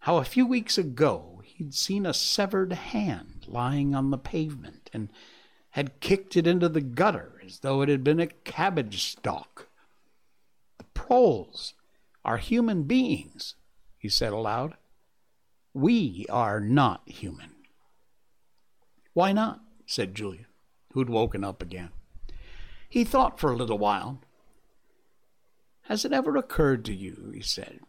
how 0.00 0.18
a 0.18 0.24
few 0.24 0.46
weeks 0.46 0.78
ago 0.78 1.42
he'd 1.44 1.74
seen 1.74 2.06
a 2.06 2.14
severed 2.14 2.72
hand 2.72 3.44
lying 3.48 3.94
on 3.94 4.10
the 4.10 4.18
pavement 4.18 4.88
and 4.92 5.08
had 5.70 6.00
kicked 6.00 6.36
it 6.36 6.46
into 6.46 6.68
the 6.68 6.80
gutter 6.80 7.40
as 7.44 7.60
though 7.60 7.82
it 7.82 7.88
had 7.88 8.04
been 8.04 8.20
a 8.20 8.26
cabbage 8.26 9.02
stalk. 9.02 9.68
The 10.78 10.84
proles 10.94 11.74
are 12.24 12.36
human 12.36 12.84
beings, 12.84 13.56
he 13.98 14.08
said 14.08 14.32
aloud. 14.32 14.74
We 15.74 16.26
are 16.30 16.60
not 16.60 17.08
human. 17.08 17.50
Why 19.12 19.32
not? 19.32 19.60
said 19.86 20.14
Julia, 20.14 20.46
who'd 20.92 21.10
woken 21.10 21.44
up 21.44 21.62
again. 21.62 21.90
He 22.88 23.04
thought 23.04 23.38
for 23.38 23.52
a 23.52 23.56
little 23.56 23.78
while 23.78 24.20
has 25.86 26.04
it 26.04 26.12
ever 26.12 26.36
occurred 26.36 26.84
to 26.86 26.94
you, 26.94 27.32
he 27.34 27.42
said, 27.42 27.80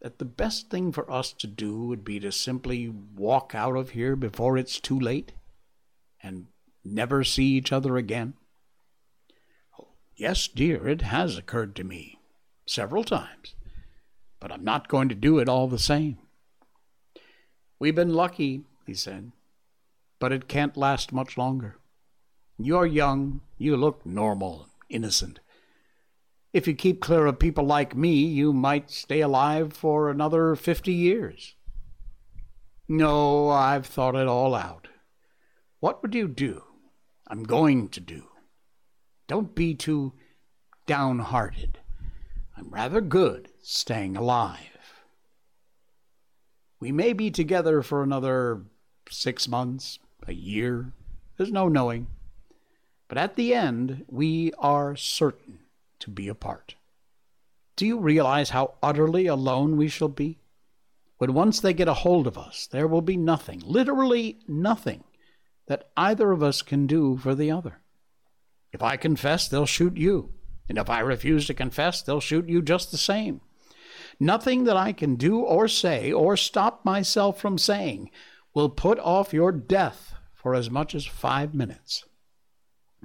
that 0.00 0.18
the 0.18 0.24
best 0.24 0.70
thing 0.70 0.92
for 0.92 1.10
us 1.10 1.32
to 1.34 1.46
do 1.46 1.84
would 1.86 2.04
be 2.04 2.18
to 2.20 2.32
simply 2.32 2.88
walk 2.88 3.54
out 3.54 3.76
of 3.76 3.90
here 3.90 4.16
before 4.16 4.56
it's 4.56 4.80
too 4.80 4.98
late 4.98 5.32
and 6.22 6.46
never 6.84 7.22
see 7.22 7.44
each 7.44 7.70
other 7.70 7.96
again? 7.96 8.34
Oh, 9.78 9.88
yes, 10.16 10.48
dear, 10.48 10.88
it 10.88 11.02
has 11.02 11.36
occurred 11.36 11.76
to 11.76 11.84
me 11.84 12.18
several 12.66 13.04
times, 13.04 13.54
but 14.40 14.50
I'm 14.50 14.64
not 14.64 14.88
going 14.88 15.08
to 15.10 15.14
do 15.14 15.38
it 15.38 15.48
all 15.48 15.68
the 15.68 15.78
same. 15.78 16.18
We've 17.78 17.94
been 17.94 18.14
lucky, 18.14 18.64
he 18.86 18.94
said, 18.94 19.32
but 20.18 20.32
it 20.32 20.48
can't 20.48 20.76
last 20.76 21.12
much 21.12 21.36
longer. 21.36 21.76
You're 22.58 22.86
young, 22.86 23.40
you 23.56 23.76
look 23.76 24.04
normal, 24.04 24.68
innocent. 24.88 25.40
If 26.52 26.66
you 26.66 26.74
keep 26.74 27.00
clear 27.00 27.26
of 27.26 27.38
people 27.38 27.64
like 27.64 27.94
me, 27.94 28.14
you 28.24 28.52
might 28.52 28.90
stay 28.90 29.20
alive 29.20 29.72
for 29.72 30.10
another 30.10 30.56
fifty 30.56 30.92
years. 30.92 31.54
No, 32.88 33.50
I've 33.50 33.86
thought 33.86 34.16
it 34.16 34.26
all 34.26 34.54
out. 34.54 34.88
What 35.80 36.02
would 36.02 36.14
you 36.14 36.26
do? 36.26 36.64
I'm 37.26 37.44
going 37.44 37.88
to 37.90 38.00
do. 38.00 38.24
Don't 39.26 39.54
be 39.54 39.74
too 39.74 40.14
downhearted. 40.86 41.78
I'm 42.56 42.70
rather 42.70 43.02
good 43.02 43.50
staying 43.62 44.16
alive. 44.16 45.04
We 46.80 46.90
may 46.90 47.12
be 47.12 47.30
together 47.30 47.82
for 47.82 48.02
another 48.02 48.62
six 49.10 49.46
months, 49.46 49.98
a 50.28 50.34
year. 50.34 50.92
There's 51.36 51.52
no 51.52 51.68
knowing. 51.68 52.08
But 53.08 53.18
at 53.18 53.36
the 53.36 53.54
end, 53.54 54.04
we 54.08 54.52
are 54.58 54.94
certain 54.94 55.60
to 56.00 56.10
be 56.10 56.28
apart. 56.28 56.74
Do 57.76 57.86
you 57.86 57.98
realize 57.98 58.50
how 58.50 58.74
utterly 58.82 59.26
alone 59.26 59.76
we 59.76 59.88
shall 59.88 60.08
be? 60.08 60.38
When 61.18 61.32
once 61.34 61.60
they 61.60 61.72
get 61.72 61.88
a 61.88 61.94
hold 61.94 62.26
of 62.26 62.38
us, 62.38 62.66
there 62.66 62.86
will 62.86 63.02
be 63.02 63.16
nothing, 63.16 63.60
literally 63.64 64.38
nothing, 64.46 65.04
that 65.66 65.88
either 65.96 66.30
of 66.30 66.42
us 66.42 66.62
can 66.62 66.86
do 66.86 67.16
for 67.16 67.34
the 67.34 67.50
other. 67.50 67.80
If 68.72 68.82
I 68.82 68.96
confess, 68.96 69.48
they'll 69.48 69.66
shoot 69.66 69.96
you. 69.96 70.32
And 70.68 70.76
if 70.76 70.90
I 70.90 71.00
refuse 71.00 71.46
to 71.46 71.54
confess, 71.54 72.02
they'll 72.02 72.20
shoot 72.20 72.48
you 72.48 72.62
just 72.62 72.90
the 72.90 72.98
same. 72.98 73.40
Nothing 74.20 74.64
that 74.64 74.76
I 74.76 74.92
can 74.92 75.16
do 75.16 75.40
or 75.40 75.66
say 75.68 76.12
or 76.12 76.36
stop 76.36 76.84
myself 76.84 77.40
from 77.40 77.58
saying 77.58 78.10
will 78.54 78.68
put 78.68 78.98
off 78.98 79.32
your 79.32 79.52
death 79.52 80.14
for 80.38 80.54
as 80.54 80.70
much 80.70 80.94
as 80.94 81.04
five 81.04 81.52
minutes. 81.52 82.04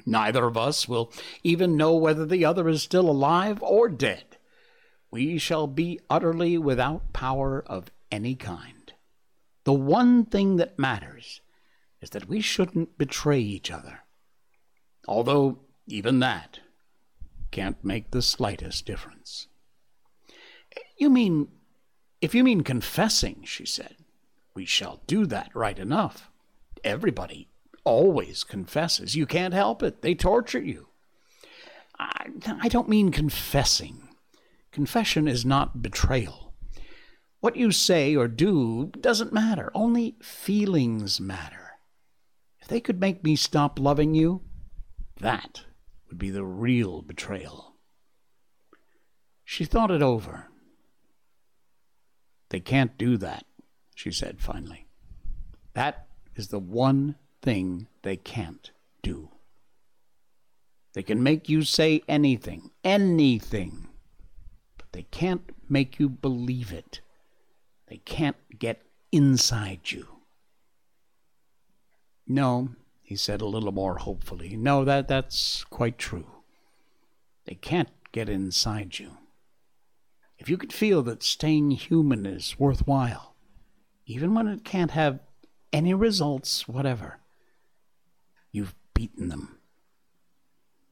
Neither 0.05 0.45
of 0.45 0.55
us 0.55 0.87
will 0.87 1.11
even 1.43 1.75
know 1.75 1.95
whether 1.95 2.25
the 2.25 2.45
other 2.45 2.69
is 2.69 2.83
still 2.83 3.09
alive 3.09 3.61
or 3.61 3.89
dead. 3.89 4.37
We 5.11 5.37
shall 5.37 5.67
be 5.67 5.99
utterly 6.09 6.57
without 6.57 7.11
power 7.11 7.63
of 7.65 7.91
any 8.11 8.35
kind. 8.35 8.93
The 9.63 9.73
one 9.73 10.25
thing 10.25 10.57
that 10.57 10.79
matters 10.79 11.41
is 12.01 12.11
that 12.11 12.27
we 12.27 12.39
shouldn't 12.39 12.97
betray 12.97 13.39
each 13.39 13.71
other. 13.71 14.01
Although, 15.07 15.59
even 15.87 16.19
that, 16.19 16.59
can't 17.51 17.83
make 17.83 18.11
the 18.11 18.21
slightest 18.21 18.85
difference. 18.85 19.47
You 20.97 21.09
mean, 21.09 21.47
if 22.21 22.35
you 22.35 22.43
mean 22.43 22.61
confessing, 22.61 23.43
she 23.43 23.65
said, 23.65 23.95
we 24.53 24.65
shall 24.65 25.01
do 25.07 25.25
that 25.27 25.49
right 25.55 25.77
enough. 25.79 26.29
Everybody 26.83 27.49
always 27.83 28.43
confesses. 28.43 29.15
You 29.15 29.25
can't 29.25 29.53
help 29.53 29.83
it. 29.83 30.01
They 30.01 30.15
torture 30.15 30.61
you. 30.61 30.87
I, 31.99 32.27
I 32.61 32.67
don't 32.67 32.89
mean 32.89 33.11
confessing. 33.11 34.09
Confession 34.71 35.27
is 35.27 35.45
not 35.45 35.81
betrayal. 35.81 36.53
What 37.39 37.55
you 37.55 37.71
say 37.71 38.15
or 38.15 38.27
do 38.27 38.91
doesn't 38.99 39.33
matter. 39.33 39.71
Only 39.75 40.15
feelings 40.21 41.19
matter. 41.19 41.73
If 42.59 42.67
they 42.67 42.79
could 42.79 42.99
make 42.99 43.23
me 43.23 43.35
stop 43.35 43.79
loving 43.79 44.15
you, 44.15 44.41
that 45.19 45.63
would 46.07 46.17
be 46.17 46.29
the 46.29 46.45
real 46.45 47.01
betrayal. 47.01 47.75
She 49.43 49.65
thought 49.65 49.91
it 49.91 50.01
over. 50.01 50.47
They 52.49 52.59
can't 52.59 52.97
do 52.97 53.17
that, 53.17 53.45
she 53.93 54.11
said 54.11 54.39
finally. 54.39 54.87
That 55.73 56.07
is 56.35 56.47
the 56.47 56.59
one 56.59 57.15
thing 57.41 57.87
they 58.01 58.15
can't 58.15 58.71
do. 59.01 59.29
They 60.93 61.03
can 61.03 61.23
make 61.23 61.49
you 61.49 61.63
say 61.63 62.03
anything, 62.07 62.71
anything, 62.83 63.89
but 64.77 64.91
they 64.91 65.03
can't 65.03 65.51
make 65.67 65.99
you 65.99 66.07
believe 66.07 66.71
it. 66.71 67.01
They 67.87 67.97
can't 67.97 68.37
get 68.57 68.83
inside 69.11 69.91
you. 69.91 70.07
No, 72.27 72.69
he 73.01 73.15
said 73.15 73.41
a 73.41 73.45
little 73.45 73.71
more 73.71 73.97
hopefully. 73.97 74.55
No, 74.55 74.85
that, 74.85 75.07
that's 75.07 75.63
quite 75.65 75.97
true. 75.97 76.27
They 77.45 77.55
can't 77.55 77.89
get 78.11 78.29
inside 78.29 78.99
you. 78.99 79.17
If 80.37 80.49
you 80.49 80.57
could 80.57 80.73
feel 80.73 81.03
that 81.03 81.23
staying 81.23 81.71
human 81.71 82.25
is 82.25 82.59
worthwhile, 82.59 83.35
even 84.05 84.33
when 84.33 84.47
it 84.47 84.63
can't 84.63 84.91
have 84.91 85.19
any 85.73 85.93
results 85.93 86.67
whatever, 86.67 87.19
you've 88.51 88.75
beaten 88.93 89.29
them. 89.29 89.57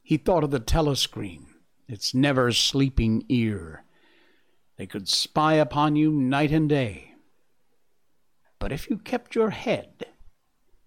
He 0.01 0.17
thought 0.17 0.43
of 0.43 0.51
the 0.51 0.59
telescreen, 0.59 1.45
its 1.87 2.13
never 2.13 2.51
sleeping 2.51 3.23
ear. 3.29 3.85
They 4.77 4.87
could 4.87 5.07
spy 5.07 5.53
upon 5.53 5.95
you 5.95 6.11
night 6.11 6.51
and 6.51 6.67
day. 6.67 7.13
But 8.59 8.71
if 8.71 8.89
you 8.89 8.97
kept 8.97 9.35
your 9.35 9.51
head, 9.51 10.05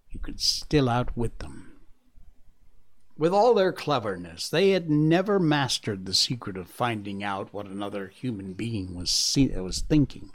you 0.09 0.19
could 0.19 0.39
still 0.39 0.89
outwit 0.89 1.39
them. 1.39 1.71
With 3.17 3.33
all 3.33 3.53
their 3.53 3.71
cleverness, 3.71 4.49
they 4.49 4.71
had 4.71 4.89
never 4.89 5.39
mastered 5.39 6.05
the 6.05 6.13
secret 6.13 6.57
of 6.57 6.67
finding 6.69 7.23
out 7.23 7.53
what 7.53 7.65
another 7.65 8.07
human 8.07 8.53
being 8.53 8.93
was, 8.93 9.09
see- 9.09 9.47
was 9.47 9.79
thinking. 9.79 10.31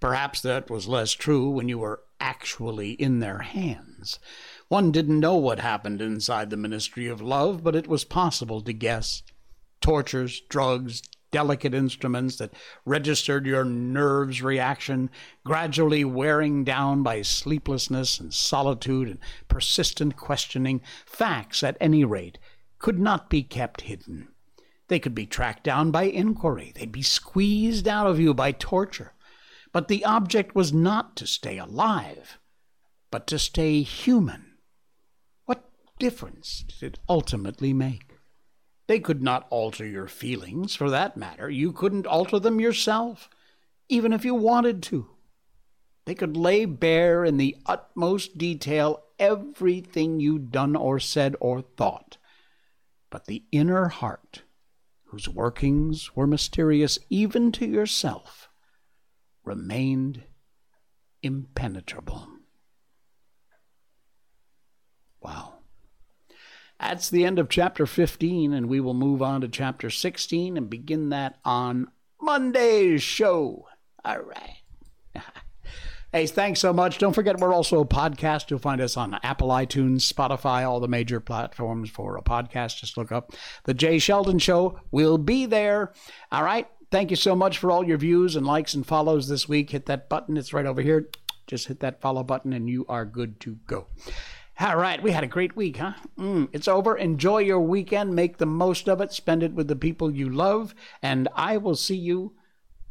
Perhaps 0.00 0.40
that 0.42 0.68
was 0.68 0.88
less 0.88 1.12
true 1.12 1.48
when 1.48 1.68
you 1.68 1.78
were 1.78 2.00
actually 2.20 2.92
in 2.92 3.20
their 3.20 3.38
hands. 3.38 4.18
One 4.68 4.92
didn't 4.92 5.20
know 5.20 5.36
what 5.36 5.60
happened 5.60 6.00
inside 6.02 6.50
the 6.50 6.56
Ministry 6.56 7.06
of 7.06 7.20
Love, 7.20 7.62
but 7.62 7.74
it 7.74 7.86
was 7.86 8.04
possible 8.04 8.60
to 8.62 8.72
guess. 8.72 9.22
Tortures, 9.80 10.40
drugs, 10.48 11.02
delicate 11.30 11.74
instruments 11.74 12.36
that 12.36 12.54
registered 12.84 13.46
your 13.46 13.64
nerves' 13.64 14.42
reaction, 14.42 15.10
gradually 15.44 16.04
wearing 16.04 16.64
down 16.64 17.02
by 17.02 17.22
sleeplessness 17.22 18.18
and 18.18 18.32
solitude 18.32 19.08
and 19.08 19.18
persistent 19.48 20.16
questioning, 20.16 20.80
facts, 21.06 21.62
at 21.62 21.76
any 21.80 22.04
rate, 22.04 22.38
could 22.78 22.98
not 22.98 23.28
be 23.28 23.42
kept 23.42 23.82
hidden. 23.82 24.28
They 24.88 24.98
could 24.98 25.14
be 25.14 25.26
tracked 25.26 25.64
down 25.64 25.90
by 25.90 26.04
inquiry. 26.04 26.72
They'd 26.74 26.92
be 26.92 27.02
squeezed 27.02 27.86
out 27.86 28.06
of 28.06 28.18
you 28.18 28.32
by 28.32 28.52
torture. 28.52 29.12
But 29.72 29.88
the 29.88 30.04
object 30.04 30.54
was 30.54 30.72
not 30.72 31.16
to 31.16 31.26
stay 31.26 31.58
alive, 31.58 32.38
but 33.10 33.26
to 33.28 33.38
stay 33.38 33.82
human 33.82 34.58
What 35.44 35.70
difference 35.98 36.64
did 36.80 36.94
it 36.94 36.98
ultimately 37.08 37.72
make? 37.72 38.14
They 38.86 39.00
could 39.00 39.22
not 39.22 39.46
alter 39.50 39.86
your 39.86 40.08
feelings, 40.08 40.74
for 40.74 40.88
that 40.90 41.16
matter. 41.16 41.50
You 41.50 41.72
couldn't 41.72 42.06
alter 42.06 42.38
them 42.38 42.58
yourself, 42.60 43.28
even 43.88 44.12
if 44.12 44.24
you 44.24 44.34
wanted 44.34 44.82
to. 44.84 45.10
They 46.06 46.14
could 46.14 46.36
lay 46.36 46.64
bare 46.64 47.24
in 47.24 47.36
the 47.36 47.56
utmost 47.66 48.38
detail 48.38 49.02
everything 49.18 50.20
you'd 50.20 50.50
done 50.50 50.74
or 50.74 50.98
said 50.98 51.36
or 51.40 51.60
thought. 51.60 52.16
But 53.10 53.26
the 53.26 53.44
inner 53.52 53.88
heart, 53.88 54.42
whose 55.06 55.28
workings 55.28 56.16
were 56.16 56.26
mysterious 56.26 56.98
even 57.10 57.52
to 57.52 57.66
yourself, 57.66 58.47
remained 59.48 60.22
impenetrable. 61.22 62.28
Wow. 65.22 65.54
That's 66.78 67.10
the 67.10 67.24
end 67.24 67.38
of 67.38 67.48
chapter 67.48 67.86
15, 67.86 68.52
and 68.52 68.68
we 68.68 68.78
will 68.78 68.94
move 68.94 69.20
on 69.20 69.40
to 69.40 69.48
chapter 69.48 69.90
16 69.90 70.56
and 70.56 70.70
begin 70.70 71.08
that 71.08 71.38
on 71.44 71.88
Monday's 72.20 73.02
show. 73.02 73.66
All 74.04 74.20
right. 74.20 74.58
hey, 76.12 76.26
thanks 76.26 76.60
so 76.60 76.72
much. 76.72 76.98
Don't 76.98 77.14
forget, 77.14 77.40
we're 77.40 77.54
also 77.54 77.80
a 77.80 77.86
podcast. 77.86 78.50
You'll 78.50 78.60
find 78.60 78.80
us 78.80 78.96
on 78.96 79.18
Apple, 79.24 79.48
iTunes, 79.48 80.12
Spotify, 80.12 80.68
all 80.68 80.78
the 80.78 80.88
major 80.88 81.18
platforms 81.18 81.90
for 81.90 82.16
a 82.16 82.22
podcast. 82.22 82.76
Just 82.78 82.96
look 82.96 83.10
up 83.10 83.32
The 83.64 83.74
Jay 83.74 83.98
Sheldon 83.98 84.38
Show. 84.38 84.78
We'll 84.92 85.18
be 85.18 85.46
there. 85.46 85.92
All 86.30 86.44
right. 86.44 86.68
Thank 86.90 87.10
you 87.10 87.16
so 87.16 87.34
much 87.34 87.58
for 87.58 87.70
all 87.70 87.86
your 87.86 87.98
views 87.98 88.34
and 88.34 88.46
likes 88.46 88.74
and 88.74 88.86
follows 88.86 89.28
this 89.28 89.48
week. 89.48 89.70
Hit 89.70 89.86
that 89.86 90.08
button, 90.08 90.36
it's 90.36 90.52
right 90.52 90.66
over 90.66 90.80
here. 90.80 91.10
Just 91.46 91.68
hit 91.68 91.80
that 91.80 92.00
follow 92.00 92.22
button, 92.22 92.52
and 92.52 92.68
you 92.68 92.84
are 92.88 93.04
good 93.04 93.40
to 93.40 93.58
go. 93.66 93.86
All 94.60 94.76
right, 94.76 95.00
we 95.02 95.12
had 95.12 95.22
a 95.22 95.28
great 95.28 95.54
week, 95.54 95.76
huh? 95.76 95.92
Mm, 96.18 96.48
it's 96.52 96.66
over. 96.66 96.96
Enjoy 96.96 97.38
your 97.38 97.60
weekend. 97.60 98.14
Make 98.14 98.38
the 98.38 98.46
most 98.46 98.88
of 98.88 99.00
it. 99.00 99.12
Spend 99.12 99.42
it 99.42 99.52
with 99.52 99.68
the 99.68 99.76
people 99.76 100.10
you 100.10 100.28
love. 100.28 100.74
And 101.00 101.28
I 101.34 101.58
will 101.58 101.76
see 101.76 101.96
you 101.96 102.34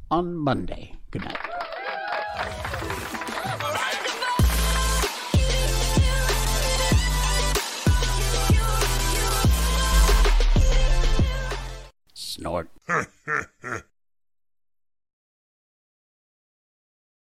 on 0.10 0.34
Monday. 0.34 0.94
Good 1.12 1.26
night. 1.26 1.57
snort. 12.38 12.70